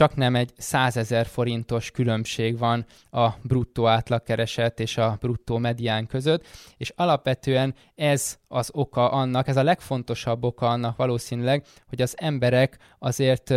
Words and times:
csak 0.00 0.14
nem 0.14 0.34
egy 0.34 0.52
100 0.56 0.96
ezer 0.96 1.26
forintos 1.26 1.90
különbség 1.90 2.58
van 2.58 2.86
a 3.10 3.28
bruttó 3.42 3.86
átlagkereset 3.86 4.80
és 4.80 4.96
a 4.96 5.16
bruttó 5.20 5.58
medián 5.58 6.06
között, 6.06 6.46
és 6.76 6.92
alapvetően 6.96 7.74
ez 7.94 8.38
az 8.48 8.70
oka 8.72 9.10
annak, 9.10 9.48
ez 9.48 9.56
a 9.56 9.62
legfontosabb 9.62 10.44
oka 10.44 10.68
annak 10.68 10.96
valószínűleg, 10.96 11.64
hogy 11.88 12.02
az 12.02 12.14
emberek 12.18 12.78
azért 12.98 13.54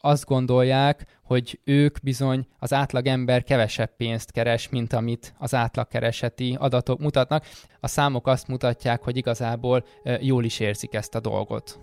azt 0.00 0.24
gondolják, 0.24 1.18
hogy 1.22 1.60
ők 1.64 2.00
bizony 2.02 2.46
az 2.58 2.72
átlag 2.72 3.06
ember 3.06 3.42
kevesebb 3.42 3.96
pénzt 3.96 4.30
keres, 4.30 4.68
mint 4.68 4.92
amit 4.92 5.34
az 5.38 5.54
átlagkereseti 5.54 6.56
adatok 6.58 6.98
mutatnak. 6.98 7.44
A 7.80 7.88
számok 7.88 8.26
azt 8.26 8.48
mutatják, 8.48 9.02
hogy 9.02 9.16
igazából 9.16 9.84
jól 10.20 10.44
is 10.44 10.60
érzik 10.60 10.94
ezt 10.94 11.14
a 11.14 11.20
dolgot. 11.20 11.78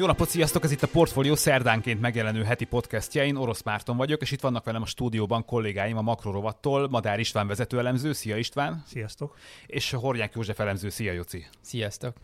Jó 0.00 0.06
napot, 0.06 0.28
sziasztok! 0.28 0.64
Ez 0.64 0.70
itt 0.70 0.82
a 0.82 0.86
Portfolio 0.86 1.36
szerdánként 1.36 2.00
megjelenő 2.00 2.42
heti 2.42 2.64
podcastja. 2.64 3.24
Én 3.24 3.36
Orosz 3.36 3.62
Márton 3.62 3.96
vagyok, 3.96 4.20
és 4.20 4.30
itt 4.30 4.40
vannak 4.40 4.64
velem 4.64 4.82
a 4.82 4.86
stúdióban 4.86 5.44
kollégáim 5.44 5.96
a 5.96 6.02
Makrorovattól. 6.02 6.88
Madár 6.88 7.18
István 7.18 7.46
vezetőelemző, 7.46 8.12
szia 8.12 8.36
István! 8.36 8.82
Sziasztok! 8.86 9.36
És 9.66 9.90
Hornyák 9.90 10.34
József 10.34 10.60
elemző, 10.60 10.88
szia 10.88 11.12
Joci! 11.12 11.46
Sziasztok! 11.60 12.16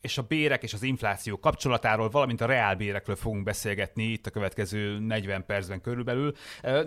És 0.00 0.18
a 0.18 0.22
bérek 0.22 0.62
és 0.62 0.72
az 0.72 0.82
infláció 0.82 1.38
kapcsolatáról, 1.38 2.08
valamint 2.08 2.40
a 2.40 2.46
reálbérekről 2.46 3.16
fogunk 3.16 3.42
beszélgetni 3.44 4.02
itt 4.02 4.26
a 4.26 4.30
következő 4.30 4.98
40 4.98 5.46
percben 5.46 5.80
körülbelül. 5.80 6.34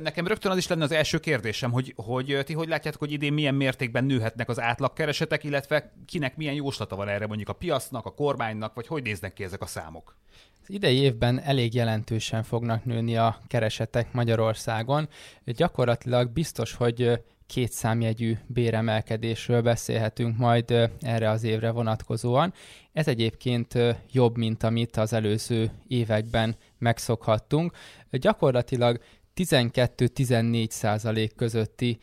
Nekem 0.01 0.27
rögtön 0.27 0.51
az 0.51 0.57
is 0.57 0.67
lenne 0.67 0.83
az 0.83 0.91
első 0.91 1.19
kérdésem, 1.19 1.71
hogy, 1.71 1.93
hogy 1.95 2.39
ti 2.45 2.53
hogy 2.53 2.67
látjátok, 2.67 2.99
hogy 2.99 3.11
idén 3.11 3.33
milyen 3.33 3.55
mértékben 3.55 4.03
nőhetnek 4.03 4.49
az 4.49 4.59
átlagkeresetek, 4.59 5.43
illetve 5.43 5.93
kinek 6.05 6.37
milyen 6.37 6.53
jóslata 6.53 6.95
van 6.95 7.07
erre 7.07 7.27
mondjuk 7.27 7.49
a 7.49 7.53
piacnak, 7.53 8.05
a 8.05 8.13
kormánynak, 8.13 8.73
vagy 8.73 8.87
hogy 8.87 9.03
néznek 9.03 9.33
ki 9.33 9.43
ezek 9.43 9.61
a 9.61 9.65
számok? 9.65 10.15
Az 10.61 10.69
idei 10.69 10.97
évben 10.97 11.39
elég 11.39 11.73
jelentősen 11.73 12.43
fognak 12.43 12.85
nőni 12.85 13.17
a 13.17 13.39
keresetek 13.47 14.13
Magyarországon. 14.13 15.09
Gyakorlatilag 15.45 16.29
biztos, 16.29 16.73
hogy 16.73 17.21
két 17.47 17.71
számjegyű 17.71 18.37
béremelkedésről 18.47 19.61
beszélhetünk 19.61 20.37
majd 20.37 20.89
erre 21.01 21.29
az 21.29 21.43
évre 21.43 21.71
vonatkozóan. 21.71 22.53
Ez 22.93 23.07
egyébként 23.07 23.73
jobb, 24.11 24.37
mint 24.37 24.63
amit 24.63 24.97
az 24.97 25.13
előző 25.13 25.71
években 25.87 26.55
megszokhattunk. 26.77 27.71
Gyakorlatilag 28.11 28.99
12-14 29.35 30.69
százalék 30.69 31.35
közötti 31.35 31.97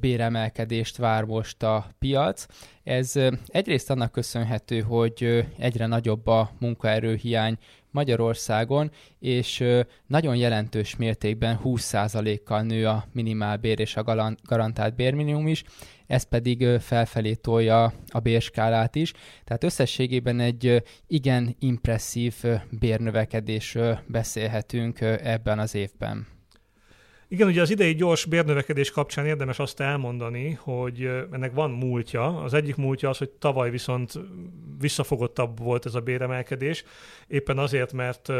béremelkedést 0.00 0.96
vár 0.96 1.24
most 1.24 1.62
a 1.62 1.86
piac. 1.98 2.46
Ez 2.82 3.12
egyrészt 3.46 3.90
annak 3.90 4.12
köszönhető, 4.12 4.80
hogy 4.80 5.46
egyre 5.58 5.86
nagyobb 5.86 6.26
a 6.26 6.50
munkaerőhiány 6.58 7.58
Magyarországon, 7.90 8.90
és 9.18 9.64
nagyon 10.06 10.36
jelentős 10.36 10.96
mértékben 10.96 11.60
20%-kal 11.64 12.62
nő 12.62 12.86
a 12.86 13.04
minimálbér 13.12 13.80
és 13.80 13.96
a 13.96 14.32
garantált 14.42 14.94
bérminimum 14.94 15.46
is, 15.46 15.64
ez 16.06 16.22
pedig 16.22 16.78
felfelé 16.80 17.34
tolja 17.34 17.92
a 18.08 18.18
bérskálát 18.18 18.94
is. 18.94 19.12
Tehát 19.44 19.64
összességében 19.64 20.40
egy 20.40 20.82
igen 21.06 21.56
impresszív 21.58 22.34
bérnövekedésről 22.70 23.98
beszélhetünk 24.06 25.00
ebben 25.00 25.58
az 25.58 25.74
évben. 25.74 26.35
Igen, 27.28 27.48
ugye 27.48 27.60
az 27.60 27.70
idei 27.70 27.94
gyors 27.94 28.24
bérnövekedés 28.24 28.90
kapcsán 28.90 29.26
érdemes 29.26 29.58
azt 29.58 29.80
elmondani, 29.80 30.52
hogy 30.60 31.04
ennek 31.32 31.52
van 31.52 31.70
múltja. 31.70 32.42
Az 32.42 32.54
egyik 32.54 32.76
múltja 32.76 33.08
az, 33.08 33.18
hogy 33.18 33.30
tavaly 33.30 33.70
viszont 33.70 34.12
visszafogottabb 34.78 35.58
volt 35.58 35.86
ez 35.86 35.94
a 35.94 36.00
béremelkedés, 36.00 36.84
éppen 37.26 37.58
azért, 37.58 37.92
mert 37.92 38.32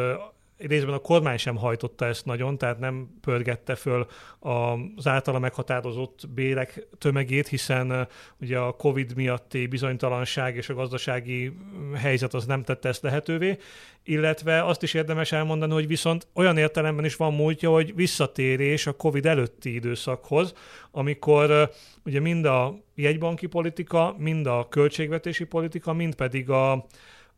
részben 0.58 0.94
a 0.94 0.98
kormány 0.98 1.36
sem 1.36 1.56
hajtotta 1.56 2.06
ezt 2.06 2.24
nagyon, 2.24 2.58
tehát 2.58 2.78
nem 2.78 3.18
pörgette 3.20 3.74
föl 3.74 4.06
az 4.38 5.06
általa 5.06 5.38
meghatározott 5.38 6.28
bérek 6.34 6.86
tömegét, 6.98 7.48
hiszen 7.48 8.08
ugye 8.40 8.58
a 8.58 8.72
Covid 8.72 9.14
miatti 9.14 9.66
bizonytalanság 9.66 10.56
és 10.56 10.68
a 10.68 10.74
gazdasági 10.74 11.56
helyzet 11.94 12.34
az 12.34 12.46
nem 12.46 12.62
tette 12.62 12.88
ezt 12.88 13.02
lehetővé, 13.02 13.58
illetve 14.04 14.64
azt 14.64 14.82
is 14.82 14.94
érdemes 14.94 15.32
elmondani, 15.32 15.72
hogy 15.72 15.86
viszont 15.86 16.26
olyan 16.32 16.56
értelemben 16.56 17.04
is 17.04 17.16
van 17.16 17.34
múltja, 17.34 17.70
hogy 17.70 17.94
visszatérés 17.94 18.86
a 18.86 18.92
Covid 18.92 19.26
előtti 19.26 19.74
időszakhoz, 19.74 20.52
amikor 20.90 21.70
ugye 22.04 22.20
mind 22.20 22.44
a 22.44 22.78
jegybanki 22.94 23.46
politika, 23.46 24.14
mind 24.18 24.46
a 24.46 24.66
költségvetési 24.68 25.44
politika, 25.44 25.92
mind 25.92 26.14
pedig 26.14 26.50
a 26.50 26.86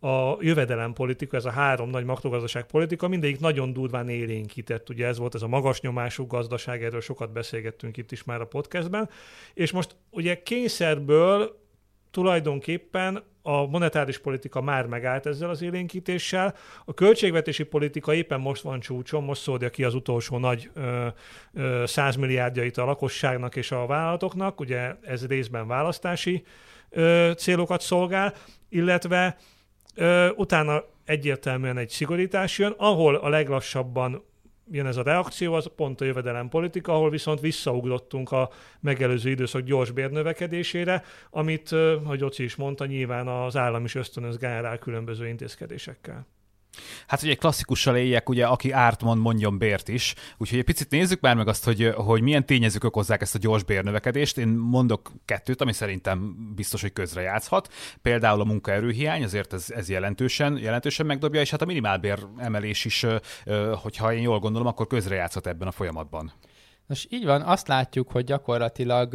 a 0.00 0.36
jövedelempolitika, 0.40 1.36
ez 1.36 1.44
a 1.44 1.50
három 1.50 1.90
nagy 1.90 2.04
makrogazdaságpolitika, 2.04 3.08
mindegyik 3.08 3.40
nagyon 3.40 3.72
durván 3.72 4.08
élénkített. 4.08 4.88
Ugye 4.88 5.06
ez 5.06 5.18
volt 5.18 5.34
ez 5.34 5.42
a 5.42 5.48
magas 5.48 5.80
nyomású 5.80 6.26
gazdaság, 6.26 6.84
erről 6.84 7.00
sokat 7.00 7.32
beszélgettünk 7.32 7.96
itt 7.96 8.12
is 8.12 8.24
már 8.24 8.40
a 8.40 8.46
podcastben. 8.46 9.08
És 9.54 9.70
most 9.70 9.96
ugye 10.10 10.42
kényszerből 10.42 11.66
tulajdonképpen 12.10 13.22
a 13.42 13.66
monetáris 13.66 14.18
politika 14.18 14.60
már 14.60 14.86
megállt 14.86 15.26
ezzel 15.26 15.50
az 15.50 15.62
élénkítéssel, 15.62 16.54
a 16.84 16.94
költségvetési 16.94 17.62
politika 17.62 18.14
éppen 18.14 18.40
most 18.40 18.62
van 18.62 18.80
csúcson, 18.80 19.24
most 19.24 19.42
szólja 19.42 19.70
ki 19.70 19.84
az 19.84 19.94
utolsó 19.94 20.38
nagy 20.38 20.70
ö, 20.74 21.06
ö, 21.52 21.82
100 21.86 22.16
milliárdjait 22.16 22.76
a 22.76 22.84
lakosságnak 22.84 23.56
és 23.56 23.70
a 23.70 23.86
vállalatoknak, 23.86 24.60
ugye 24.60 24.94
ez 25.02 25.26
részben 25.26 25.66
választási 25.66 26.44
ö, 26.90 27.30
célokat 27.36 27.80
szolgál, 27.80 28.34
illetve 28.68 29.36
Ö, 30.00 30.28
utána 30.36 30.84
egyértelműen 31.04 31.78
egy 31.78 31.88
szigorítás 31.88 32.58
jön, 32.58 32.74
ahol 32.76 33.14
a 33.14 33.28
leglassabban 33.28 34.24
jön 34.70 34.86
ez 34.86 34.96
a 34.96 35.02
reakció, 35.02 35.54
az 35.54 35.70
pont 35.76 36.00
a 36.00 36.04
jövedelem 36.04 36.48
politika, 36.48 36.92
ahol 36.92 37.10
viszont 37.10 37.40
visszaugrottunk 37.40 38.32
a 38.32 38.50
megelőző 38.80 39.30
időszak 39.30 39.62
gyors 39.62 39.90
bérnövekedésére, 39.90 41.02
amit, 41.30 41.74
hogy 42.04 42.24
Oci 42.24 42.42
is 42.42 42.56
mondta, 42.56 42.86
nyilván 42.86 43.28
az 43.28 43.56
állam 43.56 43.84
is 43.84 43.94
ösztönöz 43.94 44.36
generál 44.36 44.78
különböző 44.78 45.28
intézkedésekkel. 45.28 46.26
Hát 47.06 47.22
ugye 47.22 47.30
egy 47.30 47.38
klasszikussal 47.38 47.96
éljek, 47.96 48.28
ugye 48.28 48.46
aki 48.46 48.70
árt 48.70 49.02
mond, 49.02 49.20
mondjon 49.20 49.58
bért 49.58 49.88
is. 49.88 50.14
Úgyhogy 50.36 50.58
egy 50.58 50.64
picit 50.64 50.90
nézzük 50.90 51.20
már 51.20 51.36
meg 51.36 51.48
azt, 51.48 51.64
hogy, 51.64 51.92
hogy 51.94 52.22
milyen 52.22 52.46
tényezők 52.46 52.84
okozzák 52.84 53.20
ezt 53.20 53.34
a 53.34 53.38
gyors 53.38 53.62
bérnövekedést. 53.62 54.38
Én 54.38 54.48
mondok 54.48 55.12
kettőt, 55.24 55.60
ami 55.60 55.72
szerintem 55.72 56.36
biztos, 56.54 56.80
hogy 56.80 56.92
közre 56.92 57.20
játszhat. 57.20 57.72
Például 58.02 58.40
a 58.40 58.44
munkaerőhiány, 58.44 59.22
azért 59.22 59.52
ez, 59.52 59.66
ez 59.68 59.88
jelentősen, 59.88 60.58
jelentősen 60.58 61.06
megdobja, 61.06 61.40
és 61.40 61.50
hát 61.50 61.62
a 61.62 61.66
minimálbér 61.66 62.18
emelés 62.38 62.84
is, 62.84 63.06
hogyha 63.82 64.12
én 64.12 64.22
jól 64.22 64.38
gondolom, 64.38 64.66
akkor 64.66 64.86
közre 64.86 65.14
játszhat 65.14 65.46
ebben 65.46 65.68
a 65.68 65.72
folyamatban. 65.72 66.32
Nos, 66.88 67.06
így 67.10 67.24
van, 67.24 67.42
azt 67.42 67.68
látjuk, 67.68 68.10
hogy 68.10 68.24
gyakorlatilag 68.24 69.14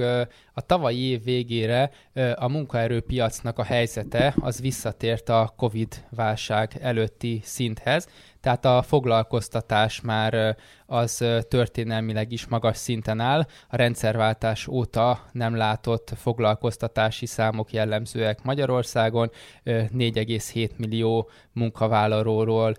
a 0.53 0.61
tavalyi 0.65 0.99
év 0.99 1.23
végére 1.23 1.91
a 2.35 2.47
munkaerőpiacnak 2.47 3.59
a 3.59 3.63
helyzete 3.63 4.33
az 4.39 4.61
visszatért 4.61 5.29
a 5.29 5.53
COVID 5.57 6.05
válság 6.09 6.77
előtti 6.81 7.41
szinthez, 7.43 8.07
tehát 8.43 8.65
a 8.65 8.81
foglalkoztatás 8.81 10.01
már 10.01 10.57
az 10.85 11.25
történelmileg 11.47 12.31
is 12.31 12.47
magas 12.47 12.77
szinten 12.77 13.19
áll. 13.19 13.47
A 13.67 13.75
rendszerváltás 13.75 14.67
óta 14.67 15.23
nem 15.31 15.55
látott 15.55 16.11
foglalkoztatási 16.15 17.25
számok 17.25 17.71
jellemzőek 17.71 18.43
Magyarországon. 18.43 19.31
4,7 19.65 20.69
millió 20.77 21.29
munkavállalóról 21.51 22.75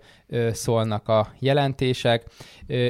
szólnak 0.51 1.07
a 1.07 1.33
jelentések, 1.39 2.25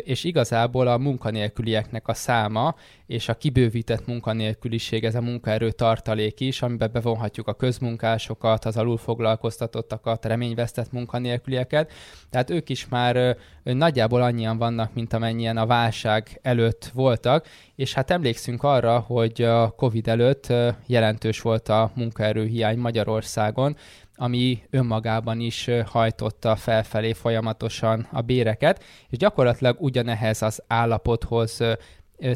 és 0.03 0.23
igazából 0.23 0.87
a 0.87 0.97
munkanélkülieknek 0.97 2.07
a 2.07 2.13
száma 2.13 2.75
és 3.07 3.29
a 3.29 3.33
kibővített 3.33 4.05
munkanélküliség, 4.05 5.03
ez 5.03 5.15
a 5.15 5.21
munkaerő 5.21 5.71
tartalék 5.71 6.39
is, 6.39 6.61
amiben 6.61 6.89
bevonhatjuk 6.93 7.47
a 7.47 7.53
közmunkásokat, 7.53 8.65
az 8.65 8.77
alulfoglalkoztatottakat, 8.77 10.25
reményvesztett 10.25 10.91
munkanélkülieket. 10.91 11.91
Tehát 12.29 12.49
ők 12.49 12.69
is 12.69 12.87
már 12.87 13.37
nagyjából 13.63 14.21
annyian 14.21 14.57
vannak, 14.57 14.93
mint 14.93 15.13
amennyien 15.13 15.57
a 15.57 15.65
válság 15.65 16.39
előtt 16.41 16.91
voltak, 16.93 17.47
és 17.75 17.93
hát 17.93 18.11
emlékszünk 18.11 18.63
arra, 18.63 18.99
hogy 18.99 19.41
a 19.41 19.69
COVID 19.69 20.07
előtt 20.07 20.53
jelentős 20.85 21.41
volt 21.41 21.69
a 21.69 21.91
munkaerőhiány 21.95 22.77
Magyarországon, 22.77 23.75
ami 24.15 24.61
önmagában 24.69 25.39
is 25.39 25.69
hajtotta 25.85 26.55
felfelé 26.55 27.13
folyamatosan 27.13 28.07
a 28.11 28.21
béreket, 28.21 28.83
és 29.09 29.17
gyakorlatilag 29.17 29.75
ugyanehhez 29.79 30.41
az 30.41 30.63
állapothoz 30.67 31.61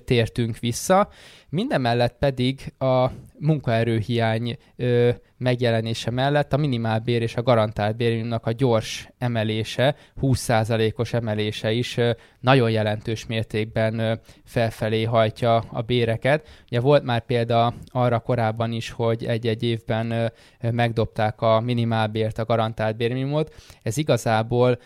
tértünk 0.05 0.57
vissza. 0.59 1.09
Mindemellett 1.49 2.17
pedig 2.17 2.73
a 2.77 3.07
munkaerőhiány 3.39 4.57
ö, 4.75 5.09
megjelenése 5.37 6.11
mellett 6.11 6.53
a 6.53 6.57
minimálbér 6.57 7.21
és 7.21 7.35
a 7.35 7.41
garantált 7.41 7.95
bérünknek 7.95 8.45
a 8.45 8.51
gyors 8.51 9.09
emelése, 9.17 9.95
20%-os 10.21 11.13
emelése 11.13 11.71
is 11.71 11.97
ö, 11.97 12.11
nagyon 12.39 12.71
jelentős 12.71 13.25
mértékben 13.25 13.99
ö, 13.99 14.13
felfelé 14.45 15.03
hajtja 15.03 15.55
a 15.57 15.81
béreket. 15.81 16.47
Ugye 16.65 16.79
volt 16.79 17.03
már 17.03 17.25
példa 17.25 17.73
arra 17.87 18.19
korábban 18.19 18.71
is, 18.71 18.89
hogy 18.89 19.25
egy-egy 19.25 19.63
évben 19.63 20.31
megdobták 20.59 21.41
a 21.41 21.59
minimálbért, 21.59 22.37
a 22.37 22.45
garantált 22.45 22.97
bérminimumot. 22.97 23.53
Ez 23.83 23.97
igazából 23.97 24.79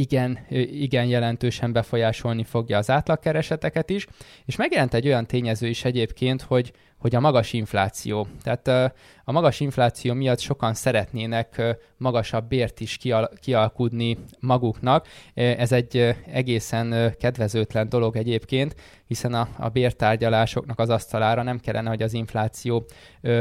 igen, 0.00 0.38
igen 0.72 1.04
jelentősen 1.04 1.72
befolyásolni 1.72 2.44
fogja 2.44 2.78
az 2.78 2.90
átlagkereseteket 2.90 3.90
is, 3.90 4.06
és 4.44 4.56
megjelent 4.56 4.94
egy 4.94 5.06
olyan 5.06 5.26
tényező 5.26 5.66
is 5.66 5.84
egyébként, 5.84 6.42
hogy, 6.42 6.72
hogy 6.98 7.14
a 7.14 7.20
magas 7.20 7.52
infláció. 7.52 8.26
Tehát 8.42 8.92
a 9.30 9.32
magas 9.32 9.60
infláció 9.60 10.14
miatt 10.14 10.38
sokan 10.38 10.74
szeretnének 10.74 11.62
magasabb 11.96 12.48
bért 12.48 12.80
is 12.80 12.96
kial- 12.96 13.38
kialkudni 13.40 14.18
maguknak. 14.40 15.06
Ez 15.34 15.72
egy 15.72 16.16
egészen 16.32 17.14
kedvezőtlen 17.18 17.88
dolog 17.88 18.16
egyébként, 18.16 18.74
hiszen 19.06 19.34
a, 19.34 19.48
a 19.58 19.68
bértárgyalásoknak 19.68 20.78
az 20.78 20.88
asztalára 20.88 21.42
nem 21.42 21.58
kellene, 21.58 21.88
hogy 21.88 22.02
az 22.02 22.12
infláció 22.12 22.86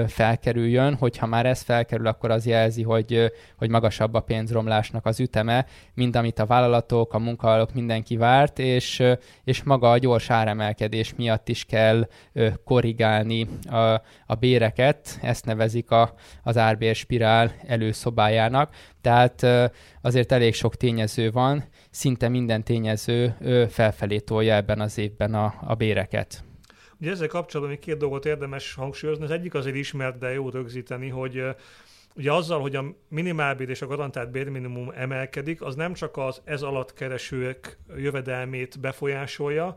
felkerüljön, 0.08 0.96
hogyha 0.96 1.26
már 1.26 1.46
ez 1.46 1.62
felkerül, 1.62 2.08
akkor 2.08 2.32
az 2.32 2.46
jelzi, 2.46 2.84
hogy, 2.84 3.32
hogy 3.58 3.70
magasabb 3.70 4.14
a 4.14 4.20
pénzromlásnak 4.20 5.06
az 5.06 5.20
üteme, 5.20 5.66
mint 5.94 6.16
amit 6.16 6.40
a 6.40 6.46
vállalatok, 6.46 7.14
a 7.14 7.20
munkavállalók 7.20 7.74
mindenki 7.74 8.18
várt, 8.18 8.60
és, 8.60 9.04
és 9.44 9.64
maga 9.64 9.92
a 9.92 9.98
gyors 9.98 10.30
áremelkedés 10.30 11.14
miatt 11.16 11.50
is 11.50 11.66
kell 11.66 12.08
korrigálni 12.64 13.48
a, 13.70 13.78
a 14.26 14.36
béreket, 14.40 15.20
ezt 15.22 15.46
nevezik 15.88 15.92
a, 15.92 16.14
az 16.44 16.58
árbérspirál 16.58 17.56
előszobájának, 17.68 18.74
tehát 19.02 19.46
azért 20.02 20.32
elég 20.32 20.54
sok 20.54 20.76
tényező 20.76 21.32
van, 21.32 21.64
szinte 21.90 22.30
minden 22.30 22.64
tényező 22.64 23.36
felfelé 23.70 24.20
tolja 24.20 24.56
ebben 24.56 24.80
az 24.80 24.98
évben 24.98 25.34
a, 25.34 25.54
a 25.62 25.76
béreket. 25.76 26.44
Ugye 27.02 27.12
ezzel 27.12 27.28
kapcsolatban 27.28 27.76
még 27.76 27.86
két 27.86 27.98
dolgot 27.98 28.26
érdemes 28.26 28.74
hangsúlyozni. 28.74 29.24
Az 29.24 29.32
egyik 29.32 29.54
azért 29.54 29.76
ismert, 29.76 30.18
de 30.18 30.32
jó 30.34 30.50
rögzíteni, 30.50 31.10
hogy 31.10 31.44
ugye 32.16 32.32
azzal, 32.32 32.62
hogy 32.62 32.76
a 32.76 32.84
minimálbér 33.10 33.70
és 33.70 33.82
a 33.82 33.88
garantált 33.88 34.32
bérminimum 34.32 34.92
emelkedik, 34.96 35.62
az 35.62 35.76
nem 35.76 35.94
csak 35.94 36.18
az 36.18 36.42
ez 36.46 36.62
alatt 36.62 36.94
keresők 36.94 37.78
jövedelmét 37.98 38.80
befolyásolja, 38.80 39.76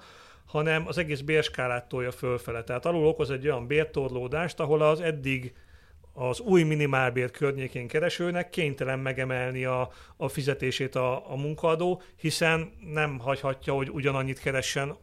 hanem 0.52 0.86
az 0.86 0.98
egész 0.98 1.20
bérskálát 1.20 1.88
tolja 1.88 2.10
fölfele. 2.10 2.62
Tehát 2.62 2.86
alul 2.86 3.06
okoz 3.06 3.30
egy 3.30 3.46
olyan 3.46 3.66
bértorlódást, 3.66 4.60
ahol 4.60 4.82
az 4.82 5.00
eddig 5.00 5.54
az 6.12 6.40
új 6.40 6.62
minimálbér 6.62 7.30
környékén 7.30 7.88
keresőnek 7.88 8.50
kénytelen 8.50 8.98
megemelni 8.98 9.64
a, 9.64 9.90
a 10.16 10.28
fizetését 10.28 10.94
a, 10.94 11.30
a 11.32 11.36
munkaadó, 11.36 12.02
hiszen 12.16 12.72
nem 12.92 13.18
hagyhatja, 13.18 13.72
hogy 13.72 13.90
ugyanannyit 13.90 14.40
keressen, 14.40 14.96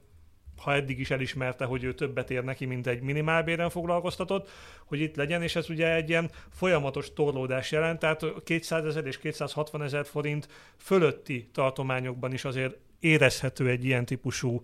ha 0.58 0.74
eddig 0.74 1.00
is 1.00 1.12
elismerte, 1.12 1.66
hogy 1.66 1.84
ő 1.84 1.94
többet 1.94 2.32
ér 2.32 2.44
neki, 2.44 2.66
mint 2.66 2.88
egy 2.88 3.02
minimálbéren 3.02 3.70
foglalkoztatott, 3.70 4.50
hogy 4.86 5.00
itt 5.00 5.16
legyen, 5.16 5.42
és 5.42 5.56
ez 5.56 5.70
ugye 5.70 5.94
egy 5.94 6.10
ilyen 6.10 6.32
folyamatos 6.50 7.14
torlódás 7.14 7.72
jelent, 7.72 8.00
tehát 8.00 8.26
200 8.44 8.86
ezer 8.86 9.06
és 9.06 9.18
260 9.18 9.84
ezer 9.84 10.06
forint 10.06 10.48
fölötti 10.78 11.50
tartományokban 11.54 12.34
is 12.34 12.46
azért 12.46 12.78
érezhető 13.00 13.70
egy 13.70 13.86
ilyen 13.86 14.06
típusú 14.06 14.62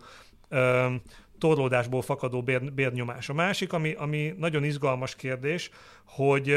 ö, 0.49 0.93
torlódásból 1.37 2.01
fakadó 2.01 2.41
bér, 2.41 2.73
bérnyomás. 2.73 3.29
A 3.29 3.33
másik, 3.33 3.73
ami, 3.73 3.93
ami 3.93 4.33
nagyon 4.37 4.63
izgalmas 4.63 5.15
kérdés, 5.15 5.69
hogy 6.05 6.47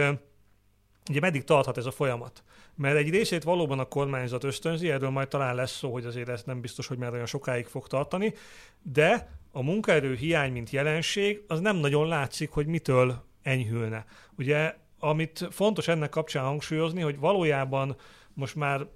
ugye 1.11 1.21
meddig 1.21 1.45
tarthat 1.45 1.77
ez 1.77 1.87
a 1.87 1.91
folyamat? 1.91 2.43
Mert 2.75 2.97
egy 2.97 3.11
részét 3.11 3.43
valóban 3.43 3.79
a 3.79 3.85
kormányzat 3.85 4.45
ösztönzi, 4.45 4.91
erről 4.91 5.11
majd 5.11 5.29
talán 5.29 5.55
lesz 5.55 5.77
szó, 5.77 5.93
hogy 5.93 6.05
azért 6.05 6.29
ez 6.29 6.43
nem 6.43 6.61
biztos, 6.61 6.87
hogy 6.87 6.99
már 6.99 7.13
olyan 7.13 7.27
sokáig 7.27 7.67
fog 7.67 7.87
tartani, 7.87 8.35
de 8.83 9.29
a 9.53 9.63
munkaerő 9.63 10.15
hiány, 10.15 10.53
mint 10.53 10.71
jelenség, 10.71 11.43
az 11.47 11.61
nem 11.61 11.77
nagyon 11.77 12.09
látszik, 12.09 12.51
hogy 12.51 12.67
mitől 12.67 13.25
enyhülne. 13.43 14.05
Ugye, 14.37 14.75
amit 14.99 15.49
fontos 15.51 15.89
ennek 15.89 16.11
kapcsán 16.11 16.45
hangsúlyozni, 16.45 17.01
hogy 17.01 17.19
valójában 17.19 17.97
most 18.35 18.55
már 18.55 18.87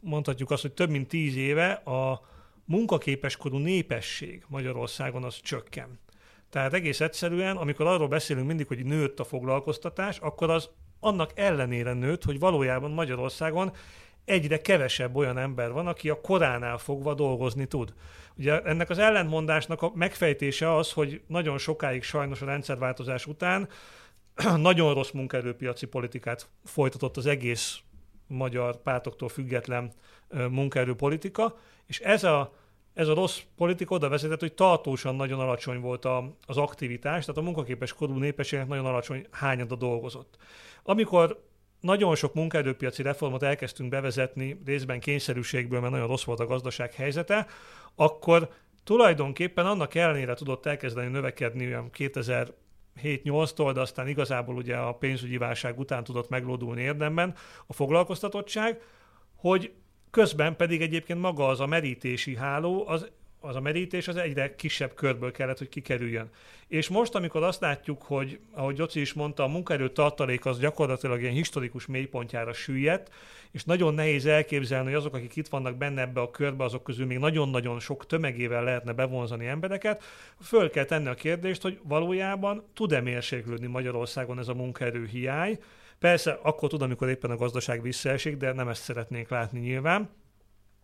mondhatjuk 0.00 0.50
azt, 0.50 0.62
hogy 0.62 0.72
több 0.72 0.90
mint 0.90 1.08
tíz 1.08 1.36
éve 1.36 1.72
a 1.72 2.30
munkaképeskorú 2.64 3.58
népesség 3.58 4.44
Magyarországon 4.48 5.24
az 5.24 5.40
csökken. 5.40 6.00
Tehát 6.50 6.72
egész 6.72 7.00
egyszerűen, 7.00 7.56
amikor 7.56 7.86
arról 7.86 8.08
beszélünk 8.08 8.46
mindig, 8.46 8.66
hogy 8.66 8.84
nőtt 8.84 9.20
a 9.20 9.24
foglalkoztatás, 9.24 10.18
akkor 10.18 10.50
az 10.50 10.68
annak 11.00 11.30
ellenére 11.34 11.92
nőtt, 11.92 12.24
hogy 12.24 12.38
valójában 12.38 12.90
Magyarországon 12.90 13.72
egyre 14.24 14.60
kevesebb 14.60 15.16
olyan 15.16 15.38
ember 15.38 15.72
van, 15.72 15.86
aki 15.86 16.08
a 16.08 16.20
koránál 16.20 16.78
fogva 16.78 17.14
dolgozni 17.14 17.66
tud. 17.66 17.94
Ugye 18.36 18.62
ennek 18.62 18.90
az 18.90 18.98
ellentmondásnak 18.98 19.82
a 19.82 19.92
megfejtése 19.94 20.74
az, 20.74 20.92
hogy 20.92 21.22
nagyon 21.26 21.58
sokáig 21.58 22.02
sajnos 22.02 22.42
a 22.42 22.46
rendszerváltozás 22.46 23.26
után 23.26 23.68
nagyon 24.56 24.94
rossz 24.94 25.10
munkaerőpiaci 25.10 25.86
politikát 25.86 26.48
folytatott 26.64 27.16
az 27.16 27.26
egész 27.26 27.78
magyar 28.26 28.82
pártoktól 28.82 29.28
független 29.28 29.92
munkaerőpolitika, 30.50 31.58
és 31.92 32.00
ez 32.00 32.24
a 32.24 32.52
ez 32.94 33.08
a 33.08 33.14
rossz 33.14 33.40
politika 33.56 33.94
oda 33.94 34.08
vezetett, 34.08 34.40
hogy 34.40 34.52
tartósan 34.52 35.14
nagyon 35.14 35.40
alacsony 35.40 35.80
volt 35.80 36.04
a, 36.04 36.36
az 36.46 36.56
aktivitás, 36.56 37.24
tehát 37.24 37.40
a 37.40 37.44
munkaképes 37.44 37.92
korú 37.92 38.18
népességnek 38.18 38.68
nagyon 38.68 38.86
alacsony 38.86 39.26
hányada 39.30 39.76
dolgozott. 39.76 40.36
Amikor 40.82 41.44
nagyon 41.80 42.14
sok 42.14 42.34
munkaerőpiaci 42.34 43.02
reformot 43.02 43.42
elkezdtünk 43.42 43.88
bevezetni, 43.88 44.60
részben 44.64 45.00
kényszerűségből, 45.00 45.80
mert 45.80 45.92
nagyon 45.92 46.06
rossz 46.06 46.24
volt 46.24 46.40
a 46.40 46.46
gazdaság 46.46 46.92
helyzete, 46.94 47.46
akkor 47.94 48.48
tulajdonképpen 48.84 49.66
annak 49.66 49.94
ellenére 49.94 50.34
tudott 50.34 50.66
elkezdeni 50.66 51.10
növekedni 51.10 51.66
olyan 51.66 51.90
2000 51.90 52.52
7-8-tól, 53.02 53.70
de 53.74 53.80
aztán 53.80 54.08
igazából 54.08 54.56
ugye 54.56 54.76
a 54.76 54.94
pénzügyi 54.94 55.36
válság 55.36 55.78
után 55.78 56.04
tudott 56.04 56.28
meglódulni 56.28 56.82
érdemben 56.82 57.34
a 57.66 57.72
foglalkoztatottság, 57.72 58.80
hogy 59.36 59.72
Közben 60.12 60.56
pedig 60.56 60.82
egyébként 60.82 61.20
maga 61.20 61.46
az 61.46 61.60
a 61.60 61.66
merítési 61.66 62.36
háló, 62.36 62.88
az, 62.88 63.10
az 63.40 63.56
a 63.56 63.60
merítés 63.60 64.08
az 64.08 64.16
egyre 64.16 64.54
kisebb 64.54 64.94
körből 64.94 65.30
kellett, 65.30 65.58
hogy 65.58 65.68
kikerüljön. 65.68 66.30
És 66.68 66.88
most, 66.88 67.14
amikor 67.14 67.42
azt 67.42 67.60
látjuk, 67.60 68.02
hogy, 68.02 68.38
ahogy 68.52 68.74
Gyoci 68.74 69.00
is 69.00 69.12
mondta, 69.12 69.42
a 69.42 69.48
munkaerő 69.48 69.88
tartalék 69.88 70.46
az 70.46 70.58
gyakorlatilag 70.58 71.20
ilyen 71.20 71.32
historikus 71.32 71.86
mélypontjára 71.86 72.52
süllyedt, 72.52 73.10
és 73.50 73.64
nagyon 73.64 73.94
nehéz 73.94 74.26
elképzelni, 74.26 74.86
hogy 74.86 74.94
azok, 74.98 75.14
akik 75.14 75.36
itt 75.36 75.48
vannak 75.48 75.76
benne 75.76 76.00
ebbe 76.00 76.20
a 76.20 76.30
körbe, 76.30 76.64
azok 76.64 76.82
közül 76.82 77.06
még 77.06 77.18
nagyon-nagyon 77.18 77.80
sok 77.80 78.06
tömegével 78.06 78.64
lehetne 78.64 78.92
bevonzani 78.92 79.46
embereket, 79.46 80.02
föl 80.40 80.70
kell 80.70 80.84
tenni 80.84 81.08
a 81.08 81.14
kérdést, 81.14 81.62
hogy 81.62 81.80
valójában 81.82 82.64
tud-e 82.74 83.00
mérséklődni 83.00 83.66
Magyarországon 83.66 84.38
ez 84.38 84.48
a 84.48 84.54
munkaerő 84.54 85.06
hiány, 85.06 85.58
Persze, 86.02 86.38
akkor 86.42 86.68
tud, 86.68 86.82
amikor 86.82 87.08
éppen 87.08 87.30
a 87.30 87.36
gazdaság 87.36 87.82
visszaesik, 87.82 88.36
de 88.36 88.52
nem 88.52 88.68
ezt 88.68 88.82
szeretnénk 88.82 89.28
látni 89.28 89.60
nyilván. 89.60 90.10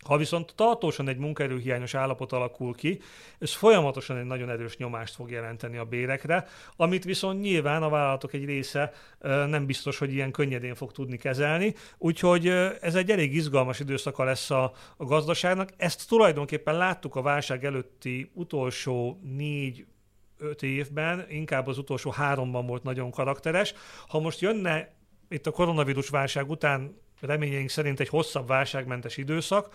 Ha 0.05 0.17
viszont 0.17 0.53
tartósan 0.57 1.09
egy 1.09 1.17
munkaerőhiányos 1.17 1.95
állapot 1.95 2.33
alakul 2.33 2.75
ki, 2.75 3.01
ez 3.39 3.53
folyamatosan 3.53 4.17
egy 4.17 4.25
nagyon 4.25 4.51
erős 4.51 4.77
nyomást 4.77 5.15
fog 5.15 5.31
jelenteni 5.31 5.77
a 5.77 5.85
bérekre, 5.85 6.47
amit 6.77 7.05
viszont 7.05 7.41
nyilván 7.41 7.83
a 7.83 7.89
vállalatok 7.89 8.33
egy 8.33 8.45
része 8.45 8.93
nem 9.23 9.67
biztos, 9.67 9.99
hogy 9.99 10.13
ilyen 10.13 10.31
könnyedén 10.31 10.75
fog 10.75 10.93
tudni 10.93 11.17
kezelni, 11.17 11.75
úgyhogy 11.99 12.49
ez 12.81 12.95
egy 12.95 13.11
elég 13.11 13.35
izgalmas 13.35 13.81
időszaka 13.81 14.25
lesz 14.25 14.51
a, 14.51 14.73
a 14.97 15.05
gazdaságnak. 15.05 15.69
Ezt 15.77 16.09
tulajdonképpen 16.09 16.77
láttuk 16.77 17.17
a 17.17 17.23
válság 17.23 17.65
előtti 17.65 18.31
utolsó 18.35 19.21
négy 19.23 19.87
öt 20.39 20.63
évben, 20.63 21.27
inkább 21.29 21.67
az 21.67 21.79
utolsó 21.79 22.11
háromban 22.11 22.67
volt 22.67 22.83
nagyon 22.83 23.11
karakteres. 23.11 23.75
Ha 24.09 24.21
most 24.21 24.41
jönne 24.41 24.97
itt 25.29 25.47
a 25.47 25.51
koronavírus 25.51 26.09
válság 26.09 26.51
után 26.51 27.01
reményeink 27.21 27.69
szerint 27.69 28.01
egy 28.01 28.09
hosszabb 28.09 28.47
válságmentes 28.47 29.17
időszak, 29.17 29.75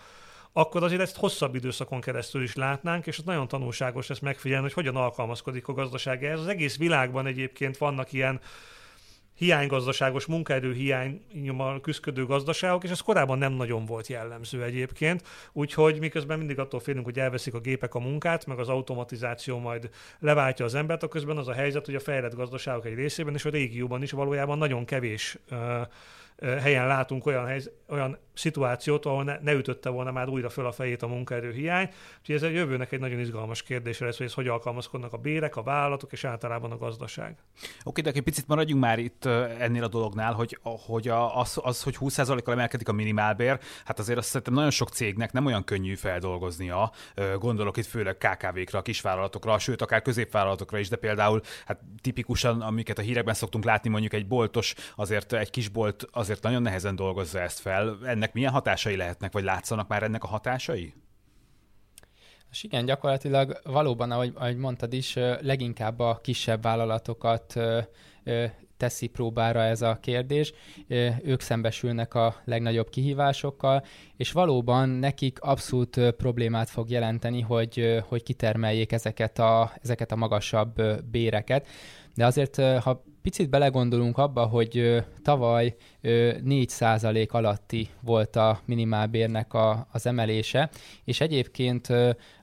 akkor 0.52 0.82
azért 0.82 1.00
ezt 1.00 1.16
hosszabb 1.16 1.54
időszakon 1.54 2.00
keresztül 2.00 2.42
is 2.42 2.54
látnánk, 2.54 3.06
és 3.06 3.18
az 3.18 3.24
nagyon 3.24 3.48
tanulságos 3.48 4.10
ezt 4.10 4.22
megfigyelni, 4.22 4.62
hogy 4.62 4.72
hogyan 4.72 4.96
alkalmazkodik 4.96 5.68
a 5.68 5.72
gazdaság 5.72 6.24
ehhez. 6.24 6.40
Az 6.40 6.46
egész 6.46 6.76
világban 6.76 7.26
egyébként 7.26 7.78
vannak 7.78 8.12
ilyen 8.12 8.40
hiánygazdaságos 9.34 10.26
munkaerő 10.26 10.72
hiányommal 10.72 11.80
küzdő 11.80 12.26
gazdaságok, 12.26 12.84
és 12.84 12.90
ez 12.90 13.00
korábban 13.00 13.38
nem 13.38 13.52
nagyon 13.52 13.84
volt 13.84 14.06
jellemző 14.06 14.62
egyébként, 14.62 15.22
úgyhogy 15.52 15.98
miközben 15.98 16.38
mindig 16.38 16.58
attól 16.58 16.80
félünk, 16.80 17.04
hogy 17.04 17.18
elveszik 17.18 17.54
a 17.54 17.60
gépek 17.60 17.94
a 17.94 17.98
munkát, 17.98 18.46
meg 18.46 18.58
az 18.58 18.68
automatizáció 18.68 19.58
majd 19.58 19.90
leváltja 20.18 20.64
az 20.64 20.74
embert, 20.74 21.08
közben 21.08 21.36
az 21.36 21.48
a 21.48 21.52
helyzet, 21.52 21.86
hogy 21.86 21.94
a 21.94 22.00
fejlett 22.00 22.34
gazdaságok 22.34 22.86
egy 22.86 22.94
részében 22.94 23.34
és 23.34 23.44
a 23.44 23.50
régióban 23.50 24.02
is 24.02 24.10
valójában 24.10 24.58
nagyon 24.58 24.84
kevés 24.84 25.38
helyen 26.44 26.86
látunk 26.86 27.26
olyan, 27.26 27.46
helyz, 27.46 27.70
olyan 27.88 28.18
szituációt, 28.34 29.06
ahol 29.06 29.24
ne, 29.24 29.38
ne 29.40 29.52
ütötte 29.52 29.88
volna 29.88 30.12
már 30.12 30.28
újra 30.28 30.48
föl 30.48 30.66
a 30.66 30.72
fejét 30.72 31.02
a 31.02 31.06
munkaerő 31.06 31.52
hiány. 31.52 31.88
Úgyhogy 32.18 32.34
ez 32.34 32.42
a 32.42 32.48
jövőnek 32.48 32.92
egy 32.92 33.00
nagyon 33.00 33.18
izgalmas 33.18 33.62
kérdés 33.62 33.98
lesz, 33.98 34.16
hogy 34.16 34.26
ez 34.26 34.32
hogy 34.32 34.48
alkalmazkodnak 34.48 35.12
a 35.12 35.16
bérek, 35.16 35.56
a 35.56 35.62
vállalatok 35.62 36.12
és 36.12 36.24
általában 36.24 36.70
a 36.70 36.76
gazdaság. 36.76 37.36
Oké, 37.84 38.00
de 38.02 38.10
egy 38.10 38.22
picit 38.22 38.46
maradjunk 38.46 38.82
már 38.82 38.98
itt 38.98 39.24
ennél 39.58 39.84
a 39.84 39.88
dolognál, 39.88 40.32
hogy, 40.32 40.58
hogy 40.62 41.08
az, 41.34 41.60
az, 41.62 41.82
hogy 41.82 41.96
20%-kal 42.00 42.54
emelkedik 42.54 42.88
a 42.88 42.92
minimálbér, 42.92 43.58
hát 43.84 43.98
azért 43.98 44.18
azt 44.18 44.28
szerintem 44.28 44.54
nagyon 44.54 44.70
sok 44.70 44.88
cégnek 44.88 45.32
nem 45.32 45.46
olyan 45.46 45.64
könnyű 45.64 45.94
feldolgoznia. 45.94 46.92
Gondolok 47.38 47.76
itt 47.76 47.86
főleg 47.86 48.16
KKV-kra, 48.16 48.82
kisvállalatokra, 48.82 49.58
sőt 49.58 49.82
akár 49.82 50.02
középvállalatokra 50.02 50.78
is, 50.78 50.88
de 50.88 50.96
például 50.96 51.40
hát 51.66 51.80
tipikusan, 52.00 52.60
amiket 52.60 52.98
a 52.98 53.02
hírekben 53.02 53.34
szoktunk 53.34 53.64
látni, 53.64 53.90
mondjuk 53.90 54.12
egy 54.12 54.26
boltos, 54.26 54.74
azért 54.96 55.32
egy 55.32 55.50
kisbolt 55.50 56.06
azért 56.12 56.33
nagyon 56.42 56.62
nehezen 56.62 56.96
dolgozza 56.96 57.40
ezt 57.40 57.58
fel. 57.58 57.98
Ennek 58.04 58.32
milyen 58.32 58.52
hatásai 58.52 58.96
lehetnek, 58.96 59.32
vagy 59.32 59.44
látszanak 59.44 59.88
már 59.88 60.02
ennek 60.02 60.24
a 60.24 60.26
hatásai? 60.26 60.94
És 62.50 62.62
igen, 62.62 62.84
gyakorlatilag 62.84 63.60
valóban, 63.64 64.10
ahogy, 64.10 64.32
ahogy 64.34 64.56
mondtad 64.56 64.92
is, 64.92 65.14
leginkább 65.40 65.98
a 65.98 66.18
kisebb 66.22 66.62
vállalatokat 66.62 67.54
teszi 68.76 69.06
próbára 69.06 69.62
ez 69.62 69.82
a 69.82 69.98
kérdés. 70.00 70.52
Ők 71.22 71.40
szembesülnek 71.40 72.14
a 72.14 72.34
legnagyobb 72.44 72.88
kihívásokkal, 72.88 73.84
és 74.16 74.32
valóban 74.32 74.88
nekik 74.88 75.40
abszolút 75.40 76.10
problémát 76.16 76.70
fog 76.70 76.90
jelenteni, 76.90 77.40
hogy, 77.40 78.02
hogy 78.08 78.22
kitermeljék 78.22 78.92
ezeket 78.92 79.38
a, 79.38 79.72
ezeket 79.82 80.12
a 80.12 80.16
magasabb 80.16 80.82
béreket. 81.10 81.66
De 82.14 82.26
azért, 82.26 82.56
ha 82.56 83.04
picit 83.24 83.48
belegondolunk 83.48 84.18
abba, 84.18 84.44
hogy 84.46 85.04
tavaly 85.22 85.74
4% 86.02 87.30
alatti 87.30 87.88
volt 88.00 88.36
a 88.36 88.60
minimálbérnek 88.64 89.54
a, 89.54 89.86
az 89.92 90.06
emelése, 90.06 90.70
és 91.04 91.20
egyébként 91.20 91.88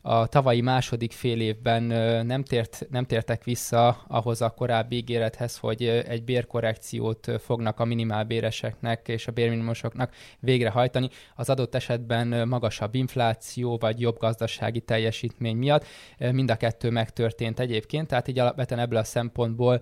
a 0.01 0.27
tavalyi 0.27 0.61
második 0.61 1.11
fél 1.11 1.41
évben 1.41 1.83
nem, 2.25 2.43
tért, 2.43 2.87
nem 2.89 3.05
tértek 3.05 3.43
vissza 3.43 4.03
ahhoz 4.07 4.41
a 4.41 4.49
korábbi 4.49 4.95
ígérethez, 4.95 5.57
hogy 5.57 5.83
egy 5.85 6.23
bérkorrekciót 6.23 7.31
fognak 7.39 7.79
a 7.79 7.85
minimálbéreseknek 7.85 9.07
és 9.07 9.27
a 9.27 9.31
bérminimumosoknak 9.31 10.13
végrehajtani, 10.39 11.09
az 11.35 11.49
adott 11.49 11.75
esetben 11.75 12.47
magasabb 12.47 12.95
infláció 12.95 13.77
vagy 13.77 13.99
jobb 13.99 14.17
gazdasági 14.17 14.79
teljesítmény 14.79 15.55
miatt. 15.55 15.85
Mind 16.31 16.51
a 16.51 16.55
kettő 16.55 16.89
megtörtént 16.89 17.59
egyébként, 17.59 18.07
tehát 18.07 18.27
így 18.27 18.39
alapvetően 18.39 18.81
ebből 18.81 18.99
a 18.99 19.03
szempontból 19.03 19.81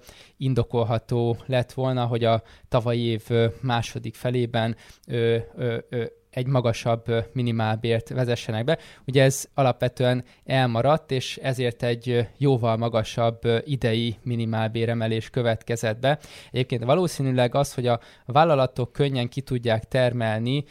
indokolható 0.90 1.38
lett 1.46 1.72
volna, 1.74 2.06
hogy 2.06 2.24
a 2.24 2.42
tavalyi 2.68 3.04
év 3.06 3.28
második 3.62 4.16
felében 4.16 4.76
ö, 5.08 5.38
ö, 5.56 5.78
ö, 5.90 6.04
egy 6.30 6.48
magasabb 6.48 7.06
minimálbért 7.34 8.10
vezessenek 8.10 8.64
be. 8.64 8.78
Ugye 9.08 9.24
ez 9.24 9.46
alapvetően 9.54 10.24
elmaradt, 10.46 11.12
és 11.12 11.38
ezért 11.38 11.84
egy 11.84 12.28
jóval 12.38 12.78
magasabb 12.78 13.42
idei 13.66 14.18
minimálbéremelés 14.24 15.30
következett 15.30 16.00
be. 16.00 16.20
Egyébként 16.52 16.84
valószínűleg 16.84 17.56
az, 17.56 17.74
hogy 17.74 17.88
a 17.88 18.00
vállalatok 18.26 18.92
könnyen 18.92 19.30
ki 19.30 19.42
tudják 19.42 19.84
termelni 19.84 20.64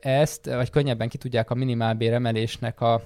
ezt, 0.00 0.46
vagy 0.46 0.70
könnyebben 0.70 1.08
ki 1.08 1.18
tudják 1.18 1.50
a 1.50 1.54
minimálbéremelésnek 1.54 2.80
a 2.80 3.02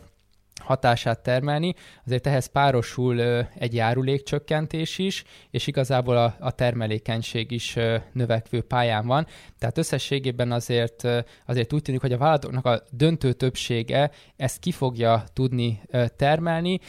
hatását 0.65 1.23
termelni, 1.23 1.75
azért 2.07 2.27
ehhez 2.27 2.47
párosul 2.47 3.21
egy 3.55 3.75
járulékcsökkentés 3.75 4.99
is, 4.99 5.25
és 5.51 5.67
igazából 5.67 6.17
a, 6.17 6.37
a 6.39 6.51
termelékenység 6.51 7.51
is 7.51 7.77
növekvő 8.13 8.63
pályán 8.63 9.07
van. 9.07 9.27
Tehát 9.59 9.79
összességében 9.79 10.53
azért, 10.53 11.09
azért 11.47 11.73
úgy 11.73 11.83
tűnik, 11.83 12.01
hogy 12.01 12.13
a 12.13 12.19
vállalatoknak 12.19 12.67
a 12.67 12.83
döntő 12.91 13.33
többsége 13.33 14.11
ezt 14.37 14.59
ki 14.59 14.73
fogja 14.73 15.25
tudni 15.33 15.81
termelni, 16.17 16.81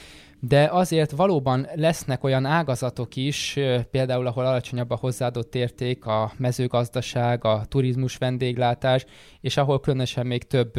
de 0.48 0.70
azért 0.72 1.12
valóban 1.12 1.68
lesznek 1.76 2.24
olyan 2.24 2.46
ágazatok 2.46 3.16
is, 3.16 3.60
például 3.92 4.28
ahol 4.28 4.46
alacsonyabb 4.46 4.90
a 4.90 4.96
hozzáadott 4.96 5.56
érték, 5.56 6.06
a 6.06 6.32
mezőgazdaság, 6.38 7.46
a 7.46 7.66
turizmus 7.66 8.18
vendéglátás, 8.18 9.06
és 9.42 9.58
ahol 9.58 9.80
különösen 9.80 10.28
még 10.28 10.44
több 10.44 10.74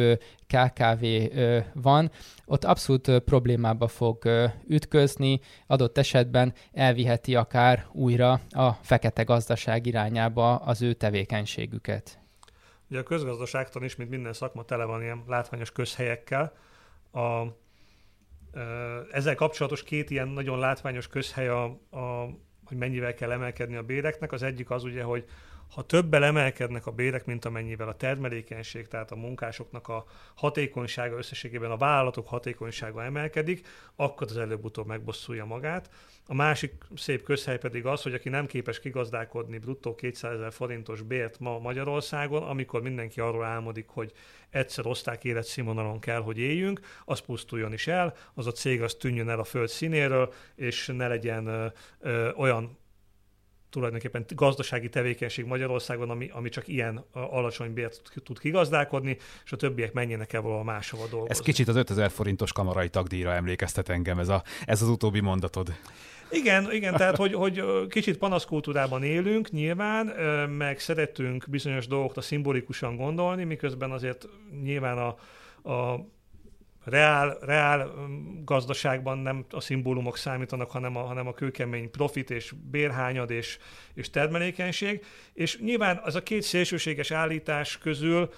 KKV 0.47 1.05
van, 1.73 2.11
ott 2.45 2.63
abszolút 2.63 3.19
problémába 3.19 3.87
fog 3.87 4.29
ütközni, 4.67 5.39
adott 5.67 5.97
esetben 5.97 6.53
elviheti 6.73 7.35
akár 7.35 7.85
újra 7.91 8.41
a 8.49 8.71
fekete 8.71 9.23
gazdaság 9.23 9.85
irányába 9.85 10.55
az 10.55 10.81
ő 10.81 10.93
tevékenységüket. 10.93 12.19
Ugye 12.89 12.99
a 12.99 13.03
közgazdaságtan 13.03 13.83
is, 13.83 13.95
mint 13.95 14.09
minden 14.09 14.33
szakma, 14.33 14.63
tele 14.63 14.85
van 14.85 15.01
ilyen 15.01 15.23
látványos 15.27 15.71
közhelyekkel. 15.71 16.53
A 17.11 17.45
ezzel 19.11 19.35
kapcsolatos 19.35 19.83
két 19.83 20.09
ilyen 20.09 20.27
nagyon 20.27 20.59
látványos 20.59 21.07
közhely, 21.07 21.47
a, 21.47 21.63
a, 21.89 22.29
hogy 22.65 22.77
mennyivel 22.77 23.13
kell 23.13 23.31
emelkedni 23.31 23.75
a 23.75 23.83
béreknek. 23.83 24.31
Az 24.31 24.43
egyik 24.43 24.69
az 24.69 24.83
ugye, 24.83 25.03
hogy 25.03 25.25
ha 25.73 25.81
többel 25.81 26.23
emelkednek 26.23 26.85
a 26.85 26.91
bérek, 26.91 27.25
mint 27.25 27.45
amennyivel 27.45 27.87
a 27.87 27.95
termelékenység, 27.95 28.87
tehát 28.87 29.11
a 29.11 29.15
munkásoknak 29.15 29.87
a 29.87 30.05
hatékonysága 30.35 31.17
összességében 31.17 31.71
a 31.71 31.77
vállalatok 31.77 32.27
hatékonysága 32.27 33.03
emelkedik, 33.03 33.67
akkor 33.95 34.27
az 34.29 34.37
előbb-utóbb 34.37 34.87
megbosszulja 34.87 35.45
magát. 35.45 35.89
A 36.27 36.33
másik 36.33 36.73
szép 36.95 37.23
közhely 37.23 37.57
pedig 37.57 37.85
az, 37.85 38.01
hogy 38.01 38.13
aki 38.13 38.29
nem 38.29 38.45
képes 38.45 38.79
kigazdálkodni 38.79 39.57
bruttó 39.57 39.95
200 39.95 40.33
ezer 40.33 40.53
forintos 40.53 41.01
bért 41.01 41.39
ma 41.39 41.59
Magyarországon, 41.59 42.43
amikor 42.43 42.81
mindenki 42.81 43.19
arról 43.19 43.43
álmodik, 43.43 43.87
hogy 43.87 44.11
egyszer 44.49 44.85
oszták 44.85 45.23
életszínvonalon 45.23 45.99
kell, 45.99 46.21
hogy 46.21 46.37
éljünk, 46.37 46.79
az 47.05 47.19
pusztuljon 47.19 47.73
is 47.73 47.87
el, 47.87 48.13
az 48.33 48.47
a 48.47 48.51
cég 48.51 48.81
az 48.81 48.93
tűnjön 48.93 49.29
el 49.29 49.39
a 49.39 49.43
föld 49.43 49.69
színéről, 49.69 50.33
és 50.55 50.91
ne 50.95 51.07
legyen 51.07 51.47
ö, 51.47 51.65
ö, 51.99 52.31
olyan 52.31 52.77
tulajdonképpen 53.75 54.25
gazdasági 54.35 54.89
tevékenység 54.89 55.45
Magyarországon, 55.45 56.09
ami, 56.09 56.29
ami 56.33 56.49
csak 56.49 56.67
ilyen 56.67 57.05
alacsony 57.11 57.73
bért 57.73 58.01
tud 58.23 58.39
kigazdálkodni, 58.39 59.17
és 59.45 59.51
a 59.51 59.55
többiek 59.55 59.93
menjenek 59.93 60.33
el 60.33 60.41
valahol 60.41 60.63
máshova 60.63 61.07
dolgozni. 61.09 61.33
Ez 61.33 61.39
kicsit 61.39 61.67
az 61.67 61.75
5000 61.75 62.09
forintos 62.09 62.51
kamarai 62.51 62.89
tagdíjra 62.89 63.33
emlékeztet 63.33 63.89
engem, 63.89 64.19
ez, 64.19 64.29
a, 64.29 64.43
ez 64.65 64.81
az 64.81 64.87
utóbbi 64.87 65.19
mondatod. 65.19 65.73
Igen, 66.31 66.71
igen, 66.71 66.93
tehát 66.95 67.15
hogy, 67.15 67.33
hogy 67.33 67.63
kicsit 67.89 68.17
panaszkultúrában 68.17 69.03
élünk 69.03 69.51
nyilván, 69.51 70.05
meg 70.49 70.79
szeretünk 70.79 71.45
bizonyos 71.49 71.87
dolgokat 71.87 72.23
szimbolikusan 72.23 72.95
gondolni, 72.95 73.43
miközben 73.43 73.91
azért 73.91 74.27
nyilván 74.63 74.97
a, 74.97 75.07
a 75.71 76.05
reál, 76.85 77.37
reál 77.41 77.93
gazdaságban 78.43 79.17
nem 79.17 79.45
a 79.49 79.59
szimbólumok 79.59 80.17
számítanak, 80.17 80.71
hanem 80.71 80.95
a, 80.97 81.01
hanem 81.01 81.27
a 81.27 81.33
kőkemény 81.33 81.91
profit 81.91 82.29
és 82.29 82.53
bérhányad 82.71 83.29
és, 83.29 83.57
és 83.93 84.09
termelékenység. 84.09 85.05
És 85.33 85.59
nyilván 85.59 86.01
az 86.03 86.15
a 86.15 86.23
két 86.23 86.41
szélsőséges 86.41 87.11
állítás 87.11 87.77
közül 87.77 88.29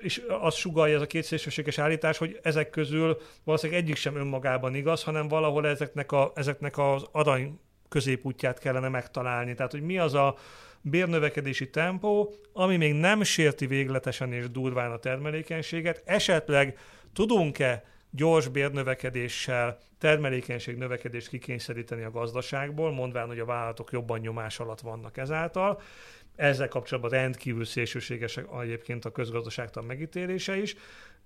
és 0.00 0.22
azt 0.28 0.56
sugalja 0.56 0.96
ez 0.96 1.02
a 1.02 1.06
két 1.06 1.24
szélsőséges 1.24 1.78
állítás, 1.78 2.18
hogy 2.18 2.38
ezek 2.42 2.70
közül 2.70 3.18
valószínűleg 3.44 3.82
egyik 3.82 3.96
sem 3.96 4.16
önmagában 4.16 4.74
igaz, 4.74 5.02
hanem 5.02 5.28
valahol 5.28 5.66
ezeknek, 5.66 6.12
a, 6.12 6.32
ezeknek 6.34 6.78
az 6.78 7.04
arany 7.12 7.58
középútját 7.88 8.58
kellene 8.58 8.88
megtalálni. 8.88 9.54
Tehát, 9.54 9.72
hogy 9.72 9.82
mi 9.82 9.98
az 9.98 10.14
a 10.14 10.36
bérnövekedési 10.80 11.70
tempó, 11.70 12.34
ami 12.52 12.76
még 12.76 12.92
nem 12.92 13.22
sérti 13.22 13.66
végletesen 13.66 14.32
és 14.32 14.50
durván 14.50 14.90
a 14.90 14.98
termelékenységet, 14.98 16.02
esetleg 16.04 16.78
Tudunk-e 17.14 17.84
gyors 18.10 18.48
bérnövekedéssel 18.48 19.78
termelékenység 19.98 20.76
növekedést 20.76 21.28
kikényszeríteni 21.28 22.02
a 22.02 22.10
gazdaságból, 22.10 22.92
mondván, 22.92 23.26
hogy 23.26 23.38
a 23.38 23.44
vállalatok 23.44 23.92
jobban 23.92 24.18
nyomás 24.18 24.60
alatt 24.60 24.80
vannak 24.80 25.16
ezáltal. 25.16 25.80
Ezzel 26.36 26.68
kapcsolatban 26.68 27.10
rendkívül 27.10 27.64
szélsőséges 27.64 28.40
egyébként 28.62 29.04
a 29.04 29.10
közgazdaságtan 29.10 29.84
megítélése 29.84 30.56
is. 30.56 30.76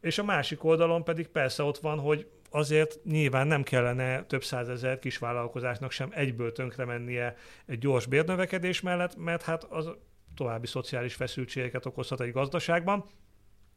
És 0.01 0.19
a 0.19 0.25
másik 0.25 0.65
oldalon 0.65 1.05
pedig 1.05 1.29
persze 1.29 1.63
ott 1.63 1.79
van, 1.79 1.99
hogy 1.99 2.27
azért 2.51 2.99
nyilván 3.05 3.47
nem 3.47 3.63
kellene 3.63 4.23
több 4.23 4.45
százezer 4.45 4.99
kisvállalkozásnak 4.99 5.91
sem 5.91 6.09
egyből 6.15 6.53
tönkre 6.53 6.85
mennie 6.85 7.37
egy 7.67 7.79
gyors 7.79 8.07
bérnövekedés 8.07 8.81
mellett, 8.81 9.17
mert 9.17 9.43
hát 9.43 9.65
az 9.65 9.91
további 10.35 10.67
szociális 10.67 11.15
feszültségeket 11.15 11.87
okozhat 11.87 12.21
egy 12.21 12.33
gazdaságban. 12.33 13.05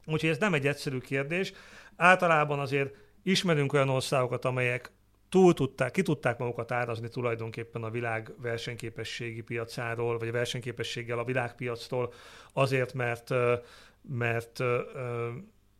Úgyhogy 0.06 0.30
ez 0.30 0.38
nem 0.38 0.54
egy 0.54 0.68
egyszerű 0.68 0.98
kérdés. 0.98 1.54
Általában 1.96 2.60
azért 2.60 2.96
ismerünk 3.24 3.74
olyan 3.74 3.90
országokat, 3.90 4.46
amelyek 4.46 4.92
túl 5.30 5.54
tudták, 5.54 5.92
ki 5.92 6.02
tudták 6.02 6.38
magukat 6.38 6.72
árazni 6.72 7.10
tulajdonképpen 7.10 7.84
a 7.84 7.90
világ 7.90 8.32
versenyképességi 8.42 9.42
piacáról, 9.42 10.18
vagy 10.18 10.28
a 10.28 10.32
versenyképességgel 10.32 11.20
a 11.20 11.24
világpiactól, 11.24 12.14
azért, 12.54 12.94
mert, 12.94 13.30
mert 14.02 14.64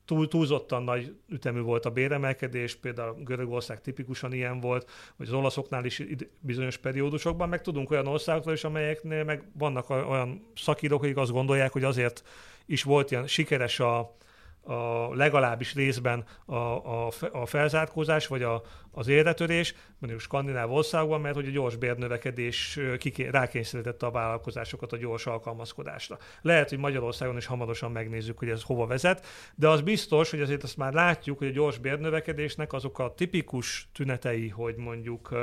túl, 0.06 0.28
túlzottan 0.28 0.84
nagy 0.84 1.16
ütemű 1.30 1.60
volt 1.60 1.86
a 1.86 1.90
béremelkedés, 1.90 2.76
például 2.76 3.16
Görögország 3.24 3.82
tipikusan 3.82 4.34
ilyen 4.34 4.60
volt, 4.60 4.90
vagy 5.16 5.28
az 5.28 5.34
olaszoknál 5.34 5.86
is 5.86 6.04
bizonyos 6.40 6.78
periódusokban, 6.78 7.50
meg 7.50 7.62
tudunk 7.62 7.92
olyan 7.92 8.08
országokról 8.08 8.54
is, 8.54 8.64
amelyeknél 8.64 9.24
meg 9.24 9.44
vannak 9.54 9.90
olyan 9.90 10.48
szakírók, 10.56 11.04
akik 11.04 11.18
azt 11.18 11.32
gondolják, 11.32 11.72
hogy 11.72 11.84
azért 11.84 12.24
is 12.66 12.84
volt 12.84 13.12
ilyen 13.12 13.28
sikeres 13.28 13.80
a, 13.80 14.16
a 14.64 15.16
legalábbis 15.16 15.74
részben 15.74 16.26
a, 16.46 16.56
a, 16.56 17.12
a 17.32 17.46
felzárkózás, 17.46 18.28
vagy 18.28 18.44
a, 18.44 18.62
az 18.92 19.08
érdetörés, 19.08 19.76
mondjuk 19.98 20.22
skandináv 20.22 20.72
országban, 20.72 21.22
mert 21.22 21.36
hogy 21.36 21.48
a 21.48 21.52
gyors 21.52 21.76
bérnövekedés 21.76 22.80
kiké, 22.98 23.28
rákényszerítette 23.28 24.06
a 24.06 24.12
vállalkozásokat 24.12 24.94
a 24.94 24.98
gyors 24.98 25.26
alkalmazkodásra. 25.26 26.18
Lehet, 26.42 26.70
hogy 26.70 26.78
Magyarországon 26.78 27.38
is 27.38 27.46
hamarosan 27.46 27.92
megnézzük, 27.92 28.40
hogy 28.40 28.50
ez 28.50 28.64
hova 28.64 28.86
vezet, 28.86 29.26
de 29.56 29.68
az 29.68 29.82
biztos, 29.82 30.30
hogy 30.30 30.42
azért 30.42 30.64
azt 30.64 30.78
már 30.78 30.94
látjuk, 30.94 31.38
hogy 31.38 31.48
a 31.48 31.52
gyors 31.52 31.78
bérnövekedésnek 31.78 32.74
azok 32.74 33.00
a 33.00 33.14
tipikus 33.14 33.90
tünetei, 33.94 34.50
hogy 34.50 34.76
mondjuk 34.76 35.36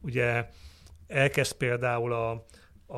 ugye 0.00 0.48
elkezd 1.06 1.52
például 1.56 2.12
a, 2.12 2.30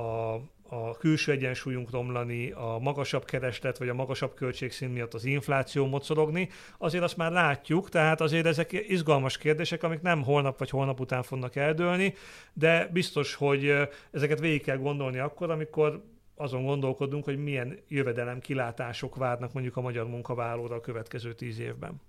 a 0.01 0.41
a 0.69 0.97
külső 0.97 1.33
egyensúlyunk 1.33 1.91
romlani, 1.91 2.51
a 2.51 2.79
magasabb 2.81 3.25
kereslet 3.25 3.79
vagy 3.79 3.89
a 3.89 3.95
magasabb 3.95 4.35
költségszint 4.35 4.93
miatt 4.93 5.15
az 5.15 5.25
infláció 5.25 5.87
mocorogni, 5.87 6.49
azért 6.79 7.05
azt 7.05 7.17
már 7.17 7.33
látjuk, 7.33 7.89
tehát 7.89 8.21
azért 8.21 8.47
ezek 8.47 8.73
izgalmas 8.73 9.39
kérdések, 9.39 9.83
amik 9.83 10.01
nem 10.01 10.23
holnap 10.23 10.59
vagy 10.59 10.71
holnap 10.71 11.01
után 11.01 11.23
fognak 11.23 11.57
eldőlni, 11.57 12.15
de 12.53 12.89
biztos, 12.93 13.35
hogy 13.35 13.75
ezeket 14.11 14.41
végig 14.41 14.63
kell 14.63 14.79
gondolni 14.79 15.19
akkor, 15.19 15.51
amikor 15.51 16.03
azon 16.35 16.65
gondolkodunk, 16.65 17.25
hogy 17.25 17.37
milyen 17.39 17.79
jövedelem 17.89 18.41
kilátások 18.41 19.17
várnak 19.17 19.53
mondjuk 19.53 19.77
a 19.77 19.81
magyar 19.81 20.07
munkavállalóra 20.07 20.75
a 20.75 20.81
következő 20.81 21.35
tíz 21.35 21.59
évben. 21.59 22.01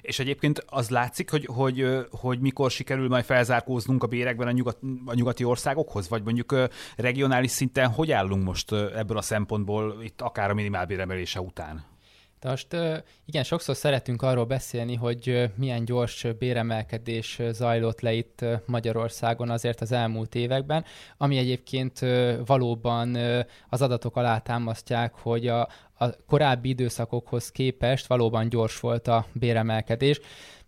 És 0.00 0.18
egyébként 0.18 0.64
az 0.66 0.90
látszik, 0.90 1.30
hogy, 1.30 1.46
hogy, 1.46 2.06
hogy 2.10 2.40
mikor 2.40 2.70
sikerül 2.70 3.08
majd 3.08 3.24
felzárkóznunk 3.24 4.02
a 4.02 4.06
bérekben 4.06 4.46
a, 4.46 4.50
nyugat, 4.50 4.78
a 5.06 5.14
nyugati 5.14 5.44
országokhoz, 5.44 6.08
vagy 6.08 6.22
mondjuk 6.22 6.68
regionális 6.96 7.50
szinten 7.50 7.88
hogy 7.88 8.12
állunk 8.12 8.44
most 8.44 8.72
ebből 8.72 9.16
a 9.16 9.22
szempontból, 9.22 10.02
itt 10.02 10.20
akár 10.20 10.50
a 10.50 10.54
minimálbéremelése 10.54 11.40
után? 11.40 11.90
De 12.42 12.48
most 12.48 12.76
igen, 13.24 13.42
sokszor 13.42 13.76
szeretünk 13.76 14.22
arról 14.22 14.44
beszélni, 14.44 14.94
hogy 14.94 15.50
milyen 15.56 15.84
gyors 15.84 16.26
béremelkedés 16.38 17.40
zajlott 17.50 18.00
le 18.00 18.12
itt 18.12 18.44
Magyarországon 18.66 19.50
azért 19.50 19.80
az 19.80 19.92
elmúlt 19.92 20.34
években, 20.34 20.84
ami 21.16 21.36
egyébként 21.36 21.98
valóban 22.46 23.16
az 23.68 23.82
adatok 23.82 24.16
alá 24.16 24.38
támasztják, 24.38 25.14
hogy 25.14 25.46
a, 25.48 25.68
a 26.02 26.14
korábbi 26.26 26.68
időszakokhoz 26.68 27.50
képest 27.50 28.06
valóban 28.06 28.48
gyors 28.48 28.80
volt 28.80 29.08
a 29.08 29.26
béremelkedés. 29.32 30.20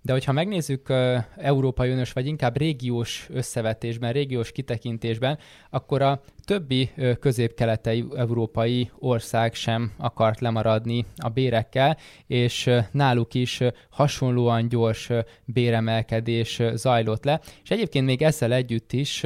De 0.04 0.12
hogyha 0.12 0.32
megnézzük 0.32 0.88
uh, 0.88 1.16
Európai 1.36 1.90
Uniós, 1.90 2.12
vagy 2.12 2.26
inkább 2.26 2.56
régiós 2.56 3.26
összevetésben, 3.30 4.12
régiós 4.12 4.52
kitekintésben, 4.52 5.38
akkor 5.70 6.02
a 6.02 6.20
többi 6.44 6.90
uh, 6.96 7.12
közép-keletei 7.12 8.04
európai 8.16 8.90
ország 8.98 9.54
sem 9.54 9.92
akart 9.96 10.40
lemaradni 10.40 11.04
a 11.16 11.28
bérekkel, 11.28 11.96
és 12.26 12.66
uh, 12.66 12.78
náluk 12.90 13.34
is 13.34 13.60
hasonlóan 13.90 14.68
gyors 14.68 15.10
béremelkedés 15.44 16.62
zajlott 16.74 17.24
le. 17.24 17.40
És 17.62 17.70
egyébként 17.70 18.06
még 18.06 18.22
ezzel 18.22 18.52
együtt 18.52 18.92
is 18.92 19.24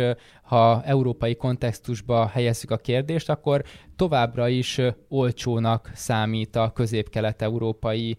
ha 0.49 0.83
európai 0.85 1.37
kontextusba 1.37 2.27
helyezzük 2.27 2.71
a 2.71 2.77
kérdést, 2.77 3.29
akkor 3.29 3.63
továbbra 3.97 4.49
is 4.49 4.81
olcsónak 5.09 5.91
számít 5.95 6.57
a 6.57 6.73
közép-kelet-európai 6.75 8.17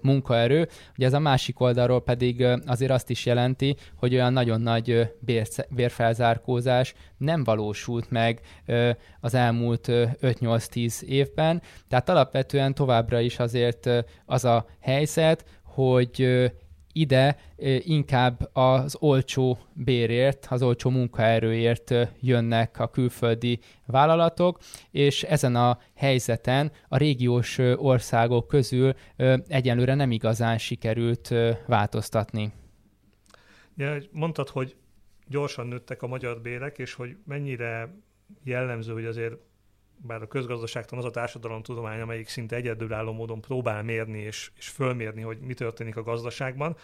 munkaerő. 0.00 0.68
Ugye 0.96 1.06
ez 1.06 1.12
a 1.12 1.18
másik 1.18 1.60
oldalról 1.60 2.02
pedig 2.02 2.46
azért 2.66 2.90
azt 2.90 3.10
is 3.10 3.26
jelenti, 3.26 3.76
hogy 3.96 4.14
olyan 4.14 4.32
nagyon 4.32 4.60
nagy 4.60 5.14
bérfelzárkózás 5.68 6.94
nem 7.16 7.44
valósult 7.44 8.10
meg 8.10 8.40
az 9.20 9.34
elmúlt 9.34 9.86
5-8-10 9.88 11.02
évben. 11.02 11.62
Tehát 11.88 12.08
alapvetően 12.08 12.74
továbbra 12.74 13.20
is 13.20 13.38
azért 13.38 13.90
az 14.26 14.44
a 14.44 14.66
helyzet, 14.80 15.44
hogy 15.62 16.50
ide 16.96 17.36
inkább 17.78 18.50
az 18.52 18.96
olcsó 19.00 19.58
bérért, 19.72 20.46
az 20.50 20.62
olcsó 20.62 20.90
munkaerőért 20.90 21.94
jönnek 22.20 22.78
a 22.78 22.90
külföldi 22.90 23.58
vállalatok, 23.86 24.58
és 24.90 25.22
ezen 25.22 25.56
a 25.56 25.78
helyzeten 25.94 26.72
a 26.88 26.96
régiós 26.96 27.58
országok 27.58 28.48
közül 28.48 28.94
egyelőre 29.48 29.94
nem 29.94 30.10
igazán 30.10 30.58
sikerült 30.58 31.34
változtatni. 31.66 32.52
Ja, 33.76 33.96
mondtad, 34.10 34.48
hogy 34.48 34.76
gyorsan 35.28 35.66
nőttek 35.66 36.02
a 36.02 36.06
magyar 36.06 36.40
bérek, 36.40 36.78
és 36.78 36.94
hogy 36.94 37.16
mennyire 37.26 37.94
jellemző, 38.44 38.92
hogy 38.92 39.04
azért 39.04 39.34
bár 39.96 40.22
a 40.22 40.26
közgazdaságtan 40.26 40.98
az 40.98 41.04
a 41.04 41.10
társadalomtudomány, 41.10 42.00
amelyik 42.00 42.28
szinte 42.28 42.56
egyedülálló 42.56 43.12
módon 43.12 43.40
próbál 43.40 43.82
mérni 43.82 44.18
és, 44.18 44.50
és 44.56 44.68
fölmérni, 44.68 45.22
hogy 45.22 45.38
mi 45.38 45.54
történik 45.54 45.96
a 45.96 46.02
gazdaságban, 46.02 46.76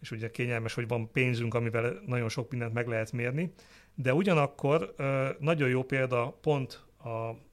és 0.00 0.10
ugye 0.10 0.30
kényelmes, 0.30 0.74
hogy 0.74 0.88
van 0.88 1.10
pénzünk, 1.10 1.54
amivel 1.54 2.02
nagyon 2.06 2.28
sok 2.28 2.50
mindent 2.50 2.72
meg 2.72 2.86
lehet 2.86 3.12
mérni, 3.12 3.52
de 3.94 4.14
ugyanakkor 4.14 4.94
nagyon 5.38 5.68
jó 5.68 5.82
példa 5.82 6.38
pont 6.40 6.84
a, 6.96 7.08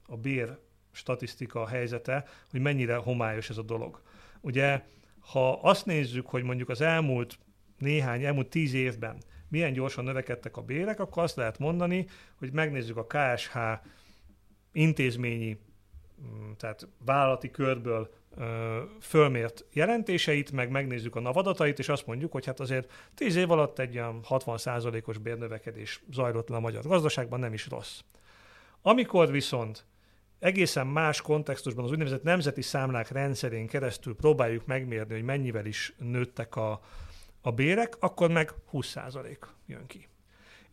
a 0.06 0.16
bér 0.22 0.58
statisztika 0.92 1.66
helyzete, 1.66 2.24
hogy 2.50 2.60
mennyire 2.60 2.96
homályos 2.96 3.50
ez 3.50 3.58
a 3.58 3.62
dolog. 3.62 4.02
Ugye, 4.40 4.82
ha 5.20 5.52
azt 5.52 5.86
nézzük, 5.86 6.26
hogy 6.26 6.42
mondjuk 6.42 6.68
az 6.68 6.80
elmúlt 6.80 7.38
néhány, 7.78 8.24
elmúlt 8.24 8.48
tíz 8.48 8.74
évben 8.74 9.18
milyen 9.48 9.72
gyorsan 9.72 10.04
növekedtek 10.04 10.56
a 10.56 10.62
bérek, 10.62 11.00
akkor 11.00 11.22
azt 11.22 11.36
lehet 11.36 11.58
mondani, 11.58 12.06
hogy 12.38 12.52
megnézzük 12.52 12.96
a 12.96 13.06
KSH 13.06 13.56
intézményi, 14.74 15.58
mm, 16.22 16.52
tehát 16.56 16.88
vállalati 17.04 17.50
körből 17.50 18.10
fölmért 19.00 19.64
jelentéseit, 19.72 20.52
meg 20.52 20.70
megnézzük 20.70 21.16
a 21.16 21.20
NAV 21.20 21.36
adatait, 21.36 21.78
és 21.78 21.88
azt 21.88 22.06
mondjuk, 22.06 22.32
hogy 22.32 22.46
hát 22.46 22.60
azért 22.60 22.92
10 23.14 23.36
év 23.36 23.50
alatt 23.50 23.78
egy 23.78 23.96
olyan 23.96 24.20
60%-os 24.28 25.18
bérnövekedés 25.18 26.02
zajlott 26.10 26.48
le 26.48 26.56
a 26.56 26.60
magyar 26.60 26.82
gazdaságban, 26.82 27.40
nem 27.40 27.52
is 27.52 27.68
rossz. 27.68 28.00
Amikor 28.82 29.30
viszont 29.30 29.86
egészen 30.38 30.86
más 30.86 31.20
kontextusban 31.20 31.84
az 31.84 31.90
úgynevezett 31.90 32.22
nemzeti 32.22 32.62
számlák 32.62 33.08
rendszerén 33.08 33.66
keresztül 33.66 34.16
próbáljuk 34.16 34.66
megmérni, 34.66 35.14
hogy 35.14 35.24
mennyivel 35.24 35.66
is 35.66 35.94
nőttek 35.98 36.56
a, 36.56 36.80
a 37.40 37.52
bérek, 37.52 37.96
akkor 38.00 38.30
meg 38.30 38.52
20% 38.72 39.36
jön 39.66 39.86
ki. 39.86 40.08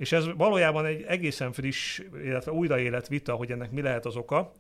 És 0.01 0.11
ez 0.11 0.25
valójában 0.35 0.85
egy 0.85 1.03
egészen 1.03 1.51
friss, 1.51 1.99
illetve 2.23 2.51
újraélet 2.51 3.07
vita, 3.07 3.33
hogy 3.33 3.51
ennek 3.51 3.71
mi 3.71 3.81
lehet 3.81 4.05
az 4.05 4.15
oka, 4.15 4.53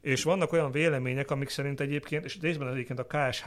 és 0.00 0.22
vannak 0.22 0.52
olyan 0.52 0.70
vélemények, 0.70 1.30
amik 1.30 1.48
szerint 1.48 1.80
egyébként, 1.80 2.24
és 2.24 2.38
részben 2.40 2.68
egyébként 2.68 2.98
a 2.98 3.06
KSH 3.06 3.46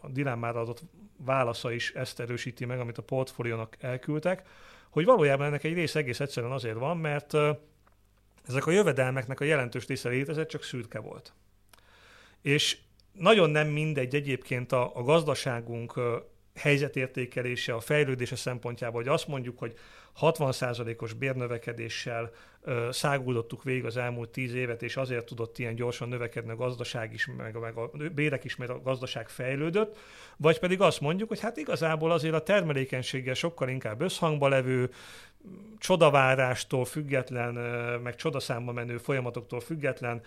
a 0.00 0.08
dilemmára 0.08 0.60
adott 0.60 0.82
válasza 1.16 1.72
is 1.72 1.92
ezt 1.92 2.20
erősíti 2.20 2.64
meg, 2.64 2.80
amit 2.80 2.98
a 2.98 3.02
portfóliónak 3.02 3.76
elküldtek, 3.80 4.46
hogy 4.90 5.04
valójában 5.04 5.46
ennek 5.46 5.64
egy 5.64 5.74
része 5.74 5.98
egész 5.98 6.20
egyszerűen 6.20 6.52
azért 6.52 6.78
van, 6.78 6.98
mert 6.98 7.34
ezek 8.48 8.66
a 8.66 8.70
jövedelmeknek 8.70 9.40
a 9.40 9.44
jelentős 9.44 9.86
része 9.86 10.08
létezett, 10.08 10.48
csak 10.48 10.62
szürke 10.62 10.98
volt. 10.98 11.32
És 12.42 12.78
nagyon 13.12 13.50
nem 13.50 13.68
mindegy 13.68 14.14
egyébként 14.14 14.72
a, 14.72 14.96
a 14.96 15.02
gazdaságunk 15.02 16.00
helyzetértékelése, 16.54 17.74
a 17.74 17.80
fejlődése 17.80 18.36
szempontjából, 18.36 19.02
hogy 19.02 19.12
azt 19.12 19.28
mondjuk, 19.28 19.58
hogy 19.58 19.78
60%-os 20.20 21.12
bérnövekedéssel 21.12 22.30
száguldottuk 22.90 23.62
végig 23.62 23.84
az 23.84 23.96
elmúlt 23.96 24.28
10 24.30 24.54
évet, 24.54 24.82
és 24.82 24.96
azért 24.96 25.24
tudott 25.26 25.58
ilyen 25.58 25.74
gyorsan 25.74 26.08
növekedni 26.08 26.50
a 26.50 26.56
gazdaság 26.56 27.12
is, 27.12 27.28
meg, 27.36 27.58
meg 27.58 27.76
a 27.76 27.90
bérek 28.14 28.44
is, 28.44 28.56
mert 28.56 28.70
a 28.70 28.80
gazdaság 28.80 29.28
fejlődött, 29.28 29.96
vagy 30.36 30.58
pedig 30.58 30.80
azt 30.80 31.00
mondjuk, 31.00 31.28
hogy 31.28 31.40
hát 31.40 31.56
igazából 31.56 32.10
azért 32.12 32.34
a 32.34 32.42
termelékenységgel 32.42 33.34
sokkal 33.34 33.68
inkább 33.68 34.00
összhangba 34.00 34.48
levő, 34.48 34.90
csodavárástól 35.78 36.84
független, 36.84 37.54
meg 38.02 38.14
csodaszámba 38.14 38.72
menő 38.72 38.96
folyamatoktól 38.96 39.60
független 39.60 40.20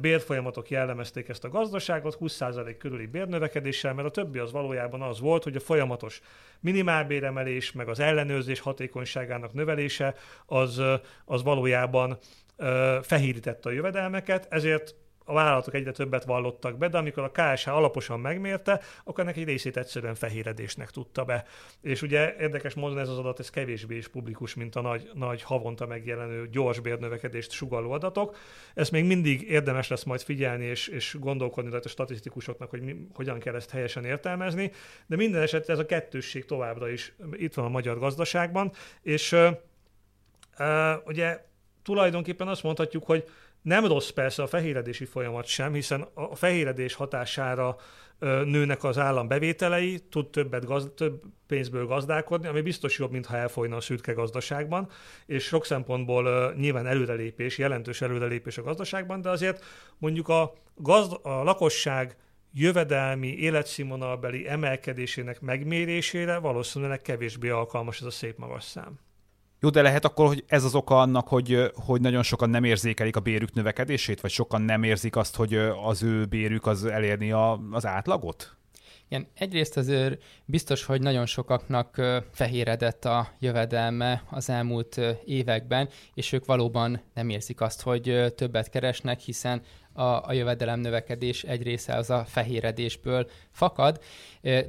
bérfolyamatok 0.00 0.70
jellemezték 0.70 1.28
ezt 1.28 1.44
a 1.44 1.48
gazdaságot, 1.48 2.18
20% 2.20 2.74
körüli 2.78 3.06
bérnövekedéssel, 3.06 3.94
mert 3.94 4.08
a 4.08 4.10
többi 4.10 4.38
az 4.38 4.52
valójában 4.52 5.02
az 5.02 5.20
volt, 5.20 5.42
hogy 5.42 5.56
a 5.56 5.60
folyamatos 5.60 6.20
minimálbéremelés, 6.60 7.72
meg 7.72 7.88
az 7.88 8.00
ellenőrzés 8.00 8.60
hatékonyságának 8.60 9.52
növelése, 9.52 10.14
az, 10.46 10.82
az 11.24 11.42
valójában 11.42 12.18
fehérítette 13.02 13.68
a 13.68 13.72
jövedelmeket, 13.72 14.46
ezért 14.50 14.94
a 15.28 15.32
vállalatok 15.32 15.74
egyre 15.74 15.90
többet 15.90 16.24
vallottak 16.24 16.78
be, 16.78 16.88
de 16.88 16.98
amikor 16.98 17.22
a 17.22 17.30
KSH 17.30 17.68
alaposan 17.68 18.20
megmérte, 18.20 18.80
akkor 19.04 19.24
ennek 19.24 19.36
egy 19.36 19.44
részét 19.44 19.76
egyszerűen 19.76 20.14
fehéredésnek 20.14 20.90
tudta 20.90 21.24
be. 21.24 21.44
És 21.80 22.02
ugye 22.02 22.34
érdekes 22.38 22.74
módon 22.74 22.98
ez 22.98 23.08
az 23.08 23.18
adat, 23.18 23.38
ez 23.38 23.50
kevésbé 23.50 23.96
is 23.96 24.08
publikus, 24.08 24.54
mint 24.54 24.76
a 24.76 24.80
nagy, 24.80 25.10
nagy 25.14 25.42
havonta 25.42 25.86
megjelenő 25.86 26.48
gyors 26.48 26.80
bérnövekedést 26.80 27.50
sugaló 27.50 27.90
adatok. 27.90 28.36
Ezt 28.74 28.90
még 28.90 29.04
mindig 29.04 29.42
érdemes 29.42 29.88
lesz 29.88 30.04
majd 30.04 30.20
figyelni 30.20 30.64
és, 30.64 30.88
és 30.88 31.16
gondolkodni 31.20 31.68
tehát 31.68 31.84
a 31.84 31.88
statisztikusoknak, 31.88 32.70
hogy 32.70 32.80
mi, 32.80 32.96
hogyan 33.14 33.38
kell 33.38 33.54
ezt 33.54 33.70
helyesen 33.70 34.04
értelmezni, 34.04 34.72
de 35.06 35.16
minden 35.16 35.42
esetre 35.42 35.72
ez 35.72 35.78
a 35.78 35.86
kettősség 35.86 36.44
továbbra 36.44 36.88
is 36.88 37.14
itt 37.32 37.54
van 37.54 37.64
a 37.64 37.68
magyar 37.68 37.98
gazdaságban, 37.98 38.72
és 39.02 39.32
uh, 39.32 39.48
uh, 40.58 41.06
ugye 41.06 41.44
tulajdonképpen 41.82 42.48
azt 42.48 42.62
mondhatjuk, 42.62 43.04
hogy 43.04 43.24
nem 43.66 43.86
rossz 43.86 44.08
persze 44.08 44.42
a 44.42 44.46
fehéredési 44.46 45.04
folyamat 45.04 45.46
sem, 45.46 45.72
hiszen 45.72 46.06
a 46.14 46.34
fehéredés 46.34 46.94
hatására 46.94 47.76
nőnek 48.44 48.84
az 48.84 48.98
állam 48.98 49.28
bevételei, 49.28 49.98
tud 50.10 50.30
többet 50.30 50.64
gazd, 50.64 50.92
több 50.92 51.22
pénzből 51.46 51.86
gazdálkodni, 51.86 52.48
ami 52.48 52.60
biztos 52.60 52.98
jobb, 52.98 53.10
mintha 53.10 53.36
elfolyna 53.36 53.76
a 53.76 53.80
szürke 53.80 54.12
gazdaságban, 54.12 54.88
és 55.26 55.44
sok 55.44 55.64
szempontból 55.64 56.52
nyilván 56.54 56.86
előrelépés, 56.86 57.58
jelentős 57.58 58.00
előrelépés 58.00 58.58
a 58.58 58.62
gazdaságban, 58.62 59.20
de 59.20 59.30
azért 59.30 59.64
mondjuk 59.98 60.28
a, 60.28 60.52
gazd, 60.74 61.12
a 61.22 61.42
lakosság 61.42 62.16
jövedelmi, 62.52 63.28
életszínvonalbeli 63.28 64.48
emelkedésének 64.48 65.40
megmérésére 65.40 66.38
valószínűleg 66.38 67.02
kevésbé 67.02 67.48
alkalmas 67.48 68.00
ez 68.00 68.06
a 68.06 68.10
szép 68.10 68.38
magas 68.38 68.64
szám. 68.64 69.05
Jó, 69.60 69.68
de 69.68 69.82
lehet 69.82 70.04
akkor, 70.04 70.26
hogy 70.26 70.44
ez 70.46 70.64
az 70.64 70.74
oka 70.74 71.00
annak, 71.00 71.28
hogy, 71.28 71.72
hogy 71.74 72.00
nagyon 72.00 72.22
sokan 72.22 72.50
nem 72.50 72.64
érzékelik 72.64 73.16
a 73.16 73.20
bérük 73.20 73.52
növekedését, 73.52 74.20
vagy 74.20 74.30
sokan 74.30 74.62
nem 74.62 74.82
érzik 74.82 75.16
azt, 75.16 75.36
hogy 75.36 75.54
az 75.84 76.02
ő 76.02 76.24
bérük 76.24 76.66
az 76.66 76.84
elérni 76.84 77.32
a, 77.32 77.60
az 77.70 77.86
átlagot? 77.86 78.56
Igen, 79.08 79.26
egyrészt 79.34 79.76
azért 79.76 80.22
biztos, 80.44 80.84
hogy 80.84 81.00
nagyon 81.00 81.26
sokaknak 81.26 82.02
fehéredett 82.32 83.04
a 83.04 83.28
jövedelme 83.38 84.22
az 84.30 84.50
elmúlt 84.50 85.00
években, 85.24 85.88
és 86.14 86.32
ők 86.32 86.44
valóban 86.44 87.00
nem 87.14 87.28
érzik 87.28 87.60
azt, 87.60 87.82
hogy 87.82 88.32
többet 88.36 88.70
keresnek, 88.70 89.20
hiszen 89.20 89.62
a, 89.96 90.28
a 90.28 90.32
jövedelem 90.32 90.80
növekedés 90.80 91.44
egy 91.44 91.62
része 91.62 91.94
az 91.94 92.10
a 92.10 92.24
fehéredésből 92.26 93.30
fakad, 93.50 94.00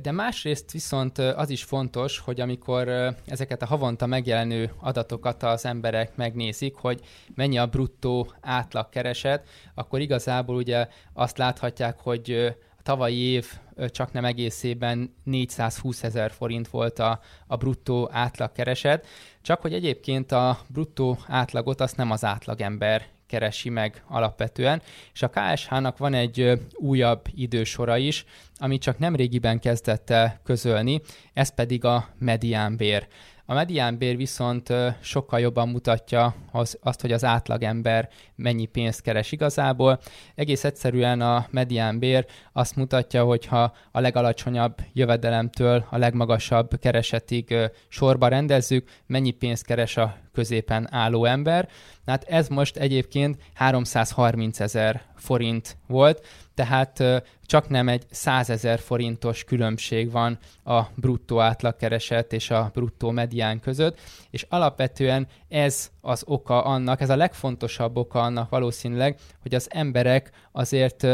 de 0.02 0.12
másrészt 0.12 0.72
viszont 0.72 1.18
az 1.18 1.50
is 1.50 1.64
fontos, 1.64 2.20
hogy 2.20 2.42
amikor 2.42 3.16
ezeket 3.26 3.62
a 3.62 3.66
havonta 3.66 4.06
megjelenő 4.06 4.72
adatokat 4.80 5.44
az 5.44 5.66
emberek 5.66 6.16
megnézik, 6.16 6.76
hogy 6.76 7.00
mennyi 7.36 7.58
a 7.58 7.68
bruttó 7.68 8.34
átlagkereset, 8.42 9.48
akkor 9.74 10.00
igazából 10.00 10.56
ugye 10.56 10.88
azt 11.14 11.38
láthatják, 11.38 12.00
hogy 12.00 12.56
tavalyi 12.84 13.18
év 13.18 13.52
csak 13.88 14.12
nem 14.12 14.26
egészében 14.26 15.14
420 15.24 16.04
ezer 16.04 16.32
forint 16.32 16.68
volt 16.68 17.00
a, 17.00 17.20
a 17.48 17.56
bruttó 17.56 18.10
átlagkereset, 18.12 19.08
csak 19.42 19.62
hogy 19.62 19.74
egyébként 19.74 20.32
a 20.32 20.60
bruttó 20.68 21.18
átlagot 21.28 21.82
azt 21.82 21.98
nem 21.98 22.12
az 22.12 22.26
átlagember 22.26 23.08
keresi 23.28 23.70
meg 23.70 24.04
alapvetően, 24.08 24.82
és 25.14 25.22
a 25.22 25.30
KSH-nak 25.30 25.98
van 25.98 26.14
egy 26.14 26.60
újabb 26.74 27.22
idősora 27.36 27.98
is, 27.98 28.26
ami 28.58 28.78
csak 28.78 28.98
nem 28.98 29.16
régiben 29.16 29.60
kezdett 29.60 30.10
el 30.10 30.40
közölni, 30.44 31.02
ez 31.34 31.50
pedig 31.50 31.86
a 31.86 32.08
mediánbér. 32.20 33.08
A 33.50 33.54
mediánbér 33.54 34.18
viszont 34.18 34.74
sokkal 35.02 35.40
jobban 35.40 35.70
mutatja 35.70 36.36
az, 36.52 36.78
azt, 36.82 37.02
hogy 37.02 37.12
az 37.12 37.24
átlagember 37.24 38.10
mennyi 38.36 38.66
pénzt 38.66 39.02
keres 39.02 39.32
igazából. 39.32 40.00
Egész 40.36 40.64
egyszerűen 40.64 41.22
a 41.22 41.48
mediánbér 41.52 42.26
azt 42.54 42.76
mutatja, 42.76 43.24
hogy 43.24 43.46
ha 43.46 43.74
a 43.92 44.00
legalacsonyabb 44.00 44.78
jövedelemtől 44.94 45.86
a 45.90 45.98
legmagasabb 45.98 46.80
keresetig 46.80 47.56
sorba 47.88 48.28
rendezzük, 48.28 48.90
mennyi 49.06 49.32
pénzt 49.32 49.66
keres 49.66 49.98
a 49.98 50.16
középen 50.38 50.88
álló 50.92 51.26
ember. 51.26 51.70
Hát 52.06 52.24
ez 52.24 52.48
most 52.48 52.78
egyébként 52.78 53.42
330 53.54 54.60
ezer 54.60 55.02
forint 55.16 55.78
volt, 55.88 56.26
tehát 56.54 57.04
csak 57.46 57.70
nem 57.70 57.88
egy 57.88 58.06
100 58.10 58.50
ezer 58.50 58.80
forintos 58.80 59.44
különbség 59.44 60.12
van 60.12 60.38
a 60.64 60.82
bruttó 60.96 61.40
átlagkereset 61.40 62.34
és 62.34 62.50
a 62.52 62.72
bruttó 62.74 63.12
medián 63.12 63.60
között, 63.60 64.00
és 64.30 64.46
alapvetően 64.50 65.28
ez 65.50 65.92
az 66.02 66.24
oka 66.26 66.64
annak, 66.64 67.02
ez 67.02 67.10
a 67.10 67.16
legfontosabb 67.16 67.98
oka 67.98 68.22
annak 68.22 68.50
valószínűleg, 68.50 69.18
hogy 69.42 69.56
az 69.56 69.68
emberek 69.72 70.32
azért 70.52 71.08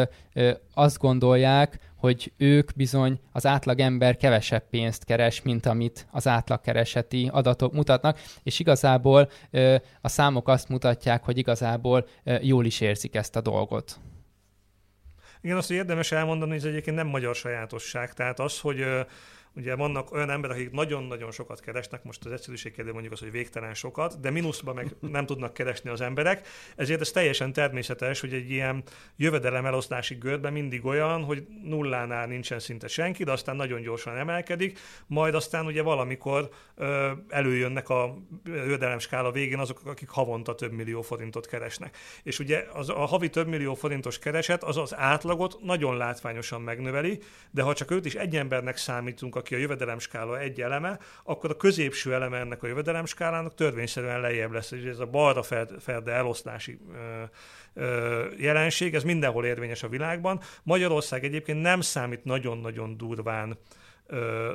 azt 0.74 0.98
gondolják, 0.98 1.80
hogy 2.04 2.32
ők 2.38 2.76
bizony 2.76 3.20
az 3.32 3.46
átlag 3.46 3.80
ember 3.80 4.18
kevesebb 4.18 4.70
pénzt 4.70 5.04
keres, 5.04 5.42
mint 5.42 5.66
amit 5.66 6.08
az 6.12 6.28
átlagkereseti 6.28 7.30
adatok 7.32 7.74
mutatnak, 7.74 8.20
és 8.44 8.60
igazából 8.60 9.30
ö, 9.52 9.76
a 10.02 10.10
számok 10.10 10.48
azt 10.48 10.70
mutatják, 10.70 11.24
hogy 11.24 11.38
igazából 11.38 12.08
ö, 12.24 12.36
jól 12.42 12.66
is 12.66 12.82
érzik 12.82 13.16
ezt 13.16 13.36
a 13.36 13.42
dolgot. 13.42 14.00
Igen, 15.42 15.58
azt, 15.58 15.68
hogy 15.68 15.76
érdemes 15.76 16.12
elmondani, 16.12 16.52
hogy 16.52 16.60
ez 16.60 16.66
egyébként 16.66 16.96
nem 16.96 17.08
magyar 17.08 17.36
sajátosság. 17.36 18.14
Tehát 18.14 18.40
az, 18.40 18.60
hogy 18.60 18.86
Ugye 19.56 19.76
vannak 19.76 20.12
olyan 20.12 20.30
emberek, 20.30 20.58
akik 20.58 20.72
nagyon-nagyon 20.72 21.32
sokat 21.32 21.60
keresnek, 21.60 22.04
most 22.04 22.26
az 22.26 22.32
egyszerűség 22.32 22.74
kérdés 22.74 22.94
mondjuk 22.94 23.14
az, 23.14 23.20
hogy 23.20 23.32
végtelen 23.32 23.74
sokat, 23.74 24.20
de 24.20 24.30
mínuszban 24.30 24.76
meg 24.76 24.96
nem 25.00 25.26
tudnak 25.26 25.54
keresni 25.54 25.90
az 25.90 26.02
emberek, 26.02 26.48
ezért 26.76 27.02
ez 27.02 27.12
teljesen 27.12 27.54
természetes, 27.54 28.20
hogy 28.20 28.34
egy 28.34 28.50
ilyen 28.50 28.84
jövedelem 29.16 29.66
elosztási 29.66 30.16
görben 30.16 30.54
mindig 30.54 30.86
olyan, 30.86 31.24
hogy 31.24 31.48
nullánál 31.64 32.28
nincsen 32.28 32.60
szinte 32.60 32.88
senki, 32.88 33.24
de 33.24 33.32
aztán 33.32 33.56
nagyon 33.56 33.82
gyorsan 33.82 34.18
emelkedik, 34.18 34.80
majd 35.08 35.36
aztán 35.36 35.66
ugye 35.66 35.82
valamikor 35.82 36.50
ö, 36.76 37.12
előjönnek 37.30 37.90
a 37.90 38.18
jövedelem 38.46 39.00
skála 39.00 39.32
végén 39.32 39.60
azok, 39.60 39.82
akik 39.86 40.10
havonta 40.10 40.56
több 40.56 40.72
millió 40.72 41.02
forintot 41.02 41.48
keresnek. 41.48 41.98
És 42.24 42.40
ugye 42.40 42.66
az, 42.74 42.90
a 42.90 43.06
havi 43.06 43.30
több 43.30 43.48
millió 43.48 43.74
forintos 43.74 44.20
kereset 44.20 44.64
az 44.64 44.78
az 44.78 44.96
átlagot 44.96 45.58
nagyon 45.62 45.98
látványosan 45.98 46.62
megnöveli, 46.62 47.20
de 47.52 47.62
ha 47.62 47.74
csak 47.74 47.92
őt 47.92 48.06
is 48.06 48.16
egy 48.16 48.36
embernek 48.36 48.78
számítunk, 48.78 49.36
aki 49.44 49.56
a 49.56 49.58
jövedelemskála 49.58 50.40
egy 50.40 50.62
eleme, 50.62 51.00
akkor 51.24 51.50
a 51.50 51.56
középső 51.56 52.14
eleme 52.14 52.38
ennek 52.38 52.64
a 52.64 52.68
jövedelemskálának 52.68 53.56
törvényszerűen 53.56 54.22
lejjebb 54.22 54.52
lesz. 54.52 54.72
És 54.72 54.84
ez 54.84 55.00
a 55.00 55.06
balra 55.06 55.44
ferde 55.80 56.12
eloszlási 56.12 56.80
jelenség, 58.38 58.96
ez 58.96 59.04
mindenhol 59.04 59.46
érvényes 59.46 59.84
a 59.84 59.88
világban. 59.88 60.40
Magyarország 60.64 61.24
egyébként 61.24 61.62
nem 61.62 61.82
számít 61.82 62.24
nagyon-nagyon 62.24 62.98
durván 62.98 63.58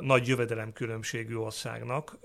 nagy 0.01 0.27
jövedelem 0.27 0.73
különbségű 0.73 1.35
országnak, 1.35 2.17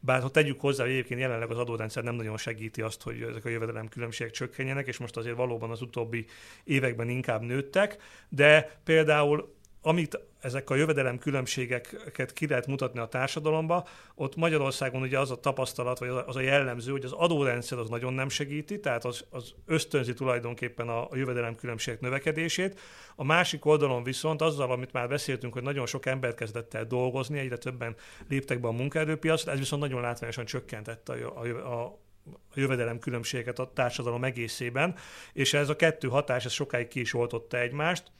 bár 0.00 0.22
ha 0.22 0.30
tegyük 0.30 0.60
hozzá, 0.60 0.82
hogy 0.82 0.92
egyébként 0.92 1.20
jelenleg 1.20 1.50
az 1.50 1.58
adórendszer 1.58 2.02
nem 2.02 2.14
nagyon 2.14 2.36
segíti 2.36 2.82
azt, 2.82 3.02
hogy 3.02 3.22
ezek 3.22 3.44
a 3.44 3.48
jövedelem 3.48 3.88
különbségek 3.88 4.32
csökkenjenek, 4.32 4.86
és 4.86 4.98
most 4.98 5.16
azért 5.16 5.36
valóban 5.36 5.70
az 5.70 5.82
utóbbi 5.82 6.26
években 6.64 7.08
inkább 7.08 7.42
nőttek, 7.42 7.96
de 8.28 8.78
például 8.84 9.55
amit 9.86 10.20
ezek 10.40 10.70
a 10.70 10.74
jövedelem 10.74 11.18
különbségeket 11.18 12.32
ki 12.32 12.46
lehet 12.46 12.66
mutatni 12.66 12.98
a 13.00 13.06
társadalomba, 13.06 13.86
ott 14.14 14.36
Magyarországon 14.36 15.02
ugye 15.02 15.18
az 15.18 15.30
a 15.30 15.40
tapasztalat, 15.40 15.98
vagy 15.98 16.08
az 16.26 16.36
a 16.36 16.40
jellemző, 16.40 16.90
hogy 16.90 17.04
az 17.04 17.12
adórendszer 17.12 17.78
az 17.78 17.88
nagyon 17.88 18.12
nem 18.12 18.28
segíti, 18.28 18.80
tehát 18.80 19.04
az, 19.04 19.24
az 19.30 19.54
ösztönzi 19.66 20.14
tulajdonképpen 20.14 20.88
a, 20.88 21.10
a 21.10 21.16
jövedelem 21.16 21.54
különbségek 21.54 22.00
növekedését. 22.00 22.80
A 23.16 23.24
másik 23.24 23.64
oldalon 23.64 24.02
viszont 24.02 24.42
azzal, 24.42 24.70
amit 24.70 24.92
már 24.92 25.08
beszéltünk, 25.08 25.52
hogy 25.52 25.62
nagyon 25.62 25.86
sok 25.86 26.06
ember 26.06 26.34
kezdett 26.34 26.74
el 26.74 26.84
dolgozni, 26.84 27.38
egyre 27.38 27.56
többen 27.56 27.94
léptek 28.28 28.60
be 28.60 28.68
a 28.68 28.72
munkaerőpiacra, 28.72 29.52
ez 29.52 29.58
viszont 29.58 29.82
nagyon 29.82 30.00
látványosan 30.00 30.44
csökkentette 30.44 31.12
a, 31.12 31.40
a, 31.40 31.82
a 31.82 31.98
a 32.50 32.60
jövedelem 32.60 32.98
különbségeket 32.98 33.58
a 33.58 33.70
társadalom 33.74 34.24
egészében, 34.24 34.94
és 35.32 35.54
ez 35.54 35.68
a 35.68 35.76
kettő 35.76 36.08
hatás, 36.08 36.44
ez 36.44 36.52
sokáig 36.52 36.88
ki 36.88 37.00
is 37.00 37.14
oltotta 37.14 37.58
egymást, 37.58 38.12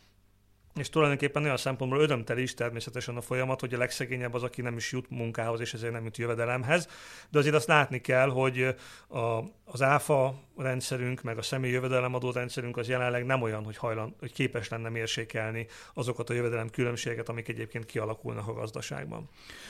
és 0.77 0.89
tulajdonképpen 0.89 1.45
olyan 1.45 1.57
szempontból 1.57 2.01
örömteli 2.01 2.43
is 2.43 2.55
természetesen 2.55 3.17
a 3.17 3.21
folyamat, 3.21 3.61
hogy 3.61 3.75
a 3.75 3.79
legszegényebb 3.79 4.35
az, 4.35 4.43
aki 4.43 4.62
nem 4.62 4.77
is 4.77 4.93
jut 4.93 5.11
munkához, 5.11 5.61
és 5.61 5.75
ezért 5.75 5.93
nem 5.93 6.05
jut 6.05 6.17
jövedelemhez. 6.17 6.89
De 7.31 7.39
azért 7.39 7.55
azt 7.55 7.67
látni 7.67 8.01
kell, 8.01 8.29
hogy 8.29 8.75
a, 9.09 9.43
az 9.68 9.83
áfa 9.83 10.35
rendszerünk, 10.57 11.22
meg 11.22 11.38
a 11.38 11.42
személyi 11.42 11.72
jövedelemadó 11.72 12.31
rendszerünk 12.31 12.76
az 12.76 12.88
jelenleg 12.88 13.24
nem 13.24 13.42
olyan, 13.42 13.64
hogy, 13.64 13.76
hajlan, 13.76 14.14
hogy 14.18 14.33
képes 14.33 14.68
lenne 14.68 14.88
mérsékelni 14.88 15.66
azokat 15.94 16.31
a 16.31 16.35
jövedelem 16.35 16.68
különbségeket, 16.68 17.29
amik 17.29 17.48
egyébként 17.48 17.87
kialakulnak 17.87 18.48
a 18.48 18.52
gazdaságban. 18.52 19.29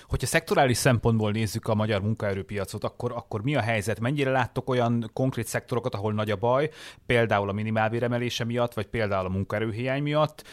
Hogyha 0.09 0.27
szektorális 0.27 0.77
szempontból 0.77 1.31
nézzük 1.31 1.69
a 1.69 1.75
magyar 1.75 2.03
munkaerőpiacot, 2.03 2.85
akkor, 2.85 3.13
akkor 3.13 3.43
mi 3.43 3.57
a 3.57 3.61
helyzet? 3.61 4.01
Mennyire 4.01 4.31
láttok 4.31 4.69
olyan 4.69 5.11
konkrét 5.13 5.47
szektorokat, 5.47 5.95
ahol 5.95 6.13
nagy 6.13 6.31
a 6.31 6.37
baj, 6.37 6.71
például 7.07 7.49
a 7.49 7.53
minimálbéremelése 7.53 8.45
miatt, 8.45 8.75
vagy 8.75 8.87
például 8.87 9.27
a 9.27 9.31
munkaerőhiány 9.31 10.03
miatt, 10.03 10.45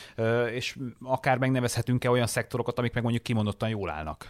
és 0.51 0.77
akár 1.01 1.37
megnevezhetünk-e 1.37 2.09
olyan 2.09 2.27
szektorokat, 2.27 2.79
amik 2.79 2.93
meg 2.93 3.03
mondjuk 3.03 3.23
kimondottan 3.23 3.69
jól 3.69 3.89
állnak? 3.89 4.27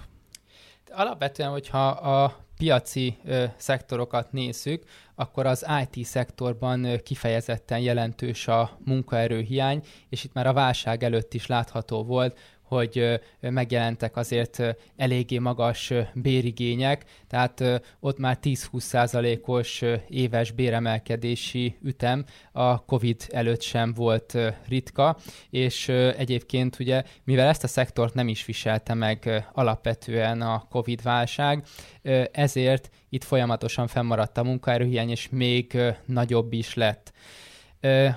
Alapvetően, 0.96 1.50
hogyha 1.50 1.88
a 1.88 2.36
piaci 2.58 3.18
ö, 3.26 3.46
szektorokat 3.58 4.32
nézzük, 4.32 4.84
akkor 5.16 5.46
az 5.46 5.66
IT 5.82 6.06
szektorban 6.06 7.00
kifejezetten 7.04 7.80
jelentős 7.80 8.48
a 8.48 8.78
munkaerőhiány, 8.86 9.84
és 10.10 10.24
itt 10.24 10.34
már 10.34 10.48
a 10.48 10.54
válság 10.54 11.04
előtt 11.04 11.34
is 11.34 11.46
látható 11.48 12.04
volt, 12.04 12.38
hogy 12.74 13.20
megjelentek 13.40 14.16
azért 14.16 14.62
eléggé 14.96 15.38
magas 15.38 15.94
bérigények, 16.14 17.06
tehát 17.28 17.64
ott 18.00 18.18
már 18.18 18.38
10-20 18.42 18.80
százalékos 18.80 19.82
éves 20.10 20.52
béremelkedési 20.52 21.78
ütem 21.84 22.26
a 22.52 22.86
COVID 22.86 23.22
előtt 23.30 23.62
sem 23.62 23.94
volt 23.94 24.38
ritka, 24.68 25.18
és 25.50 25.88
egyébként 26.18 26.80
ugye, 26.80 27.04
mivel 27.24 27.48
ezt 27.48 27.64
a 27.64 27.68
szektort 27.68 28.14
nem 28.14 28.28
is 28.28 28.46
viselte 28.46 28.94
meg 28.94 29.46
alapvetően 29.54 30.42
a 30.42 30.66
COVID 30.70 31.02
válság, 31.02 31.64
ezért 32.32 32.90
itt 33.10 33.24
folyamatosan 33.24 33.88
fennmaradt 33.88 34.38
a 34.38 34.44
munkaerőhiány, 34.44 35.10
és 35.10 35.30
még 35.32 35.78
nagyobb 36.06 36.54
is 36.54 36.74
lett. 36.74 37.14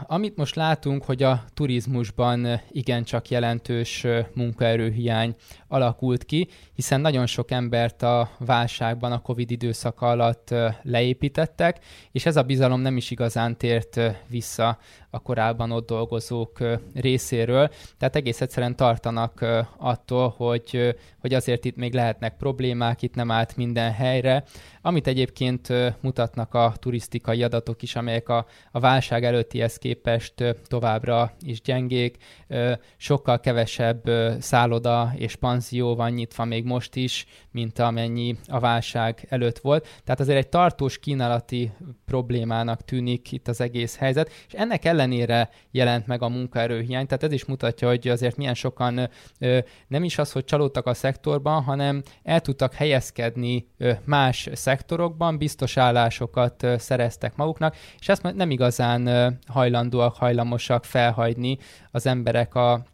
Amit 0.03 0.37
most 0.37 0.55
látunk, 0.55 1.05
hogy 1.05 1.23
a 1.23 1.45
turizmusban 1.55 2.61
igencsak 2.71 3.29
jelentős 3.29 4.07
munkaerőhiány 4.35 5.35
alakult 5.69 6.25
ki, 6.25 6.49
hiszen 6.75 7.01
nagyon 7.01 7.27
sok 7.27 7.51
embert 7.51 8.03
a 8.03 8.31
válságban, 8.39 9.13
a 9.13 9.23
Covid 9.23 9.51
időszaka 9.51 10.09
alatt 10.09 10.55
leépítettek, 10.83 11.85
és 12.13 12.27
ez 12.27 12.37
a 12.37 12.43
bizalom 12.43 12.81
nem 12.81 12.97
is 12.97 13.11
igazán 13.11 13.57
tért 13.57 14.01
vissza 14.29 14.79
a 15.17 15.21
korábban 15.21 15.71
ott 15.71 15.87
dolgozók 15.87 16.59
részéről. 16.95 17.71
Tehát 17.99 18.17
egész 18.17 18.41
egyszerűen 18.41 18.77
tartanak 18.77 19.45
attól, 19.77 20.35
hogy, 20.37 20.97
hogy 21.21 21.35
azért 21.35 21.65
itt 21.65 21.77
még 21.77 21.95
lehetnek 21.95 22.37
problémák, 22.37 23.03
itt 23.03 23.15
nem 23.15 23.31
állt 23.31 23.57
minden 23.57 23.93
helyre, 23.93 24.45
amit 24.83 25.07
egyébként 25.07 25.69
mutatnak 26.01 26.55
a 26.55 26.73
turisztikai 26.79 27.43
adatok 27.43 27.83
is, 27.83 27.97
amelyek 27.97 28.29
a, 28.29 28.47
a 28.71 28.81
válság 28.81 29.25
előttihez 29.25 29.77
képest 29.77 30.57
továbbra 30.67 31.33
is 31.41 31.61
gyengék, 31.61 32.17
sokkal 32.97 33.41
kevesebb 33.41 34.11
szálloda 34.41 35.13
és 35.17 35.37
panzió 35.37 35.95
van 35.95 36.11
nyitva 36.11 36.45
még 36.45 36.65
most 36.65 36.97
is, 36.97 37.27
mint 37.51 37.79
amennyi 37.79 38.37
a 38.47 38.59
válság 38.59 39.27
előtt 39.29 39.59
volt. 39.59 39.89
Tehát 40.05 40.21
azért 40.21 40.39
egy 40.39 40.49
tartós 40.49 40.99
kínálati 40.99 41.73
problémának 42.05 42.85
tűnik 42.85 43.33
itt 43.33 43.49
az 43.49 43.61
egész 43.61 43.97
helyzet, 43.97 44.31
és 44.47 44.53
ennek 44.53 44.85
ellenére 45.07 45.51
jelent 45.71 46.07
meg 46.07 46.23
a 46.23 46.29
munkaerőhiány, 46.29 47.07
tehát 47.07 47.23
ez 47.23 47.33
is 47.33 47.45
mutatja, 47.45 47.89
hogy 47.89 48.09
azért 48.09 48.37
milyen 48.37 48.55
sokan 48.55 49.09
nem 49.87 50.05
is 50.05 50.19
az, 50.19 50.33
hogy 50.33 50.45
csalódtak 50.45 50.87
a 50.87 50.95
szektorban, 50.95 51.63
hanem 51.63 52.03
el 52.23 52.41
tudtak 52.41 52.75
helyezkedni 52.75 53.67
más 54.05 54.49
szektorokban, 54.53 55.39
biztos 55.39 55.77
állásokat 55.77 56.67
szereztek 56.79 57.37
maguknak, 57.37 57.77
és 57.99 58.09
ezt 58.09 58.23
nem 58.35 58.51
igazán 58.51 59.39
hajlandóak, 59.47 60.17
hajlamosak 60.17 60.85
felhagyni 60.85 61.59
az 61.91 62.07
emberek 62.07 62.55
a 62.55 62.85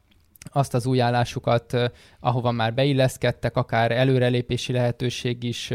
azt 0.45 0.75
az 0.75 0.87
új 0.87 1.01
állásukat, 1.01 1.93
ahova 2.21 2.51
már 2.51 2.75
beilleszkedtek, 2.75 3.57
akár 3.57 3.91
előrelépési 3.91 4.73
lehetőség 4.73 5.43
is, 5.43 5.73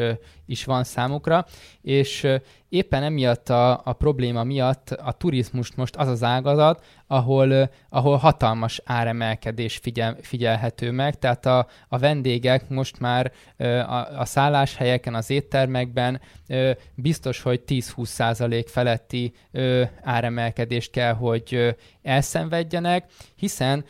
is 0.47 0.65
van 0.65 0.83
számukra, 0.83 1.45
és 1.81 2.27
éppen 2.69 3.03
emiatt 3.03 3.49
a, 3.49 3.81
a 3.83 3.93
probléma 3.93 4.43
miatt 4.43 4.89
a 4.89 5.12
turizmust 5.12 5.75
most 5.75 5.95
az 5.95 6.07
az 6.07 6.23
ágazat, 6.23 6.86
ahol, 7.07 7.69
ahol 7.89 8.17
hatalmas 8.17 8.81
áremelkedés 8.86 9.77
figyel, 9.77 10.17
figyelhető 10.21 10.91
meg, 10.91 11.19
tehát 11.19 11.45
a, 11.45 11.67
a 11.88 11.97
vendégek 11.97 12.69
most 12.69 12.99
már 12.99 13.31
a, 13.57 14.19
a 14.19 14.25
szálláshelyeken, 14.25 15.15
az 15.15 15.29
éttermekben 15.29 16.21
biztos, 16.95 17.41
hogy 17.41 17.62
10-20 17.67 18.05
százalék 18.05 18.67
feletti 18.67 19.33
áremelkedést 20.01 20.91
kell, 20.91 21.13
hogy 21.13 21.75
elszenvedjenek, 22.01 23.05
hiszen 23.36 23.86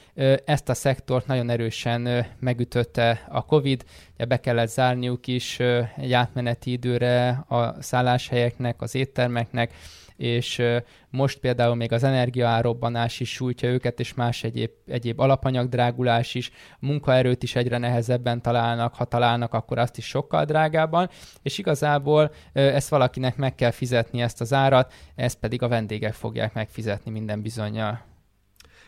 ezt 0.46 0.70
a 0.70 0.74
szektort 0.74 1.28
nagyon 1.28 1.50
erősen 1.50 2.26
megütötte 2.39 3.26
a 3.30 3.46
COVID, 3.46 3.84
be 4.27 4.39
kellett 4.39 4.69
zárniuk 4.69 5.27
is 5.27 5.60
egy 5.97 6.13
átmeneti 6.13 6.71
időre 6.71 7.30
a 7.47 7.82
szálláshelyeknek, 7.82 8.82
az 8.82 8.95
éttermeknek, 8.95 9.73
és 10.17 10.62
most 11.10 11.39
például 11.39 11.75
még 11.75 11.91
az 11.91 12.03
energiaárobbanás 12.03 13.19
is 13.19 13.32
sújtja 13.32 13.69
őket, 13.69 13.99
és 13.99 14.13
más 14.13 14.43
egyéb, 14.43 14.71
egyéb 14.88 15.19
alapanyagdrágulás 15.19 16.36
is, 16.36 16.51
munkaerőt 16.80 17.43
is 17.43 17.56
egyre 17.56 17.77
nehezebben 17.77 18.41
találnak, 18.41 18.95
ha 18.95 19.06
találnak, 19.06 19.53
akkor 19.53 19.77
azt 19.77 19.97
is 19.97 20.06
sokkal 20.06 20.45
drágábban, 20.45 21.10
és 21.41 21.58
igazából 21.58 22.32
ezt 22.53 22.89
valakinek 22.89 23.36
meg 23.36 23.56
kell 23.56 23.71
fizetni 23.71 24.21
ezt 24.21 24.41
az 24.41 24.53
árat, 24.53 24.93
ezt 25.15 25.39
pedig 25.39 25.62
a 25.62 25.67
vendégek 25.67 26.13
fogják 26.13 26.53
megfizetni 26.53 27.12
minden 27.12 27.41
bizonyal. 27.41 28.06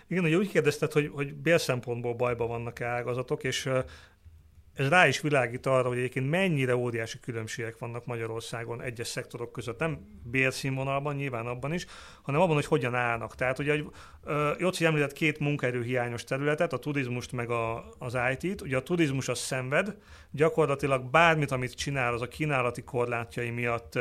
Igen, 0.07 0.23
ugye 0.23 0.37
úgy 0.37 0.49
kérdezted, 0.49 0.91
hogy, 0.91 1.11
hogy 1.13 1.33
bérszempontból 1.33 2.13
bajban 2.13 2.47
vannak-e 2.47 2.85
ágazatok, 2.85 3.43
és 3.43 3.69
ez 4.79 4.89
rá 4.89 5.07
is 5.07 5.21
világít 5.21 5.65
arra, 5.65 5.87
hogy 5.87 5.97
egyébként 5.97 6.29
mennyire 6.29 6.75
óriási 6.75 7.19
különbségek 7.19 7.77
vannak 7.77 8.05
Magyarországon 8.05 8.81
egyes 8.81 9.07
szektorok 9.07 9.51
között. 9.51 9.79
Nem 9.79 9.99
bérszínvonalban, 10.23 11.15
nyilván 11.15 11.45
abban 11.45 11.73
is, 11.73 11.85
hanem 12.21 12.41
abban, 12.41 12.55
hogy 12.55 12.65
hogyan 12.65 12.95
állnak. 12.95 13.35
Tehát 13.35 13.59
ugye, 13.59 13.81
Jóci 14.57 14.85
említett 14.85 15.13
két 15.13 15.39
munkaerőhiányos 15.39 16.23
területet, 16.23 16.73
a 16.73 16.77
turizmust 16.77 17.31
meg 17.31 17.49
a, 17.49 17.89
az 17.97 18.17
IT-t. 18.31 18.61
Ugye 18.61 18.77
a 18.77 18.83
turizmus 18.83 19.27
az 19.27 19.39
szenved, 19.39 19.95
gyakorlatilag 20.31 21.09
bármit, 21.09 21.51
amit 21.51 21.75
csinál, 21.75 22.13
az 22.13 22.21
a 22.21 22.27
kínálati 22.27 22.83
korlátjai 22.83 23.49
miatt 23.49 23.99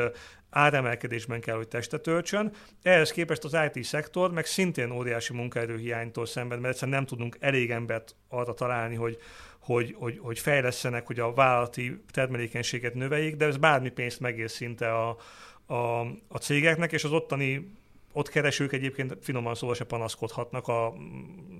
áremelkedésben 0.49 1.41
kell, 1.41 1.55
hogy 1.55 1.67
testet 1.67 2.07
öltsön. 2.07 2.53
Ehhez 2.81 3.11
képest 3.11 3.43
az 3.43 3.57
IT-szektor 3.73 4.31
meg 4.31 4.45
szintén 4.45 4.91
óriási 4.91 5.33
munkaerőhiánytól 5.33 6.25
szenved, 6.25 6.59
mert 6.59 6.73
egyszerűen 6.73 6.97
nem 6.97 7.05
tudunk 7.05 7.37
elég 7.39 7.71
embert 7.71 8.15
arra 8.27 8.53
találni, 8.53 8.95
hogy 8.95 9.17
hogy, 9.59 9.95
hogy, 9.97 10.19
hogy 10.21 10.39
fejlesztenek, 10.39 11.07
hogy 11.07 11.19
a 11.19 11.33
vállalati 11.33 12.01
termelékenységet 12.11 12.93
növeljék, 12.93 13.35
de 13.35 13.45
ez 13.45 13.57
bármi 13.57 13.89
pénzt 13.89 14.19
megér 14.19 14.49
szinte 14.49 14.93
a, 14.93 15.17
a, 15.65 15.99
a 16.27 16.37
cégeknek, 16.37 16.91
és 16.91 17.03
az 17.03 17.11
ottani 17.11 17.77
ott 18.13 18.29
keresők 18.29 18.73
egyébként 18.73 19.17
finoman 19.21 19.55
szóval 19.55 19.75
se 19.75 19.83
panaszkodhatnak 19.83 20.67
a 20.67 20.93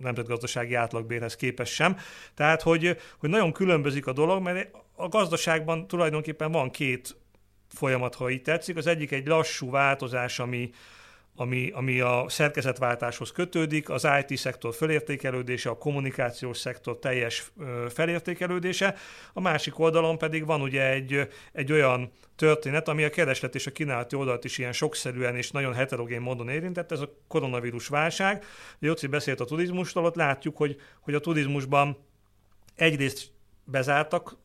nemzetgazdasági 0.02 0.74
átlagbérhez 0.74 1.36
képest 1.36 1.74
sem. 1.74 1.98
Tehát, 2.34 2.62
hogy, 2.62 2.98
hogy 3.18 3.30
nagyon 3.30 3.52
különbözik 3.52 4.08
a 4.08 4.14
dolog, 4.14 4.42
mert 4.42 4.76
a 4.96 5.08
gazdaságban 5.08 5.88
tulajdonképpen 5.88 6.52
van 6.52 6.70
két 6.70 7.16
folyamat, 7.74 8.16
ha 8.16 8.30
így 8.30 8.42
tetszik. 8.42 8.78
Az 8.78 8.88
egyik 8.88 9.12
egy 9.12 9.28
lassú 9.28 9.70
változás, 9.70 10.40
ami, 10.40 10.72
ami, 11.36 11.72
ami 11.74 12.00
a 12.00 12.26
szerkezetváltáshoz 12.28 13.32
kötődik, 13.32 13.90
az 13.90 14.08
IT-szektor 14.28 14.74
felértékelődése, 14.74 15.70
a 15.70 15.78
kommunikációs 15.78 16.58
szektor 16.58 17.00
teljes 17.00 17.52
felértékelődése, 17.90 18.96
a 19.34 19.42
másik 19.42 19.80
oldalon 19.80 20.18
pedig 20.18 20.46
van 20.46 20.62
ugye 20.62 20.90
egy, 20.90 21.28
egy 21.52 21.72
olyan 21.72 22.12
történet, 22.36 22.88
ami 22.88 23.04
a 23.04 23.10
kereslet 23.10 23.56
és 23.56 23.68
a 23.68 23.72
kínálati 23.72 24.16
oldalt 24.16 24.44
is 24.44 24.58
ilyen 24.58 24.74
sokszerűen 24.74 25.36
és 25.36 25.52
nagyon 25.52 25.74
heterogén 25.74 26.22
módon 26.22 26.50
érintett, 26.50 26.92
ez 26.92 27.00
a 27.00 27.14
koronavírus 27.28 27.88
válság. 27.88 28.46
Jóci 28.80 29.08
beszélt 29.08 29.40
a 29.40 29.46
turizmustól, 29.46 30.06
ott 30.06 30.16
látjuk, 30.16 30.58
hogy, 30.58 30.82
hogy 31.00 31.14
a 31.14 31.20
turizmusban 31.20 31.98
egyrészt 32.76 33.32
bezártak, 33.64 34.38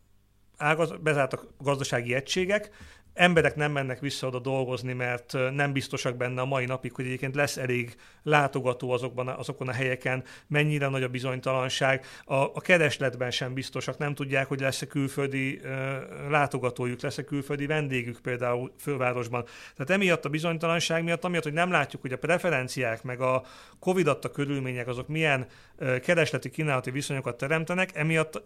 ágaz, 0.56 0.94
bezártak 1.00 1.46
gazdasági 1.58 2.14
egységek, 2.14 2.70
emberek 3.14 3.57
nem 3.57 3.72
mennek 3.72 4.00
vissza 4.00 4.27
oda 4.27 4.38
dolgozni, 4.38 4.92
mert 4.92 5.33
nem 5.53 5.72
biztosak 5.72 6.16
benne 6.16 6.40
a 6.40 6.44
mai 6.44 6.64
napig, 6.64 6.92
hogy 6.92 7.05
egyébként 7.05 7.35
lesz 7.35 7.57
elég 7.57 7.96
látogató 8.22 8.90
azokban, 8.90 9.29
azokon 9.29 9.68
a 9.68 9.72
helyeken, 9.72 10.24
mennyire 10.46 10.88
nagy 10.88 11.03
a 11.03 11.09
bizonytalanság. 11.09 12.05
A, 12.24 12.35
a 12.35 12.61
keresletben 12.61 13.31
sem 13.31 13.55
biztosak, 13.55 13.98
nem 13.98 14.14
tudják, 14.14 14.46
hogy 14.46 14.61
lesz-e 14.61 14.87
külföldi 14.87 15.61
uh, 15.64 15.70
látogatójuk, 16.29 17.00
lesz-e 17.00 17.24
külföldi 17.24 17.66
vendégük 17.66 18.20
például 18.20 18.72
fővárosban. 18.79 19.44
Tehát 19.77 19.90
emiatt 19.90 20.24
a 20.24 20.29
bizonytalanság 20.29 21.05
miatt, 21.05 21.24
amiatt, 21.24 21.42
hogy 21.42 21.53
nem 21.53 21.70
látjuk, 21.70 22.03
hogy 22.03 22.12
a 22.12 22.18
preferenciák, 22.18 23.03
meg 23.03 23.20
a 23.20 23.42
Covid 23.79 24.07
adta 24.07 24.31
körülmények 24.31 24.87
azok 24.87 25.09
milyen 25.09 25.46
uh, 25.79 25.98
keresleti 25.98 26.50
kínálati 26.50 26.90
viszonyokat 26.90 27.37
teremtenek, 27.37 27.90
emiatt 27.94 28.42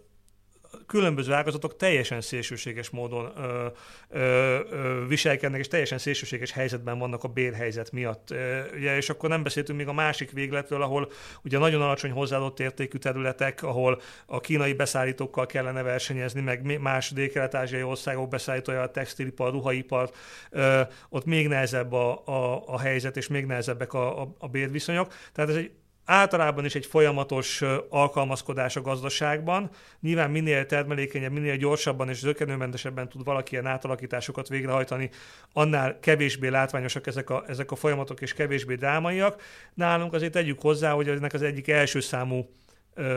különböző 0.89 1.33
ágazatok 1.33 1.77
teljesen 1.77 2.21
szélsőséges 2.21 2.91
módon 2.91 3.33
ö, 3.37 3.67
ö, 4.09 4.59
ö, 4.71 5.07
viselkednek, 5.07 5.61
és 5.61 5.69
teljesen 5.69 5.99
szélsőséges 5.99 6.53
helyzetben 6.53 6.99
vannak 6.99 7.25
a 7.25 7.29
bérhelyzet 7.29 7.93
miatt. 7.93 8.35
Ugye, 8.75 8.97
és 8.97 9.11
akkor 9.11 9.29
nem 9.29 9.43
beszéltünk 9.43 9.79
még 9.79 9.89
a 9.89 9.93
másik 9.93 10.31
végletről, 10.31 10.83
ahol 10.83 11.11
ugye 11.45 11.59
nagyon 11.59 11.83
alacsony 11.83 12.11
hozzáadott 12.11 12.61
értékű 12.61 12.99
területek, 12.99 13.63
ahol 13.63 14.01
a 14.27 14.41
kínai 14.41 14.73
beszállítókkal 14.73 15.47
kellene 15.47 15.83
versenyezni, 15.83 16.41
meg 16.41 16.81
más 16.81 17.11
dél-kelet-ázsiai 17.11 17.83
országok 17.83 18.29
beszállítója, 18.29 18.83
a 18.83 18.91
textilipar, 18.91 19.53
ruhaipar, 19.53 20.11
ö, 20.51 20.81
ott 21.09 21.25
még 21.25 21.49
nehezebb 21.49 21.93
a, 21.93 22.23
a, 22.25 22.63
a 22.67 22.79
helyzet, 22.79 23.17
és 23.17 23.29
még 23.29 23.47
nehezebbek 23.47 23.93
a, 23.93 24.23
a, 24.23 24.35
a 24.39 24.49
bérviszonyok. 24.49 25.13
Tehát 25.33 25.51
ez 25.51 25.57
egy 25.57 25.71
általában 26.11 26.65
is 26.65 26.75
egy 26.75 26.87
folyamatos 26.87 27.63
alkalmazkodás 27.89 28.77
a 28.77 28.81
gazdaságban. 28.81 29.71
Nyilván 30.01 30.31
minél 30.31 30.67
termelékenyebb, 30.67 31.33
minél 31.33 31.57
gyorsabban 31.57 32.09
és 32.09 32.19
zökenőmentesebben 32.19 33.09
tud 33.09 33.25
valaki 33.25 33.53
ilyen 33.53 33.67
átalakításokat 33.67 34.49
végrehajtani, 34.49 35.11
annál 35.53 35.99
kevésbé 36.01 36.49
látványosak 36.49 37.07
ezek 37.07 37.31
a, 37.31 37.45
ezek 37.47 37.71
a 37.71 37.77
folyamatok 37.77 38.21
és 38.21 38.33
kevésbé 38.33 38.75
drámaiak. 38.75 39.43
Nálunk 39.75 40.13
azért 40.13 40.33
tegyük 40.33 40.61
hozzá, 40.61 40.93
hogy 40.93 41.09
ennek 41.09 41.33
az 41.33 41.43
egyik 41.43 41.69
első 41.69 42.01
számú 42.01 42.49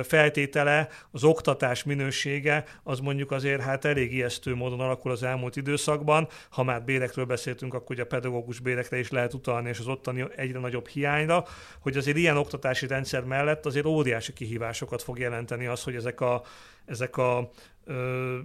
feltétele, 0.03 0.87
az 1.11 1.23
oktatás 1.23 1.83
minősége, 1.83 2.63
az 2.83 2.99
mondjuk 2.99 3.31
azért 3.31 3.61
hát 3.61 3.85
elég 3.85 4.13
ijesztő 4.13 4.55
módon 4.55 4.79
alakul 4.79 5.11
az 5.11 5.23
elmúlt 5.23 5.55
időszakban. 5.55 6.27
Ha 6.49 6.63
már 6.63 6.83
bérekről 6.83 7.25
beszéltünk, 7.25 7.73
akkor 7.73 7.91
ugye 7.91 8.03
a 8.03 8.05
pedagógus 8.05 8.59
bérekre 8.59 8.99
is 8.99 9.09
lehet 9.09 9.33
utalni, 9.33 9.69
és 9.69 9.79
az 9.79 9.87
ottani 9.87 10.25
egyre 10.35 10.59
nagyobb 10.59 10.87
hiányra, 10.87 11.45
hogy 11.79 11.97
azért 11.97 12.17
ilyen 12.17 12.37
oktatási 12.37 12.87
rendszer 12.87 13.23
mellett 13.23 13.65
azért 13.65 13.85
óriási 13.85 14.33
kihívásokat 14.33 15.01
fog 15.01 15.19
jelenteni 15.19 15.65
az, 15.65 15.83
hogy 15.83 15.95
ezek 15.95 16.21
a, 16.21 16.43
ezek 16.85 17.17
a 17.17 17.49
ö, 17.85 18.37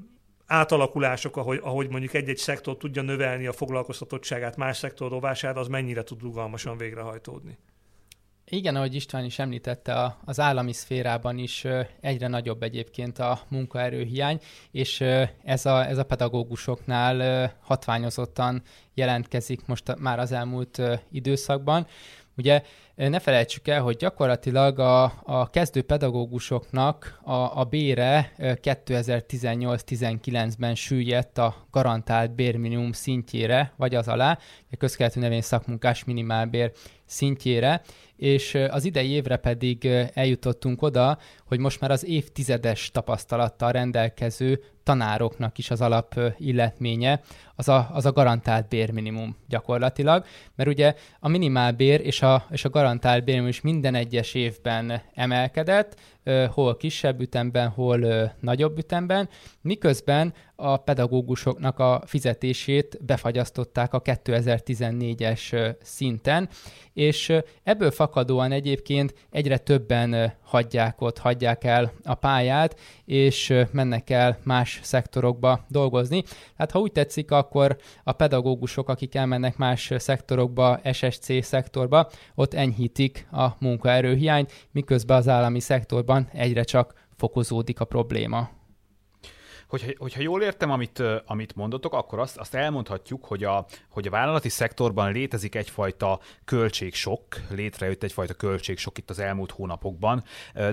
átalakulások, 0.46 1.36
ahogy, 1.36 1.60
ahogy 1.62 1.88
mondjuk 1.90 2.14
egy-egy 2.14 2.36
szektor 2.36 2.76
tudja 2.76 3.02
növelni 3.02 3.46
a 3.46 3.52
foglalkoztatottságát 3.52 4.56
más 4.56 4.76
szektor 4.76 5.10
rovására, 5.10 5.60
az 5.60 5.68
mennyire 5.68 6.02
tud 6.02 6.22
rugalmasan 6.22 6.76
végrehajtódni. 6.76 7.58
Igen, 8.50 8.76
ahogy 8.76 8.94
István 8.94 9.24
is 9.24 9.38
említette, 9.38 10.16
az 10.24 10.40
állami 10.40 10.72
szférában 10.72 11.38
is 11.38 11.66
egyre 12.00 12.28
nagyobb 12.28 12.62
egyébként 12.62 13.18
a 13.18 13.40
munkaerőhiány, 13.48 14.40
és 14.70 15.00
ez 15.42 15.66
a, 15.66 15.86
ez 15.86 15.98
a 15.98 16.04
pedagógusoknál 16.04 17.52
hatványozottan 17.60 18.62
jelentkezik 18.94 19.66
most 19.66 19.98
már 19.98 20.18
az 20.18 20.32
elmúlt 20.32 20.82
időszakban. 21.10 21.86
Ugye 22.36 22.62
ne 22.96 23.18
felejtsük 23.18 23.68
el, 23.68 23.82
hogy 23.82 23.96
gyakorlatilag 23.96 24.78
a, 24.78 25.04
a 25.24 25.50
kezdő 25.50 25.82
pedagógusoknak 25.82 27.18
a, 27.22 27.32
a 27.32 27.64
bére 27.64 28.32
2018-19-ben 28.38 30.74
süllyedt 30.74 31.38
a 31.38 31.54
garantált 31.70 32.34
bérminimum 32.34 32.92
szintjére, 32.92 33.72
vagy 33.76 33.94
az 33.94 34.08
alá, 34.08 34.38
a 34.72 34.76
közkeletű 34.76 35.20
nevén 35.20 35.42
szakmunkás 35.42 36.04
minimálbér 36.04 36.72
szintjére, 37.04 37.82
és 38.16 38.54
az 38.54 38.84
idei 38.84 39.10
évre 39.10 39.36
pedig 39.36 39.86
eljutottunk 40.14 40.82
oda, 40.82 41.18
hogy 41.46 41.58
most 41.58 41.80
már 41.80 41.90
az 41.90 42.04
évtizedes 42.04 42.90
tapasztalattal 42.90 43.72
rendelkező 43.72 44.62
tanároknak 44.82 45.58
is 45.58 45.70
az 45.70 45.80
alap 45.80 46.20
illetménye, 46.36 47.20
az 47.54 47.68
a, 47.68 47.90
az 47.92 48.06
a 48.06 48.12
garantált 48.12 48.68
bérminimum 48.68 49.36
gyakorlatilag, 49.48 50.24
mert 50.54 50.68
ugye 50.68 50.94
a 51.20 51.28
minimálbér 51.28 52.00
és 52.00 52.22
a, 52.22 52.46
és 52.50 52.64
a 52.64 52.68
garantált 52.68 52.85
bérminimum 52.94 53.48
is 53.48 53.60
minden 53.60 53.94
egyes 53.94 54.34
évben 54.34 55.02
emelkedett, 55.14 56.00
hol 56.50 56.76
kisebb 56.76 57.20
ütemben, 57.20 57.68
hol 57.68 58.32
nagyobb 58.40 58.78
ütemben, 58.78 59.28
miközben 59.60 60.34
a 60.56 60.76
pedagógusoknak 60.76 61.78
a 61.78 62.02
fizetését 62.06 62.98
befagyasztották 63.04 63.94
a 63.94 64.02
2014-es 64.02 65.74
szinten, 65.82 66.48
és 66.92 67.32
ebből 67.62 67.90
fakadóan 67.90 68.52
egyébként 68.52 69.14
egyre 69.30 69.58
többen 69.58 70.32
hagyják 70.42 71.00
ott, 71.00 71.18
hagyják 71.18 71.64
el 71.64 71.92
a 72.04 72.14
pályát, 72.14 72.80
és 73.04 73.54
mennek 73.70 74.10
el 74.10 74.38
más 74.42 74.80
szektorokba 74.82 75.64
dolgozni. 75.68 76.22
Hát 76.56 76.70
ha 76.70 76.78
úgy 76.78 76.92
tetszik, 76.92 77.30
akkor 77.30 77.76
a 78.04 78.12
pedagógusok, 78.12 78.88
akik 78.88 79.14
elmennek 79.14 79.56
más 79.56 79.92
szektorokba, 79.96 80.80
SSC 80.92 81.44
szektorba, 81.44 82.10
ott 82.34 82.54
enyhítik 82.54 83.28
a 83.32 83.46
munkaerőhiányt, 83.58 84.52
miközben 84.72 85.16
az 85.16 85.28
állami 85.28 85.60
szektorban 85.60 86.15
egyre 86.32 86.62
csak 86.62 87.06
fokozódik 87.16 87.80
a 87.80 87.84
probléma. 87.84 88.50
Hogyha, 89.68 89.90
hogyha 89.96 90.20
jól 90.20 90.42
értem, 90.42 90.70
amit, 90.70 91.02
amit 91.26 91.54
mondotok, 91.54 91.92
akkor 91.94 92.18
azt, 92.18 92.36
azt 92.36 92.54
elmondhatjuk, 92.54 93.24
hogy 93.24 93.44
a, 93.44 93.66
hogy 93.90 94.06
a 94.06 94.10
vállalati 94.10 94.48
szektorban 94.48 95.12
létezik 95.12 95.54
egyfajta 95.54 96.20
költségsok, 96.44 97.22
létrejött 97.50 98.02
egyfajta 98.02 98.34
költségsok 98.34 98.98
itt 98.98 99.10
az 99.10 99.18
elmúlt 99.18 99.50
hónapokban, 99.50 100.24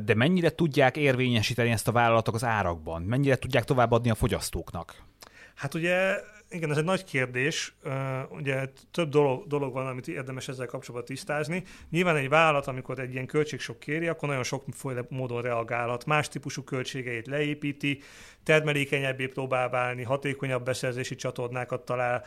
de 0.03 0.15
mennyire 0.15 0.49
tudják 0.49 0.97
érvényesíteni 0.97 1.69
ezt 1.69 1.87
a 1.87 1.91
vállalatok 1.91 2.35
az 2.35 2.43
árakban? 2.43 3.01
Mennyire 3.01 3.35
tudják 3.35 3.63
továbbadni 3.63 4.09
a 4.09 4.15
fogyasztóknak? 4.15 5.03
Hát 5.55 5.73
ugye 5.73 6.15
igen, 6.53 6.71
ez 6.71 6.77
egy 6.77 6.83
nagy 6.83 7.03
kérdés. 7.03 7.73
Ugye 8.29 8.69
több 8.91 9.09
dolog, 9.09 9.47
dolog 9.47 9.73
van, 9.73 9.87
amit 9.87 10.07
érdemes 10.07 10.47
ezzel 10.47 10.65
kapcsolatban 10.65 11.15
tisztázni. 11.15 11.63
Nyilván 11.89 12.15
egy 12.15 12.29
vállalat, 12.29 12.67
amikor 12.67 12.99
egy 12.99 13.13
ilyen 13.13 13.25
költségsok 13.25 13.79
kéri, 13.79 14.07
akkor 14.07 14.27
nagyon 14.27 14.43
sok 14.43 14.63
módon 15.09 15.41
reagálhat. 15.41 16.05
Más 16.05 16.27
típusú 16.27 16.63
költségeit 16.63 17.27
leépíti, 17.27 18.01
termelékenyebbé 18.43 19.27
próbál 19.27 19.69
válni, 19.69 20.03
hatékonyabb 20.03 20.63
beszerzési 20.63 21.15
csatornákat 21.15 21.85
talál, 21.85 22.25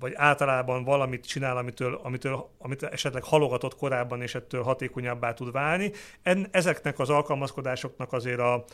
vagy 0.00 0.12
általában 0.14 0.84
valamit 0.84 1.26
csinál, 1.26 1.56
amitől, 1.56 2.00
amitől, 2.02 2.50
amit 2.58 2.82
esetleg 2.82 3.22
halogatott 3.22 3.76
korábban, 3.76 4.22
és 4.22 4.34
ettől 4.34 4.62
hatékonyabbá 4.62 5.32
tud 5.32 5.52
válni. 5.52 5.92
En, 6.22 6.48
ezeknek 6.50 6.98
az 6.98 7.10
alkalmazkodásoknak 7.10 8.12
azért 8.12 8.38
a, 8.38 8.64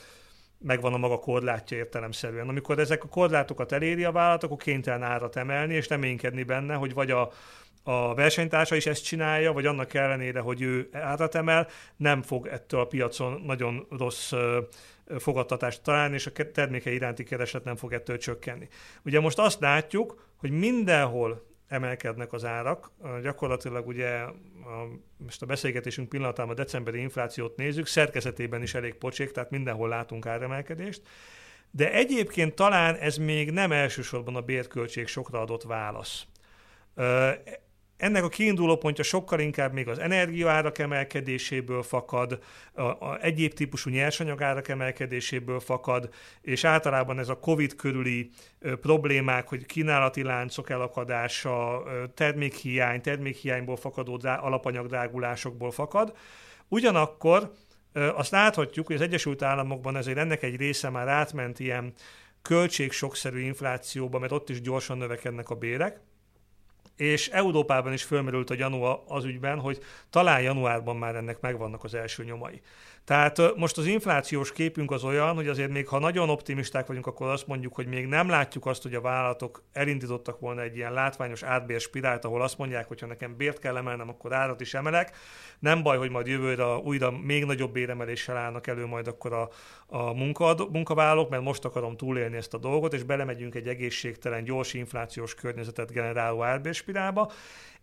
megvan 0.63 0.93
a 0.93 0.99
maga 0.99 1.19
korlátja 1.19 1.77
értelemszerűen. 1.77 2.49
Amikor 2.49 2.79
ezek 2.79 3.05
a 3.05 3.09
korlátokat 3.09 3.73
eléri 3.73 4.05
a 4.05 4.13
vállalat, 4.13 4.43
akkor 4.43 4.57
kénytelen 4.57 5.03
árat 5.03 5.37
emelni, 5.37 5.75
és 5.75 5.89
reménykedni 5.89 6.43
benne, 6.43 6.75
hogy 6.75 6.95
vagy 6.95 7.11
a, 7.11 7.31
a 7.83 8.15
versenytársa 8.15 8.77
is 8.77 8.87
ezt 8.87 9.05
csinálja, 9.05 9.53
vagy 9.53 9.67
annak 9.67 9.95
ellenére, 9.95 10.41
hogy 10.41 10.63
ő 10.63 10.89
árat 10.93 11.35
emel, 11.35 11.69
nem 11.97 12.23
fog 12.23 12.47
ettől 12.47 12.81
a 12.81 12.87
piacon 12.87 13.43
nagyon 13.47 13.87
rossz 13.91 14.33
fogadtatást 15.19 15.83
találni, 15.83 16.15
és 16.15 16.27
a 16.27 16.51
terméke 16.53 16.93
iránti 16.93 17.25
kereslet 17.25 17.65
nem 17.65 17.77
fog 17.77 17.93
ettől 17.93 18.19
csökkenni. 18.19 18.69
Ugye 19.05 19.21
most 19.21 19.39
azt 19.39 19.61
látjuk, 19.61 20.29
hogy 20.37 20.51
mindenhol 20.51 21.50
emelkednek 21.71 22.33
az 22.33 22.45
árak. 22.45 22.91
Gyakorlatilag 23.23 23.87
ugye 23.87 24.09
a, 24.19 24.33
most 25.17 25.43
a 25.43 25.47
beszélgetésünk 25.47 26.09
pillanatában 26.09 26.53
a 26.53 26.55
decemberi 26.55 27.01
inflációt 27.01 27.57
nézzük, 27.57 27.87
szerkezetében 27.87 28.63
is 28.63 28.75
elég 28.75 28.95
pocsék, 28.95 29.31
tehát 29.31 29.51
mindenhol 29.51 29.89
látunk 29.89 30.27
áremelkedést. 30.27 31.03
De 31.71 31.93
egyébként 31.93 32.55
talán 32.55 32.95
ez 32.95 33.17
még 33.17 33.51
nem 33.51 33.73
elsősorban 33.73 34.37
a 34.37 34.41
bérköltség 34.41 35.07
sokra 35.07 35.41
adott 35.41 35.63
válasz. 35.63 36.27
Ennek 38.01 38.25
a 38.25 38.29
kiinduló 38.29 38.77
pontja 38.77 39.05
sokkal 39.05 39.41
inkább 39.41 39.73
még 39.73 39.89
az 39.89 39.99
energiaárak 39.99 40.79
emelkedéséből 40.79 41.83
fakad, 41.83 42.39
a, 42.73 42.83
a 42.83 43.19
egyéb 43.21 43.53
típusú 43.53 43.91
nyersanyagárak 43.91 44.69
emelkedéséből 44.69 45.61
fakad, 45.61 46.09
és 46.43 46.65
általában 46.65 47.19
ez 47.19 47.29
a 47.29 47.39
COVID 47.39 47.75
körüli 47.75 48.31
ö, 48.59 48.77
problémák, 48.77 49.49
hogy 49.49 49.67
kínálati 49.67 50.23
láncok 50.23 50.71
elakadása, 50.71 51.83
ö, 51.87 52.05
termékhiány, 52.15 53.01
termékhiányból 53.01 53.77
fakadó 53.77 54.17
drá, 54.17 54.37
alapanyagdrágulásokból 54.37 55.71
fakad. 55.71 56.17
Ugyanakkor 56.69 57.53
ö, 57.93 58.09
azt 58.09 58.31
láthatjuk, 58.31 58.87
hogy 58.87 58.97
az 58.97 59.03
Egyesült 59.03 59.43
Államokban 59.43 59.97
ezért 59.97 60.19
ennek 60.19 60.43
egy 60.43 60.57
része 60.57 60.91
már 60.91 61.09
átment 61.09 61.59
ilyen 61.59 61.93
költségsokszerű 62.43 63.41
inflációba, 63.41 64.19
mert 64.19 64.33
ott 64.33 64.49
is 64.49 64.61
gyorsan 64.61 64.99
növekednek 64.99 65.51
a 65.51 65.55
bérek, 65.55 66.01
és 67.01 67.29
Európában 67.29 67.93
is 67.93 68.03
fölmerült 68.03 68.51
a 68.51 68.55
gyanú 68.55 68.83
az 69.07 69.25
ügyben, 69.25 69.59
hogy 69.59 69.79
talán 70.11 70.43
januárban 70.43 70.97
már 70.97 71.15
ennek 71.15 71.41
megvannak 71.41 71.85
az 71.85 71.95
első 71.95 72.25
nyomai. 72.25 72.61
Tehát 73.05 73.57
most 73.57 73.79
az 73.79 73.87
inflációs 73.87 74.53
képünk 74.53 74.91
az 74.91 75.05
olyan, 75.05 75.35
hogy 75.35 75.49
azért 75.49 75.71
még 75.71 75.89
ha 75.89 75.99
nagyon 75.99 76.31
optimisták 76.31 76.87
vagyunk, 76.87 77.07
akkor 77.07 77.29
azt 77.29 77.47
mondjuk, 77.47 77.75
hogy 77.75 77.87
még 77.87 78.07
nem 78.07 78.29
látjuk 78.29 78.67
azt, 78.67 78.83
hogy 78.83 78.95
a 78.95 79.01
vállalatok 79.01 79.63
elindítottak 79.73 80.41
volna 80.41 80.63
egy 80.63 80.77
ilyen 80.77 80.93
látványos 80.93 81.43
átbér 81.43 81.81
spirált, 81.81 82.25
ahol 82.25 82.43
azt 82.43 82.59
mondják, 82.59 82.89
hogy 82.89 83.01
ha 83.01 83.07
nekem 83.07 83.37
bért 83.37 83.59
kell 83.59 83.77
emelnem, 83.77 84.09
akkor 84.09 84.33
árat 84.33 84.61
is 84.61 84.75
emelek. 84.75 85.17
Nem 85.59 85.83
baj, 85.83 85.97
hogy 85.99 86.11
majd 86.11 86.27
jövőre 86.27 86.65
újra 86.77 87.11
még 87.11 87.45
nagyobb 87.45 87.73
béremeléssel 87.73 88.37
állnak 88.37 88.67
elő 88.67 88.87
majd 88.87 89.07
akkor 89.09 89.33
a, 89.33 89.49
a 89.87 90.13
munkavállalók, 90.73 91.31
mert 91.31 91.43
most 91.43 91.65
akarom 91.65 91.97
túlélni 91.97 92.37
ezt 92.37 92.55
a 92.55 92.59
dolgot, 92.59 92.93
és 92.93 93.03
belemegyünk 93.03 93.55
egy 93.55 93.69
egészségtelen, 93.69 94.45
gyors 94.45 94.75
inflációs 94.75 95.35
környezetet 95.35 95.93
generáló 95.93 96.43
átbérspirálba. 96.97 97.33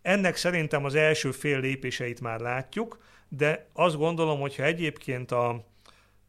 Ennek 0.01 0.35
szerintem 0.35 0.85
az 0.85 0.95
első 0.95 1.31
fél 1.31 1.59
lépéseit 1.59 2.21
már 2.21 2.39
látjuk, 2.39 2.97
de 3.29 3.67
azt 3.73 3.97
gondolom, 3.97 4.39
hogyha 4.39 4.63
egyébként 4.63 5.31
a, 5.31 5.49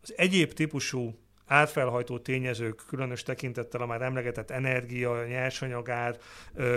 az 0.03 0.15
egyéb 0.17 0.53
típusú 0.53 1.19
átfelhajtó 1.47 2.19
tényezők, 2.19 2.83
különös 2.89 3.23
tekintettel 3.23 3.81
a 3.81 3.87
már 3.87 4.03
emlegetett 4.03 4.51
energia, 4.51 5.27
nyersanyagár, 5.27 6.17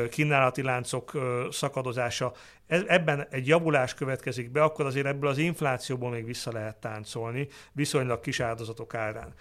kínálati 0.10 0.62
láncok 0.62 1.12
szakadozása, 1.52 2.34
e, 2.68 2.84
ebben 2.88 3.28
egy 3.30 3.48
javulás 3.48 3.94
következik 3.94 4.52
be, 4.52 4.64
akkor 4.64 4.86
azért 4.86 5.06
ebből 5.06 5.30
az 5.30 5.38
inflációból 5.38 6.10
még 6.10 6.26
vissza 6.26 6.52
lehet 6.52 6.78
táncolni, 6.78 7.48
viszonylag 7.72 8.20
kis 8.20 8.40
áldozatok 8.40 8.94
árán. 8.94 9.34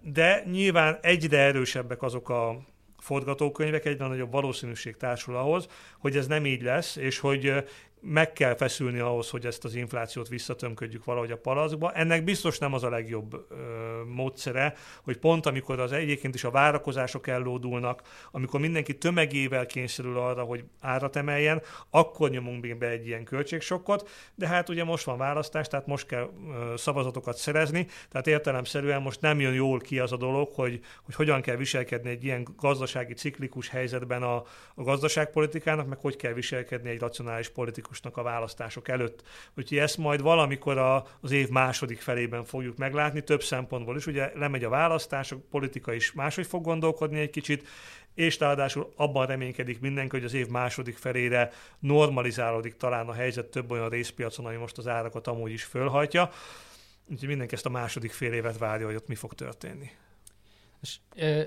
De 0.00 0.42
nyilván 0.50 0.98
egyre 1.02 1.38
erősebbek 1.38 2.02
azok 2.02 2.28
a 2.28 2.71
forgatókönyvek, 3.02 3.84
egyre 3.84 4.06
nagyobb 4.06 4.30
valószínűség 4.30 4.96
társul 4.96 5.36
ahhoz, 5.36 5.66
hogy 5.98 6.16
ez 6.16 6.26
nem 6.26 6.46
így 6.46 6.62
lesz, 6.62 6.96
és 6.96 7.18
hogy 7.18 7.64
meg 8.04 8.32
kell 8.32 8.54
feszülni 8.54 8.98
ahhoz, 8.98 9.30
hogy 9.30 9.46
ezt 9.46 9.64
az 9.64 9.74
inflációt 9.74 10.28
visszatömködjük 10.28 11.04
valahogy 11.04 11.30
a 11.30 11.36
palacba. 11.36 11.92
Ennek 11.92 12.24
biztos 12.24 12.58
nem 12.58 12.72
az 12.72 12.82
a 12.82 12.90
legjobb 12.90 13.46
ö, 13.50 13.54
módszere, 14.06 14.74
hogy 15.02 15.16
pont 15.16 15.46
amikor 15.46 15.80
az 15.80 15.92
egyébként 15.92 16.34
is 16.34 16.44
a 16.44 16.50
várakozások 16.50 17.26
ellódulnak, 17.26 18.02
amikor 18.30 18.60
mindenki 18.60 18.98
tömegével 18.98 19.66
kényszerül 19.66 20.18
arra, 20.18 20.42
hogy 20.42 20.64
árat 20.80 21.16
emeljen, 21.16 21.62
akkor 21.90 22.30
nyomunk 22.30 22.78
be 22.78 22.88
egy 22.88 23.06
ilyen 23.06 23.24
költségsokkot, 23.24 24.08
de 24.34 24.46
hát 24.46 24.68
ugye 24.68 24.84
most 24.84 25.04
van 25.04 25.18
választás, 25.18 25.68
tehát 25.68 25.86
most 25.86 26.06
kell 26.06 26.30
ö, 26.48 26.76
szavazatokat 26.76 27.36
szerezni, 27.36 27.86
tehát 28.10 28.26
értelemszerűen 28.26 29.02
most 29.02 29.20
nem 29.20 29.40
jön 29.40 29.54
jól 29.54 29.78
ki 29.78 29.98
az 29.98 30.12
a 30.12 30.16
dolog, 30.16 30.48
hogy, 30.54 30.80
hogy 31.02 31.14
hogyan 31.14 31.40
kell 31.40 31.56
viselkedni 31.56 32.10
egy 32.10 32.24
ilyen 32.24 32.46
gazdasági 32.56 33.14
ciklikus 33.14 33.68
helyzetben 33.68 34.22
a, 34.22 34.34
a 34.74 34.82
gazdaságpolitikának, 34.82 35.88
meg 35.88 35.98
hogy 35.98 36.16
kell 36.16 36.32
viselkedni 36.32 36.90
egy 36.90 37.00
racionális 37.00 37.48
politikus 37.48 37.91
politikusnak 37.92 38.16
a 38.16 38.22
választások 38.22 38.88
előtt. 38.88 39.22
Úgyhogy 39.56 39.78
ezt 39.78 39.96
majd 39.96 40.20
valamikor 40.22 40.78
a, 40.78 41.06
az 41.20 41.30
év 41.30 41.48
második 41.48 42.00
felében 42.00 42.44
fogjuk 42.44 42.76
meglátni, 42.76 43.22
több 43.22 43.42
szempontból 43.42 43.96
is. 43.96 44.06
Ugye 44.06 44.32
lemegy 44.34 44.64
a 44.64 44.68
választás, 44.68 45.32
a 45.32 45.36
politika 45.50 45.92
is 45.92 46.12
máshogy 46.12 46.46
fog 46.46 46.62
gondolkodni 46.62 47.20
egy 47.20 47.30
kicsit, 47.30 47.68
és 48.14 48.38
ráadásul 48.38 48.92
abban 48.96 49.26
reménykedik 49.26 49.80
mindenki, 49.80 50.16
hogy 50.16 50.24
az 50.24 50.34
év 50.34 50.48
második 50.48 50.96
felére 50.96 51.50
normalizálódik 51.78 52.76
talán 52.76 53.08
a 53.08 53.12
helyzet 53.12 53.46
több 53.46 53.70
olyan 53.70 53.88
részpiacon, 53.88 54.46
ami 54.46 54.56
most 54.56 54.78
az 54.78 54.86
árakat 54.86 55.26
amúgy 55.26 55.52
is 55.52 55.64
fölhajtja. 55.64 56.30
Úgyhogy 57.10 57.28
mindenki 57.28 57.54
ezt 57.54 57.66
a 57.66 57.70
második 57.70 58.12
fél 58.12 58.32
évet 58.32 58.58
várja, 58.58 58.86
hogy 58.86 58.94
ott 58.94 59.08
mi 59.08 59.14
fog 59.14 59.34
történni. 59.34 59.90
És, 60.82 60.96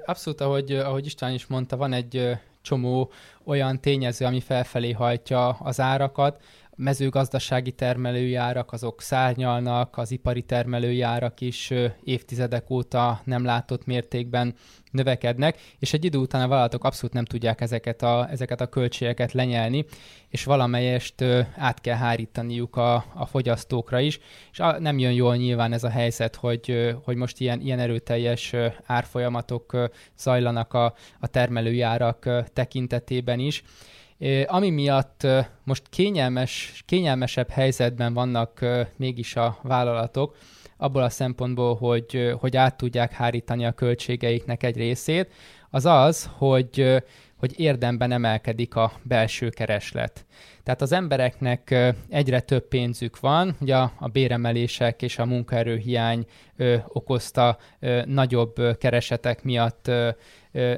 abszolút, 0.06 0.41
ahogy, 0.41 0.72
ahogy 0.72 1.06
István 1.06 1.34
is 1.34 1.46
mondta, 1.46 1.78
van 1.78 1.93
egy 1.93 2.38
csomó 2.66 3.11
olyan 3.43 3.82
tényező, 3.82 4.26
ami 4.26 4.39
felfelé 4.39 4.91
hajtja 4.91 5.49
az 5.49 5.80
árakat. 5.80 6.41
Mezőgazdasági 6.78 7.71
termelői 7.71 8.36
árak 8.36 8.71
azok 8.71 9.01
szárnyalnak, 9.01 9.97
az 9.97 10.11
ipari 10.11 10.41
termelői 10.41 11.01
árak 11.01 11.41
is 11.41 11.73
évtizedek 12.03 12.69
óta 12.69 13.21
nem 13.23 13.45
látott 13.45 13.86
mértékben 13.86 14.55
növekednek, 14.91 15.59
és 15.80 15.93
egy 15.93 16.05
idő 16.05 16.17
után 16.17 16.41
a 16.41 16.47
vállalatok 16.47 16.84
abszolút 16.84 17.13
nem 17.13 17.26
tudják 17.26 17.61
ezeket 17.61 18.01
a, 18.01 18.28
ezeket 18.32 18.61
a 18.61 18.67
költségeket 18.67 19.32
lenyelni, 19.32 19.86
és 20.30 20.43
valamelyest 20.43 21.21
át 21.57 21.82
kell 21.82 21.95
hárítaniuk 21.95 22.76
a, 22.76 23.05
a 23.13 23.26
fogyasztókra 23.26 23.99
is, 23.99 24.19
és 24.51 24.59
a, 24.59 24.80
nem 24.80 24.99
jön 24.99 25.13
jól 25.13 25.36
nyilván 25.36 25.73
ez 25.73 25.84
a 25.84 25.89
helyzet, 25.89 26.36
hogy, 26.36 26.95
hogy 27.03 27.15
most 27.15 27.39
ilyen, 27.39 27.61
ilyen 27.61 27.80
erőteljes 27.80 28.53
árfolyamatok 28.86 29.89
zajlanak 30.17 30.73
a, 30.73 30.93
a 31.19 31.28
termelői 31.28 31.86
tekintetében 32.53 33.39
is. 33.39 33.63
Ami 34.45 34.70
miatt 34.70 35.28
most 35.63 35.84
kényelmes, 35.89 36.84
kényelmesebb 36.86 37.49
helyzetben 37.49 38.13
vannak 38.13 38.66
mégis 38.95 39.36
a 39.36 39.57
vállalatok, 39.61 40.36
abból 40.78 41.03
a 41.03 41.09
szempontból, 41.09 41.76
hogy, 41.76 42.34
hogy 42.39 42.57
át 42.57 42.78
tudják 42.78 43.11
hárítani 43.11 43.66
a 43.66 43.72
költségeiknek 43.72 44.63
egy 44.63 44.78
részét, 44.78 45.32
az 45.70 45.86
az, 45.86 46.30
hogy, 46.38 47.03
hogy 47.38 47.59
érdemben 47.59 48.11
emelkedik 48.11 48.75
a 48.75 48.91
belső 49.03 49.49
kereslet. 49.49 50.25
Tehát 50.63 50.81
az 50.81 50.91
embereknek 50.91 51.93
egyre 52.09 52.39
több 52.39 52.67
pénzük 52.67 53.19
van, 53.19 53.55
ugye 53.59 53.75
a, 53.75 54.07
béremelések 54.11 55.01
és 55.01 55.17
a 55.17 55.25
munkaerőhiány 55.25 56.25
okozta 56.88 57.57
nagyobb 58.05 58.77
keresetek 58.77 59.43
miatt 59.43 59.91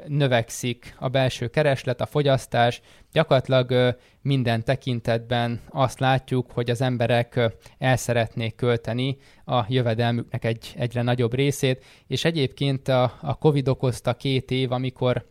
növekszik 0.08 0.96
a 1.00 1.08
belső 1.08 1.48
kereslet, 1.48 2.02
a 2.02 2.06
fogyasztás. 2.06 2.82
Gyakorlatilag 3.12 3.98
minden 4.22 4.64
tekintetben 4.64 5.62
azt 5.70 6.00
látjuk, 6.00 6.52
hogy 6.52 6.70
az 6.70 6.82
emberek 6.82 7.40
el 7.78 7.98
szeretnék 7.98 8.56
költeni 8.56 9.18
a 9.46 9.66
jövedelmüknek 9.68 10.44
egy 10.44 10.74
egyre 10.78 11.02
nagyobb 11.02 11.34
részét, 11.34 11.86
és 12.08 12.26
egyébként 12.26 12.88
a, 12.88 13.18
a 13.22 13.38
Covid 13.38 13.68
okozta 13.68 14.14
két 14.14 14.52
év, 14.52 14.72
amikor 14.72 15.26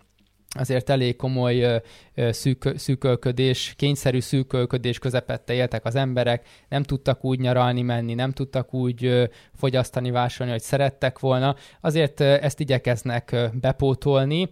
azért 0.57 0.90
elég 0.90 1.16
komoly 1.16 1.82
szűk, 2.30 2.72
szűkölködés, 2.76 3.74
kényszerű 3.76 4.20
szűkölködés 4.20 4.98
közepette 4.98 5.52
éltek 5.52 5.84
az 5.84 5.94
emberek, 5.94 6.46
nem 6.68 6.82
tudtak 6.82 7.24
úgy 7.24 7.40
nyaralni 7.40 7.82
menni, 7.82 8.14
nem 8.14 8.32
tudtak 8.32 8.74
úgy 8.74 9.28
fogyasztani, 9.54 10.11
vásárolni, 10.11 10.52
hogy 10.52 10.62
szerettek 10.62 11.18
volna. 11.18 11.57
Azért 11.80 12.20
ezt 12.20 12.61
igyekeznek 12.61 13.36
bepótolni, 13.52 14.50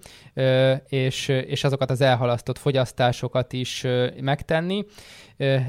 és, 0.89 1.29
és 1.29 1.65
azokat 1.65 1.91
az 1.91 2.01
elhalasztott 2.01 2.59
fogyasztásokat 2.59 3.53
is 3.53 3.87
megtenni 4.21 4.85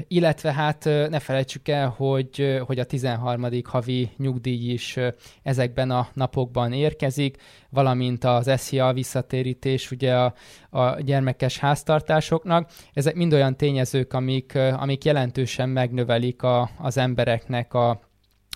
illetve 0.08 0.52
hát 0.52 0.84
ne 0.84 1.18
felejtsük 1.18 1.68
el, 1.68 1.88
hogy, 1.88 2.60
hogy 2.66 2.78
a 2.78 2.84
13. 2.84 3.48
havi 3.64 4.10
nyugdíj 4.16 4.72
is 4.72 4.98
ezekben 5.42 5.90
a 5.90 6.08
napokban 6.12 6.72
érkezik, 6.72 7.36
valamint 7.70 8.24
az 8.24 8.50
SZIA 8.56 8.92
visszatérítés 8.92 9.90
ugye 9.90 10.14
a, 10.14 10.34
a 10.70 11.00
gyermekes 11.00 11.58
háztartásoknak. 11.58 12.70
Ezek 12.92 13.14
mind 13.14 13.32
olyan 13.32 13.56
tényezők, 13.56 14.12
amik, 14.12 14.54
amik 14.54 15.04
jelentősen 15.04 15.68
megnövelik 15.68 16.42
a, 16.42 16.70
az 16.78 16.98
embereknek 16.98 17.74
a, 17.74 17.88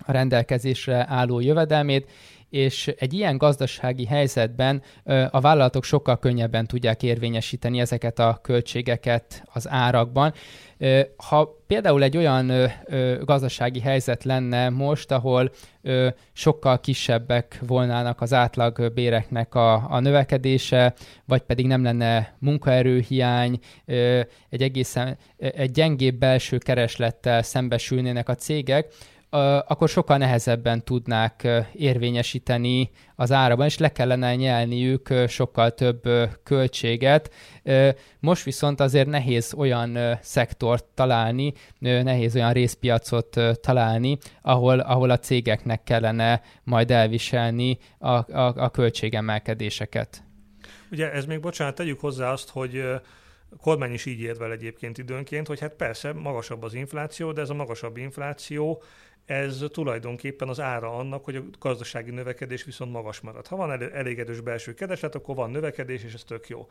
a 0.06 0.12
rendelkezésre 0.12 1.06
álló 1.08 1.40
jövedelmét, 1.40 2.10
és 2.50 2.86
egy 2.98 3.12
ilyen 3.12 3.36
gazdasági 3.36 4.04
helyzetben 4.04 4.82
a 5.30 5.40
vállalatok 5.40 5.84
sokkal 5.84 6.18
könnyebben 6.18 6.66
tudják 6.66 7.02
érvényesíteni 7.02 7.80
ezeket 7.80 8.18
a 8.18 8.38
költségeket 8.42 9.42
az 9.52 9.68
árakban. 9.68 10.32
Ha 11.16 11.62
például 11.66 12.02
egy 12.02 12.16
olyan 12.16 12.52
gazdasági 13.20 13.80
helyzet 13.80 14.24
lenne 14.24 14.68
most, 14.68 15.10
ahol 15.10 15.50
sokkal 16.32 16.80
kisebbek 16.80 17.58
volnának 17.66 18.20
az 18.20 18.32
átlag 18.32 18.92
béreknek 18.94 19.54
a, 19.54 19.92
a 19.92 20.00
növekedése, 20.00 20.94
vagy 21.24 21.42
pedig 21.42 21.66
nem 21.66 21.82
lenne 21.82 22.36
munkaerőhiány, 22.38 23.58
egy 24.48 24.62
egészen 24.62 25.18
egy 25.36 25.70
gyengébb 25.70 26.14
belső 26.14 26.58
kereslettel 26.58 27.42
szembesülnének 27.42 28.28
a 28.28 28.34
cégek, 28.34 28.92
akkor 29.66 29.88
sokkal 29.88 30.16
nehezebben 30.16 30.84
tudnák 30.84 31.48
érvényesíteni 31.72 32.90
az 33.16 33.32
árában, 33.32 33.66
és 33.66 33.78
le 33.78 33.92
kellene 33.92 34.34
nyelniük 34.34 35.14
sokkal 35.28 35.74
több 35.74 36.02
költséget. 36.42 37.34
Most 38.20 38.44
viszont 38.44 38.80
azért 38.80 39.06
nehéz 39.06 39.54
olyan 39.56 40.18
szektort 40.22 40.84
találni, 40.84 41.52
nehéz 41.78 42.34
olyan 42.34 42.52
részpiacot 42.52 43.40
találni, 43.60 44.18
ahol, 44.42 44.80
ahol 44.80 45.10
a 45.10 45.18
cégeknek 45.18 45.82
kellene 45.82 46.42
majd 46.64 46.90
elviselni 46.90 47.78
a, 47.98 48.08
a, 48.08 48.54
a 48.56 48.70
költségemelkedéseket. 48.70 50.22
Ugye 50.90 51.12
ez 51.12 51.24
még, 51.24 51.40
bocsánat, 51.40 51.74
tegyük 51.74 52.00
hozzá 52.00 52.32
azt, 52.32 52.50
hogy 52.50 52.84
kormány 53.60 53.92
is 53.92 54.06
így 54.06 54.20
érvel 54.20 54.52
egyébként 54.52 54.98
időnként, 54.98 55.46
hogy 55.46 55.60
hát 55.60 55.74
persze 55.74 56.12
magasabb 56.12 56.62
az 56.62 56.74
infláció, 56.74 57.32
de 57.32 57.40
ez 57.40 57.50
a 57.50 57.54
magasabb 57.54 57.96
infláció 57.96 58.82
ez 59.30 59.64
tulajdonképpen 59.68 60.48
az 60.48 60.60
ára 60.60 60.94
annak, 60.94 61.24
hogy 61.24 61.36
a 61.36 61.42
gazdasági 61.58 62.10
növekedés 62.10 62.64
viszont 62.64 62.92
magas 62.92 63.20
marad. 63.20 63.46
Ha 63.46 63.56
van 63.56 63.92
elég 63.92 64.18
erős 64.18 64.40
belső 64.40 64.74
kereslet, 64.74 65.14
akkor 65.14 65.34
van 65.34 65.50
növekedés, 65.50 66.04
és 66.04 66.14
ez 66.14 66.22
tök 66.22 66.48
jó. 66.48 66.66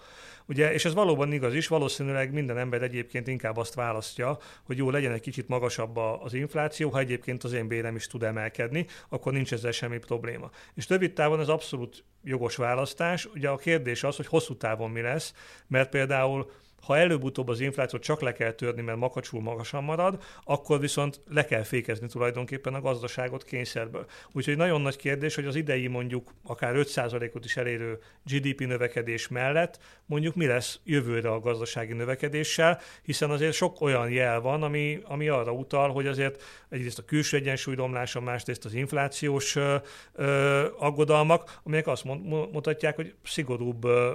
Ugye, 0.45 0.73
és 0.73 0.85
ez 0.85 0.93
valóban 0.93 1.31
igaz 1.31 1.53
is, 1.53 1.67
valószínűleg 1.67 2.33
minden 2.33 2.57
ember 2.57 2.81
egyébként 2.81 3.27
inkább 3.27 3.57
azt 3.57 3.73
választja, 3.73 4.37
hogy 4.63 4.77
jó 4.77 4.89
legyen 4.89 5.11
egy 5.11 5.21
kicsit 5.21 5.47
magasabb 5.47 5.97
az 5.97 6.33
infláció, 6.33 6.89
ha 6.89 6.99
egyébként 6.99 7.43
az 7.43 7.53
én 7.53 7.67
bérem 7.67 7.95
is 7.95 8.07
tud 8.07 8.23
emelkedni, 8.23 8.85
akkor 9.09 9.33
nincs 9.33 9.53
ezzel 9.53 9.71
semmi 9.71 9.97
probléma. 9.97 10.49
És 10.73 10.89
rövid 10.89 11.13
távon 11.13 11.39
ez 11.39 11.47
abszolút 11.47 12.03
jogos 12.23 12.55
választás. 12.55 13.25
Ugye 13.25 13.49
a 13.49 13.57
kérdés 13.57 14.03
az, 14.03 14.15
hogy 14.15 14.27
hosszú 14.27 14.57
távon 14.57 14.91
mi 14.91 15.01
lesz, 15.01 15.33
mert 15.67 15.89
például 15.89 16.51
ha 16.81 16.97
előbb-utóbb 16.97 17.47
az 17.47 17.59
inflációt 17.59 18.01
csak 18.01 18.21
le 18.21 18.31
kell 18.31 18.51
törni, 18.51 18.81
mert 18.81 18.97
makacsul 18.97 19.41
magasan 19.41 19.83
marad, 19.83 20.23
akkor 20.43 20.79
viszont 20.79 21.21
le 21.27 21.45
kell 21.45 21.63
fékezni 21.63 22.07
tulajdonképpen 22.07 22.73
a 22.73 22.81
gazdaságot 22.81 23.43
kényszerből. 23.43 24.05
Úgyhogy 24.31 24.57
nagyon 24.57 24.81
nagy 24.81 24.95
kérdés, 24.95 25.35
hogy 25.35 25.45
az 25.45 25.55
idei 25.55 25.87
mondjuk 25.87 26.33
akár 26.43 26.73
5%-ot 26.75 27.45
is 27.45 27.57
elérő 27.57 27.99
GDP 28.23 28.59
növekedés 28.59 29.27
mellett 29.27 29.79
mondjuk 30.09 30.35
mi 30.35 30.45
lesz 30.45 30.79
jövőre 30.83 31.29
a 31.31 31.39
gazdasági 31.39 31.93
növekedéssel, 31.93 32.79
hiszen 33.03 33.29
azért 33.29 33.53
sok 33.53 33.81
olyan 33.81 34.09
jel 34.09 34.41
van, 34.41 34.63
ami, 34.63 34.99
ami 35.03 35.27
arra 35.27 35.51
utal, 35.51 35.91
hogy 35.91 36.07
azért 36.07 36.43
egyrészt 36.69 36.99
a 36.99 37.05
külső 37.05 37.37
egyensúly 37.37 37.75
romlása, 37.75 38.21
másrészt 38.21 38.65
az 38.65 38.73
inflációs 38.73 39.55
ö, 39.55 39.75
ö, 40.13 40.65
aggodalmak, 40.77 41.59
amelyek 41.63 41.87
azt 41.87 42.03
mutatják, 42.51 42.95
hogy 42.95 43.13
szigorúbb 43.23 43.83
ö, 43.83 44.13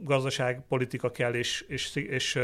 gazdaságpolitika 0.00 1.10
kell, 1.10 1.34
és, 1.34 1.64
és, 1.68 1.94
és, 1.94 2.38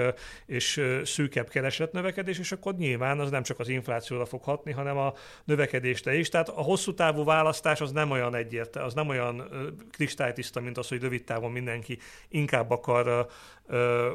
és 0.47 0.81
szűkebb 1.05 1.49
keresletnövekedés, 1.49 2.39
és 2.39 2.53
akkor 2.53 2.75
nyilván 2.75 3.21
az 3.21 3.31
nem 3.31 3.43
csak 3.43 3.59
az 3.59 3.69
inflációra 3.69 4.25
fog 4.25 4.43
hatni, 4.43 4.73
hanem 4.73 4.97
a 4.97 5.15
növekedésre 5.45 6.15
is. 6.15 6.29
Tehát 6.29 6.49
a 6.49 6.63
hosszú 6.63 6.95
távú 6.95 7.25
választás 7.25 7.81
az 7.81 7.93
nem 7.93 8.11
olyan 8.11 8.35
egyértelmű, 8.35 8.89
az 8.89 8.95
nem 8.95 9.09
olyan 9.09 9.49
kristálytiszta, 9.91 10.61
mint 10.61 10.79
az, 10.79 10.89
hogy 10.89 11.01
rövid 11.01 11.25
távon 11.25 11.51
mindenki 11.51 11.99
inkább 12.29 12.71
akar 12.71 13.27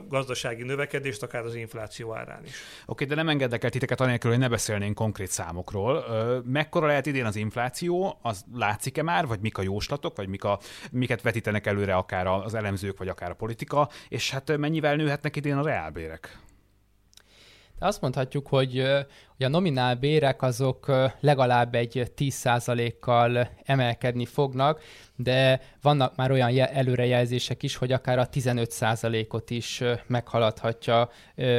gazdasági 0.07 0.63
növekedést, 0.63 1.23
akár 1.23 1.43
az 1.43 1.55
infláció 1.55 2.15
árán 2.15 2.45
is. 2.45 2.51
Oké, 2.85 3.05
de 3.05 3.15
nem 3.15 3.29
engedek 3.29 3.63
el 3.63 3.69
titeket 3.69 4.01
anélkül, 4.01 4.31
hogy 4.31 4.39
ne 4.39 4.49
beszélnénk 4.49 4.95
konkrét 4.95 5.29
számokról. 5.29 6.05
Ö, 6.09 6.39
mekkora 6.45 6.87
lehet 6.87 7.05
idén 7.05 7.25
az 7.25 7.35
infláció? 7.35 8.19
Az 8.21 8.45
látszik-e 8.53 9.03
már, 9.03 9.27
vagy 9.27 9.39
mik 9.39 9.57
a 9.57 9.61
jóslatok, 9.61 10.15
vagy 10.15 10.27
mik 10.27 10.43
a, 10.43 10.59
miket 10.91 11.21
vetítenek 11.21 11.67
előre 11.67 11.95
akár 11.95 12.27
az 12.27 12.53
elemzők, 12.53 12.97
vagy 12.97 13.07
akár 13.07 13.29
a 13.29 13.35
politika, 13.35 13.89
és 14.09 14.31
hát 14.31 14.57
mennyivel 14.57 14.95
nőhetnek 14.95 15.35
idén 15.35 15.57
a 15.57 15.63
reálbérek? 15.63 16.39
De 17.79 17.85
azt 17.85 18.01
mondhatjuk, 18.01 18.47
hogy, 18.47 18.83
hogy 19.37 19.45
a 19.45 19.49
nominál 19.49 19.95
bérek 19.95 20.41
azok 20.41 20.91
legalább 21.19 21.75
egy 21.75 22.11
10%-kal 22.17 23.49
emelkedni 23.63 24.25
fognak, 24.25 24.81
de 25.15 25.61
vannak 25.81 26.15
már 26.15 26.31
olyan 26.31 26.57
előrejelzések 26.59 27.63
is, 27.63 27.75
hogy 27.75 27.91
akár 27.91 28.19
a 28.19 28.29
15%-ot 28.29 29.49
is 29.49 29.83
meghaladhatja 30.07 31.09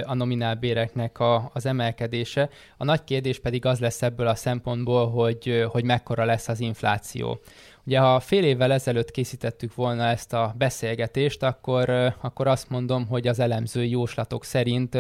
a 0.02 0.14
nominál 0.14 0.54
béreknek 0.54 1.18
a, 1.18 1.50
az 1.54 1.66
emelkedése. 1.66 2.48
A 2.76 2.84
nagy 2.84 3.04
kérdés 3.04 3.38
pedig 3.38 3.66
az 3.66 3.78
lesz 3.78 4.02
ebből 4.02 4.26
a 4.26 4.34
szempontból, 4.34 5.10
hogy, 5.10 5.64
hogy 5.68 5.84
mekkora 5.84 6.24
lesz 6.24 6.48
az 6.48 6.60
infláció. 6.60 7.40
Ugye 7.86 7.98
ha 7.98 8.20
fél 8.20 8.44
évvel 8.44 8.72
ezelőtt 8.72 9.10
készítettük 9.10 9.74
volna 9.74 10.04
ezt 10.04 10.32
a 10.32 10.54
beszélgetést, 10.58 11.42
akkor, 11.42 12.14
akkor 12.20 12.46
azt 12.46 12.70
mondom, 12.70 13.06
hogy 13.06 13.28
az 13.28 13.38
elemzői 13.38 13.90
jóslatok 13.90 14.44
szerint 14.44 14.96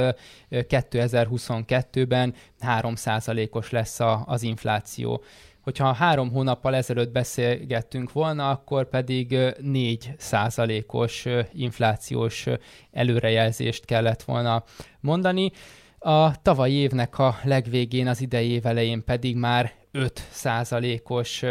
2022-ben 0.50 2.34
3%-os 2.60 3.70
lesz 3.70 4.00
a, 4.00 4.22
az 4.26 4.42
infláció. 4.42 5.22
Hogyha 5.60 5.92
három 5.92 6.30
hónappal 6.30 6.74
ezelőtt 6.74 7.12
beszélgettünk 7.12 8.12
volna, 8.12 8.50
akkor 8.50 8.88
pedig 8.88 9.38
4 9.60 10.10
százalékos 10.18 11.26
inflációs 11.52 12.46
előrejelzést 12.92 13.84
kellett 13.84 14.22
volna 14.22 14.64
mondani. 15.00 15.52
A 15.98 16.42
tavalyi 16.42 16.74
évnek 16.74 17.18
a 17.18 17.36
legvégén, 17.42 18.06
az 18.06 18.20
idei 18.20 18.50
év 18.50 18.66
elején 18.66 19.04
pedig 19.04 19.36
már 19.36 19.72
5 19.92 20.26
százalékos 20.30 21.44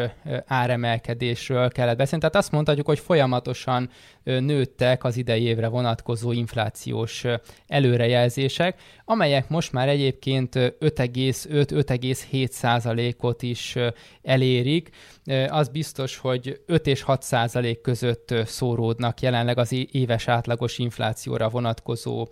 áremelkedésről 0.45 1.69
kellett 1.69 1.97
beszélni. 1.97 2.19
Tehát 2.19 2.35
azt 2.35 2.51
mondhatjuk, 2.51 2.85
hogy 2.85 2.99
folyamatosan 2.99 3.89
nőttek 4.23 5.03
az 5.03 5.17
idei 5.17 5.43
évre 5.43 5.67
vonatkozó 5.67 6.31
inflációs 6.31 7.25
előrejelzések, 7.67 8.81
amelyek 9.05 9.49
most 9.49 9.71
már 9.71 9.87
egyébként 9.87 10.55
5,5-5,7 10.55 12.49
százalékot 12.49 13.41
is 13.41 13.75
elérik. 14.21 14.89
Az 15.47 15.67
biztos, 15.67 16.17
hogy 16.17 16.61
5 16.65 16.87
és 16.87 17.01
6 17.01 17.23
százalék 17.23 17.81
között 17.81 18.33
szóródnak 18.45 19.21
jelenleg 19.21 19.57
az 19.57 19.87
éves 19.91 20.27
átlagos 20.27 20.77
inflációra 20.77 21.49
vonatkozó 21.49 22.27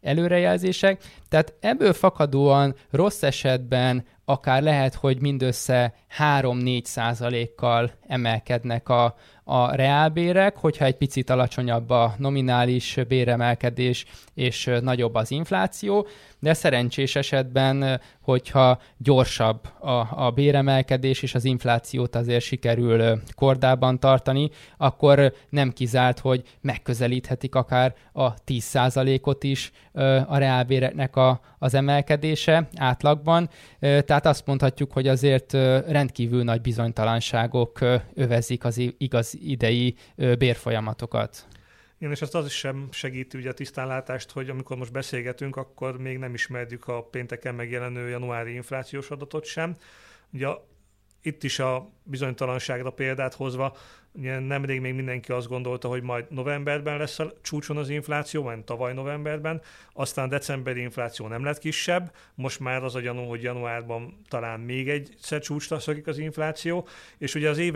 előrejelzések. 0.00 1.02
Tehát 1.28 1.54
ebből 1.60 1.92
fakadóan 1.92 2.74
rossz 2.90 3.22
esetben 3.22 4.04
akár 4.24 4.62
lehet, 4.62 4.94
hogy 4.94 5.20
mindössze 5.20 5.94
3-4 6.18 6.84
százalékkal 6.84 7.92
emelkednek 8.06 8.88
a, 8.88 9.14
a 9.52 9.74
reálbérek, 9.74 10.56
hogyha 10.56 10.84
egy 10.84 10.96
picit 10.96 11.30
alacsonyabb 11.30 11.90
a 11.90 12.14
nominális 12.18 12.98
béremelkedés 13.08 14.04
és 14.34 14.70
nagyobb 14.82 15.14
az 15.14 15.30
infláció, 15.30 16.06
de 16.42 16.54
szerencsés 16.54 17.16
esetben, 17.16 18.00
hogyha 18.20 18.80
gyorsabb 18.96 19.66
a, 19.80 20.24
a 20.24 20.30
béremelkedés 20.30 21.22
és 21.22 21.34
az 21.34 21.44
inflációt 21.44 22.16
azért 22.16 22.44
sikerül 22.44 23.20
kordában 23.34 24.00
tartani, 24.00 24.50
akkor 24.76 25.34
nem 25.48 25.72
kizárt, 25.72 26.18
hogy 26.18 26.42
megközelíthetik 26.60 27.54
akár 27.54 27.94
a 28.12 28.34
10%-ot 28.34 29.44
is 29.44 29.72
a 30.26 30.36
reálbéreknek 30.36 31.16
a, 31.16 31.40
az 31.58 31.74
emelkedése 31.74 32.68
átlagban. 32.76 33.48
Tehát 33.78 34.26
azt 34.26 34.46
mondhatjuk, 34.46 34.92
hogy 34.92 35.08
azért 35.08 35.52
rendkívül 35.86 36.42
nagy 36.42 36.60
bizonytalanságok 36.60 37.78
övezik 38.14 38.64
az 38.64 38.80
igaz 38.98 39.38
idei 39.42 39.94
bérfolyamatokat. 40.38 41.46
Igen, 42.02 42.14
és 42.14 42.22
azt 42.22 42.34
az 42.34 42.46
is 42.46 42.52
sem 42.58 42.88
segíti 42.90 43.38
ugye 43.38 43.50
a 43.50 43.52
tisztánlátást, 43.52 44.30
hogy 44.30 44.50
amikor 44.50 44.76
most 44.76 44.92
beszélgetünk, 44.92 45.56
akkor 45.56 45.98
még 45.98 46.18
nem 46.18 46.34
ismerjük 46.34 46.88
a 46.88 47.02
pénteken 47.02 47.54
megjelenő 47.54 48.08
januári 48.08 48.54
inflációs 48.54 49.10
adatot 49.10 49.44
sem. 49.44 49.76
Ugye 50.32 50.48
itt 51.20 51.42
is 51.42 51.58
a 51.58 51.90
bizonytalanságra 52.02 52.90
példát 52.90 53.34
hozva, 53.34 53.76
ugye 54.12 54.38
nemrég 54.38 54.80
még 54.80 54.94
mindenki 54.94 55.32
azt 55.32 55.48
gondolta, 55.48 55.88
hogy 55.88 56.02
majd 56.02 56.24
novemberben 56.28 56.98
lesz 56.98 57.18
a 57.18 57.32
csúcson 57.42 57.76
az 57.76 57.88
infláció, 57.88 58.42
majd 58.42 58.64
tavaly 58.64 58.94
novemberben, 58.94 59.60
aztán 59.92 60.24
a 60.24 60.28
decemberi 60.28 60.80
infláció 60.80 61.26
nem 61.26 61.44
lett 61.44 61.58
kisebb, 61.58 62.14
most 62.34 62.60
már 62.60 62.82
az 62.84 62.94
a 62.94 63.00
gyanú, 63.00 63.22
hogy 63.22 63.42
januárban 63.42 64.16
talán 64.28 64.60
még 64.60 64.88
egyszer 64.88 65.40
csúcsra 65.40 65.78
szakik 65.78 66.06
az 66.06 66.18
infláció, 66.18 66.86
és 67.18 67.34
ugye 67.34 67.48
az 67.48 67.58
év 67.58 67.74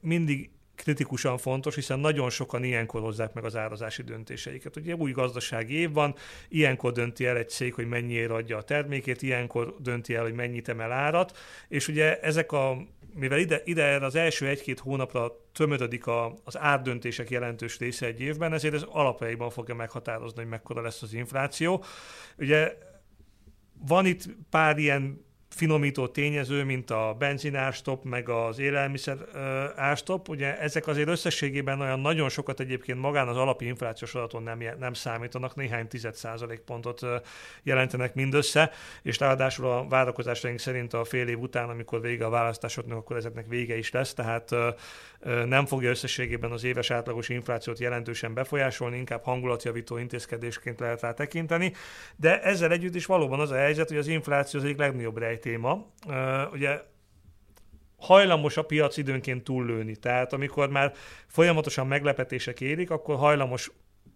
mindig 0.00 0.50
kritikusan 0.82 1.38
fontos, 1.38 1.74
hiszen 1.74 1.98
nagyon 1.98 2.30
sokan 2.30 2.64
ilyenkor 2.64 3.00
hozzák 3.00 3.32
meg 3.32 3.44
az 3.44 3.56
árazási 3.56 4.02
döntéseiket. 4.02 4.76
Ugye 4.76 4.94
új 4.94 5.12
gazdasági 5.12 5.74
év 5.74 5.92
van, 5.92 6.14
ilyenkor 6.48 6.92
dönti 6.92 7.26
el 7.26 7.36
egy 7.36 7.48
cég, 7.48 7.74
hogy 7.74 7.88
mennyiért 7.88 8.30
adja 8.30 8.56
a 8.56 8.62
termékét, 8.62 9.22
ilyenkor 9.22 9.76
dönti 9.78 10.14
el, 10.14 10.22
hogy 10.22 10.34
mennyit 10.34 10.68
emel 10.68 10.92
árat, 10.92 11.36
és 11.68 11.88
ugye 11.88 12.20
ezek 12.20 12.52
a 12.52 12.76
mivel 13.14 13.38
ide, 13.38 13.60
ide 13.64 14.04
az 14.04 14.14
első 14.14 14.46
egy-két 14.46 14.78
hónapra 14.78 15.32
tömödödik 15.52 16.06
a, 16.06 16.34
az 16.44 16.58
árdöntések 16.58 17.30
jelentős 17.30 17.78
része 17.78 18.06
egy 18.06 18.20
évben, 18.20 18.52
ezért 18.52 18.74
ez 18.74 18.82
alapjaiban 18.88 19.50
fogja 19.50 19.74
meghatározni, 19.74 20.40
hogy 20.40 20.50
mekkora 20.50 20.82
lesz 20.82 21.02
az 21.02 21.14
infláció. 21.14 21.84
Ugye 22.38 22.76
van 23.86 24.06
itt 24.06 24.28
pár 24.50 24.78
ilyen 24.78 25.24
finomító 25.54 26.06
tényező, 26.08 26.64
mint 26.64 26.90
a 26.90 27.16
benzinárstop, 27.18 28.04
meg 28.04 28.28
az 28.28 28.58
élelmiszer 28.58 29.16
árstop, 29.76 30.28
ugye 30.28 30.58
ezek 30.58 30.86
azért 30.86 31.08
összességében 31.08 31.80
olyan 31.80 32.00
nagyon 32.00 32.28
sokat 32.28 32.60
egyébként 32.60 33.00
magán 33.00 33.28
az 33.28 33.36
alapi 33.36 33.66
inflációs 33.66 34.14
adaton 34.14 34.42
nem, 34.42 34.62
nem 34.78 34.92
számítanak, 34.92 35.54
néhány 35.54 35.88
tized 35.88 36.14
százalékpontot 36.14 37.00
jelentenek 37.62 38.14
mindössze, 38.14 38.70
és 39.02 39.18
ráadásul 39.18 39.66
a 39.66 39.86
várakozásaink 39.88 40.58
szerint 40.58 40.92
a 40.94 41.04
fél 41.04 41.28
év 41.28 41.38
után, 41.38 41.68
amikor 41.68 42.00
vége 42.00 42.24
a 42.24 42.30
választásoknak, 42.30 42.98
akkor 42.98 43.16
ezeknek 43.16 43.46
vége 43.48 43.76
is 43.76 43.90
lesz, 43.90 44.14
tehát 44.14 44.50
nem 45.46 45.66
fogja 45.66 45.90
összességében 45.90 46.50
az 46.50 46.64
éves 46.64 46.90
átlagos 46.90 47.28
inflációt 47.28 47.78
jelentősen 47.78 48.34
befolyásolni, 48.34 48.96
inkább 48.96 49.22
hangulatjavító 49.22 49.96
intézkedésként 49.96 50.80
lehet 50.80 51.00
rá 51.00 51.12
tekinteni, 51.12 51.72
de 52.16 52.42
ezzel 52.42 52.72
együtt 52.72 52.94
is 52.94 53.06
valóban 53.06 53.40
az 53.40 53.50
a 53.50 53.56
helyzet, 53.56 53.88
hogy 53.88 53.98
az 53.98 54.06
infláció 54.06 54.60
az 54.60 54.64
egyik 54.64 54.78
legnagyobb 54.78 55.18
rejtéma. 55.42 55.86
Ugye 56.52 56.80
hajlamos 57.96 58.56
a 58.56 58.62
piac 58.62 58.96
időnként 58.96 59.44
túllőni. 59.44 59.96
Tehát 59.96 60.32
amikor 60.32 60.68
már 60.68 60.92
folyamatosan 61.26 61.86
meglepetések 61.86 62.60
érik, 62.60 62.90
akkor 62.90 63.16
hajlamos 63.16 63.70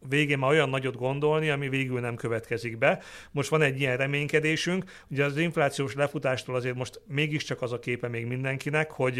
végén 0.08 0.38
már 0.38 0.50
olyan 0.50 0.68
nagyot 0.68 0.96
gondolni, 0.96 1.50
ami 1.50 1.68
végül 1.68 2.00
nem 2.00 2.14
következik 2.14 2.78
be. 2.78 3.02
Most 3.30 3.48
van 3.48 3.62
egy 3.62 3.80
ilyen 3.80 3.96
reménykedésünk, 3.96 4.84
ugye 5.08 5.24
az 5.24 5.36
inflációs 5.36 5.94
lefutástól 5.94 6.54
azért 6.54 6.74
most 6.74 7.00
mégiscsak 7.06 7.62
az 7.62 7.72
a 7.72 7.78
képe 7.78 8.08
még 8.08 8.26
mindenkinek, 8.26 8.90
hogy 8.90 9.18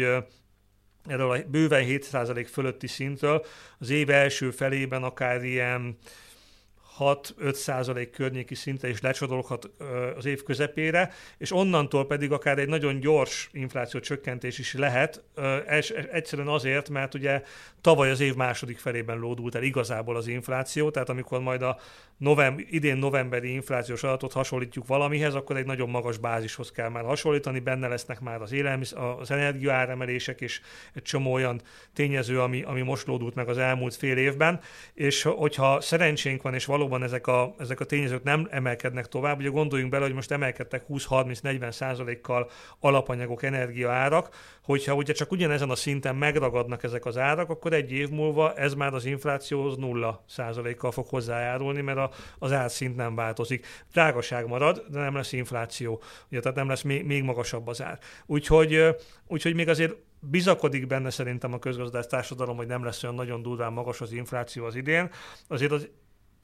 erről 1.05 1.31
a 1.31 1.37
bőven 1.47 1.83
7% 1.87 2.47
fölötti 2.51 2.87
szintől 2.87 3.45
az 3.79 3.89
év 3.89 4.09
első 4.09 4.51
felében 4.51 5.03
akár 5.03 5.43
ilyen 5.43 5.97
6-5 6.99 7.53
százalék 7.53 8.09
környéki 8.09 8.55
szinte 8.55 8.89
is 8.89 9.01
lecsodolhat 9.01 9.69
az 10.17 10.25
év 10.25 10.43
közepére, 10.43 11.11
és 11.37 11.51
onnantól 11.51 12.07
pedig 12.07 12.31
akár 12.31 12.59
egy 12.59 12.67
nagyon 12.67 12.99
gyors 12.99 13.49
infláció 13.51 13.99
csökkentés 13.99 14.59
is 14.59 14.73
lehet, 14.73 15.23
egyszerűen 16.11 16.47
azért, 16.47 16.89
mert 16.89 17.13
ugye 17.13 17.41
tavaly 17.81 18.09
az 18.09 18.19
év 18.19 18.35
második 18.35 18.77
felében 18.77 19.17
lódult 19.17 19.55
el 19.55 19.63
igazából 19.63 20.15
az 20.15 20.27
infláció, 20.27 20.89
tehát 20.89 21.09
amikor 21.09 21.39
majd 21.39 21.61
a 21.61 21.77
novemb- 22.17 22.65
idén 22.69 22.97
novemberi 22.97 23.53
inflációs 23.53 24.03
adatot 24.03 24.33
hasonlítjuk 24.33 24.87
valamihez, 24.87 25.35
akkor 25.35 25.57
egy 25.57 25.65
nagyon 25.65 25.89
magas 25.89 26.17
bázishoz 26.17 26.71
kell 26.71 26.89
már 26.89 27.03
hasonlítani, 27.03 27.59
benne 27.59 27.87
lesznek 27.87 28.19
már 28.19 28.41
az 28.41 28.51
élelmisz, 28.51 28.93
az 29.19 29.31
energiaáremelések 29.31 30.41
és 30.41 30.61
egy 30.93 31.01
csomó 31.01 31.33
olyan 31.33 31.61
tényező, 31.93 32.41
ami, 32.41 32.61
ami 32.61 32.81
most 32.81 33.07
lódult 33.07 33.35
meg 33.35 33.49
az 33.49 33.57
elmúlt 33.57 33.95
fél 33.95 34.17
évben, 34.17 34.59
és 34.93 35.21
hogyha 35.21 35.81
szerencsénk 35.81 36.41
van, 36.41 36.53
és 36.53 36.65
valóban 36.65 36.84
ezek 36.93 37.27
a, 37.27 37.53
ezek 37.57 37.79
a 37.79 37.85
tényezők 37.85 38.23
nem 38.23 38.47
emelkednek 38.51 39.07
tovább, 39.07 39.39
ugye 39.39 39.49
gondoljunk 39.49 39.91
bele, 39.91 40.05
hogy 40.05 40.13
most 40.13 40.31
emelkedtek 40.31 40.83
20-30-40 40.89 41.71
százalékkal 41.71 42.49
alapanyagok, 42.79 43.43
energiaárak, 43.43 44.29
hogyha 44.63 44.93
ugye 44.93 45.13
csak 45.13 45.31
ugyanezen 45.31 45.69
a 45.69 45.75
szinten 45.75 46.15
megragadnak 46.15 46.83
ezek 46.83 47.05
az 47.05 47.17
árak, 47.17 47.49
akkor 47.49 47.73
egy 47.73 47.91
év 47.91 48.09
múlva 48.09 48.53
ez 48.53 48.73
már 48.73 48.93
az 48.93 49.05
inflációhoz 49.05 49.77
nulla 49.77 50.23
százalékkal 50.27 50.91
fog 50.91 51.07
hozzájárulni, 51.07 51.81
mert 51.81 51.97
a, 51.97 52.11
az 52.39 52.51
árszint 52.51 52.95
nem 52.95 53.15
változik. 53.15 53.65
Drágaság 53.91 54.47
marad, 54.47 54.85
de 54.89 54.99
nem 54.99 55.15
lesz 55.15 55.31
infláció, 55.31 56.01
ugye, 56.31 56.39
tehát 56.39 56.57
nem 56.57 56.67
lesz 56.67 56.81
még, 56.81 57.05
még 57.05 57.23
magasabb 57.23 57.67
az 57.67 57.81
ár. 57.81 57.99
Úgyhogy, 58.25 58.95
úgyhogy 59.27 59.55
még 59.55 59.69
azért 59.69 59.95
bizakodik 60.19 60.87
benne 60.87 61.09
szerintem 61.09 61.53
a 61.53 61.59
közgazdász 61.59 62.07
társadalom, 62.07 62.57
hogy 62.57 62.67
nem 62.67 62.83
lesz 62.83 63.03
olyan 63.03 63.15
nagyon 63.15 63.41
durván 63.41 63.73
magas 63.73 64.01
az 64.01 64.11
infláció 64.11 64.65
az 64.65 64.75
idén. 64.75 65.09
Azért 65.47 65.71
az 65.71 65.89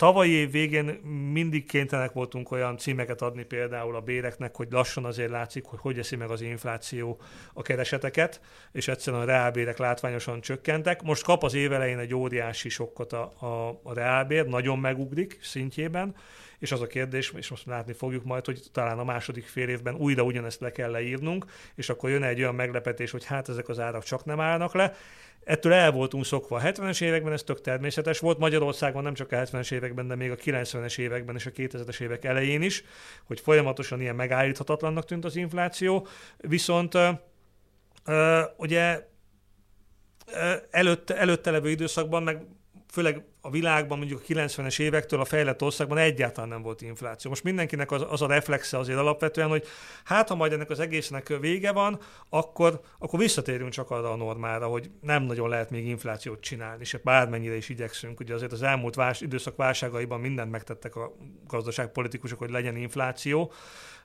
tavalyi 0.01 0.31
év 0.31 0.51
végén 0.51 0.85
mindig 1.31 1.65
kénytelenek 1.65 2.11
voltunk 2.11 2.51
olyan 2.51 2.77
címeket 2.77 3.21
adni 3.21 3.43
például 3.43 3.95
a 3.95 4.01
béreknek, 4.01 4.55
hogy 4.55 4.67
lassan 4.71 5.05
azért 5.05 5.29
látszik, 5.29 5.65
hogy 5.65 5.79
hogy 5.81 5.99
eszi 5.99 6.15
meg 6.15 6.29
az 6.29 6.41
infláció 6.41 7.19
a 7.53 7.61
kereseteket, 7.61 8.41
és 8.71 8.87
egyszerűen 8.87 9.21
a 9.21 9.25
reálbérek 9.25 9.77
látványosan 9.77 10.41
csökkentek. 10.41 11.01
Most 11.01 11.23
kap 11.23 11.43
az 11.43 11.53
év 11.53 11.73
elején 11.73 11.97
egy 11.97 12.13
óriási 12.13 12.69
sokkot 12.69 13.13
a, 13.13 13.31
a, 13.39 13.79
a 13.83 13.93
reálbér, 13.93 14.45
nagyon 14.45 14.79
megugrik 14.79 15.39
szintjében, 15.41 16.15
és 16.62 16.72
az 16.72 16.82
a 16.82 16.88
kérdés, 16.88 17.34
és 17.36 17.49
most 17.49 17.66
látni 17.66 17.93
fogjuk 17.93 18.24
majd, 18.24 18.45
hogy 18.45 18.62
talán 18.72 18.99
a 18.99 19.03
második 19.03 19.45
fél 19.45 19.70
évben 19.70 19.95
újra 19.95 20.24
ugyanezt 20.24 20.59
le 20.59 20.72
kell 20.72 20.91
leírnunk, 20.91 21.45
és 21.76 21.89
akkor 21.89 22.09
jön 22.09 22.24
egy 22.24 22.39
olyan 22.39 22.55
meglepetés, 22.55 23.12
hogy 23.12 23.26
hát 23.26 23.49
ezek 23.49 23.70
az 23.70 23.80
árak 23.80 24.03
csak 24.03 24.26
nem 24.26 24.39
állnak 24.39 24.74
le. 24.74 24.95
Ettől 25.43 25.74
el 25.74 25.91
voltunk 25.91 26.26
szokva. 26.26 26.57
A 26.57 26.62
70-es 26.62 27.01
években 27.01 27.34
ez 27.34 27.43
tök 27.43 27.62
természetes 27.62 28.20
volt, 28.20 28.38
Magyarországon 28.38 29.03
nem 29.03 29.14
csak 29.14 29.32
a 29.32 29.36
70-es 29.36 29.72
években, 29.72 30.07
de 30.07 30.16
még 30.16 30.32
a 30.32 30.36
90-es 30.36 30.97
években 30.97 31.36
és 31.36 31.45
a 31.45 31.51
2000-es 31.51 31.99
évek 31.99 32.26
elején 32.26 32.62
is, 32.62 32.84
hogy 33.24 33.39
folyamatosan 33.39 34.01
ilyen 34.01 34.16
megállíthatatlannak 34.16 35.05
tűnt 35.05 35.26
az 35.26 35.36
infláció, 35.36 36.07
viszont 36.38 36.97
ugye 38.57 39.07
előtte, 40.70 41.18
előtte 41.18 41.51
levő 41.51 41.70
időszakban 41.70 42.24
meg 42.24 42.45
főleg 42.89 43.24
a 43.41 43.49
világban 43.49 43.97
mondjuk 43.97 44.21
a 44.21 44.33
90-es 44.33 44.79
évektől 44.79 45.19
a 45.19 45.25
fejlett 45.25 45.61
országban 45.61 45.97
egyáltalán 45.97 46.49
nem 46.49 46.61
volt 46.61 46.81
infláció. 46.81 47.29
Most 47.29 47.43
mindenkinek 47.43 47.91
az, 47.91 48.05
az 48.09 48.21
a 48.21 48.27
reflexe 48.27 48.77
azért 48.77 48.97
alapvetően, 48.97 49.47
hogy 49.47 49.67
hát 50.03 50.27
ha 50.27 50.35
majd 50.35 50.51
ennek 50.51 50.69
az 50.69 50.79
egésznek 50.79 51.37
vége 51.39 51.71
van, 51.71 51.99
akkor, 52.29 52.81
akkor 52.99 53.19
visszatérünk 53.19 53.71
csak 53.71 53.91
arra 53.91 54.11
a 54.11 54.15
normára, 54.15 54.67
hogy 54.67 54.91
nem 55.01 55.23
nagyon 55.23 55.49
lehet 55.49 55.69
még 55.69 55.87
inflációt 55.87 56.41
csinálni, 56.41 56.81
és 56.81 56.99
bármennyire 57.03 57.55
is 57.55 57.69
igyekszünk. 57.69 58.19
Ugye 58.19 58.33
azért 58.33 58.51
az 58.51 58.61
elmúlt 58.61 58.95
vás, 58.95 59.21
időszak 59.21 59.55
válságaiban 59.55 60.19
mindent 60.19 60.51
megtettek 60.51 60.95
a 60.95 61.15
gazdaságpolitikusok, 61.47 62.39
hogy 62.39 62.49
legyen 62.49 62.75
infláció, 62.75 63.51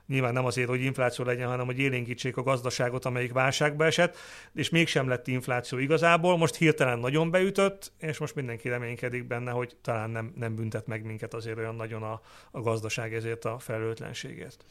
Nyilván 0.07 0.33
nem 0.33 0.45
azért, 0.45 0.67
hogy 0.67 0.81
infláció 0.81 1.25
legyen, 1.25 1.47
hanem 1.47 1.65
hogy 1.65 1.79
élénkítsék 1.79 2.37
a 2.37 2.43
gazdaságot, 2.43 3.05
amelyik 3.05 3.33
válságba 3.33 3.85
esett, 3.85 4.17
és 4.53 4.69
mégsem 4.69 5.07
lett 5.07 5.27
infláció 5.27 5.77
igazából. 5.77 6.37
Most 6.37 6.55
hirtelen 6.55 6.99
nagyon 6.99 7.31
beütött, 7.31 7.91
és 7.99 8.17
most 8.17 8.35
mindenki 8.35 8.69
reménykedik 8.69 9.27
benne, 9.27 9.51
hogy 9.51 9.75
talán 9.81 10.09
nem, 10.09 10.33
nem 10.35 10.55
büntet 10.55 10.87
meg 10.87 11.05
minket 11.05 11.33
azért 11.33 11.57
olyan 11.57 11.75
nagyon 11.75 12.03
a, 12.03 12.21
a 12.51 12.61
gazdaság 12.61 13.13
ezért 13.13 13.45
a 13.45 13.59
felelőtlenségért. 13.59 14.65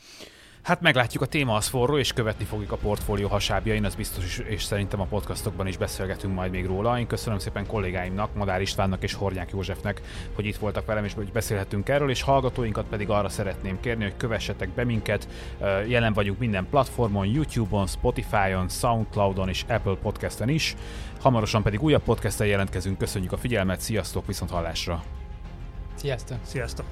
Hát 0.66 0.80
meglátjuk, 0.80 1.22
a 1.22 1.26
téma 1.26 1.54
az 1.54 1.66
forró, 1.66 1.98
és 1.98 2.12
követni 2.12 2.44
fogjuk 2.44 2.72
a 2.72 2.76
portfólió 2.76 3.28
hasábjain, 3.28 3.84
az 3.84 3.94
biztos 3.94 4.24
is, 4.24 4.38
és 4.38 4.62
szerintem 4.62 5.00
a 5.00 5.04
podcastokban 5.04 5.66
is 5.66 5.76
beszélgetünk 5.76 6.34
majd 6.34 6.50
még 6.50 6.66
róla. 6.66 6.98
Én 6.98 7.06
köszönöm 7.06 7.38
szépen 7.38 7.66
kollégáimnak, 7.66 8.34
Madár 8.34 8.60
Istvánnak 8.60 9.02
és 9.02 9.14
Hornyák 9.14 9.50
Józsefnek, 9.50 10.00
hogy 10.34 10.46
itt 10.46 10.56
voltak 10.56 10.86
velem, 10.86 11.04
és 11.04 11.14
hogy 11.14 11.32
beszélhetünk 11.32 11.88
erről, 11.88 12.10
és 12.10 12.22
hallgatóinkat 12.22 12.86
pedig 12.86 13.10
arra 13.10 13.28
szeretném 13.28 13.80
kérni, 13.80 14.02
hogy 14.02 14.16
kövessetek 14.16 14.68
be 14.68 14.84
minket. 14.84 15.28
Jelen 15.86 16.12
vagyunk 16.12 16.38
minden 16.38 16.66
platformon, 16.70 17.26
YouTube-on, 17.26 17.86
Spotify-on, 17.86 18.68
Soundcloud-on 18.68 19.48
és 19.48 19.64
Apple 19.68 19.96
Podcast-en 20.02 20.48
is. 20.48 20.74
Hamarosan 21.20 21.62
pedig 21.62 21.82
újabb 21.82 22.02
podcast 22.02 22.40
jelentkezünk. 22.40 22.98
Köszönjük 22.98 23.32
a 23.32 23.36
figyelmet, 23.36 23.80
sziasztok, 23.80 24.26
viszont 24.26 24.50
hallásra! 24.50 25.02
Sziasztok! 25.94 26.38
Sziasztok! 26.42 26.86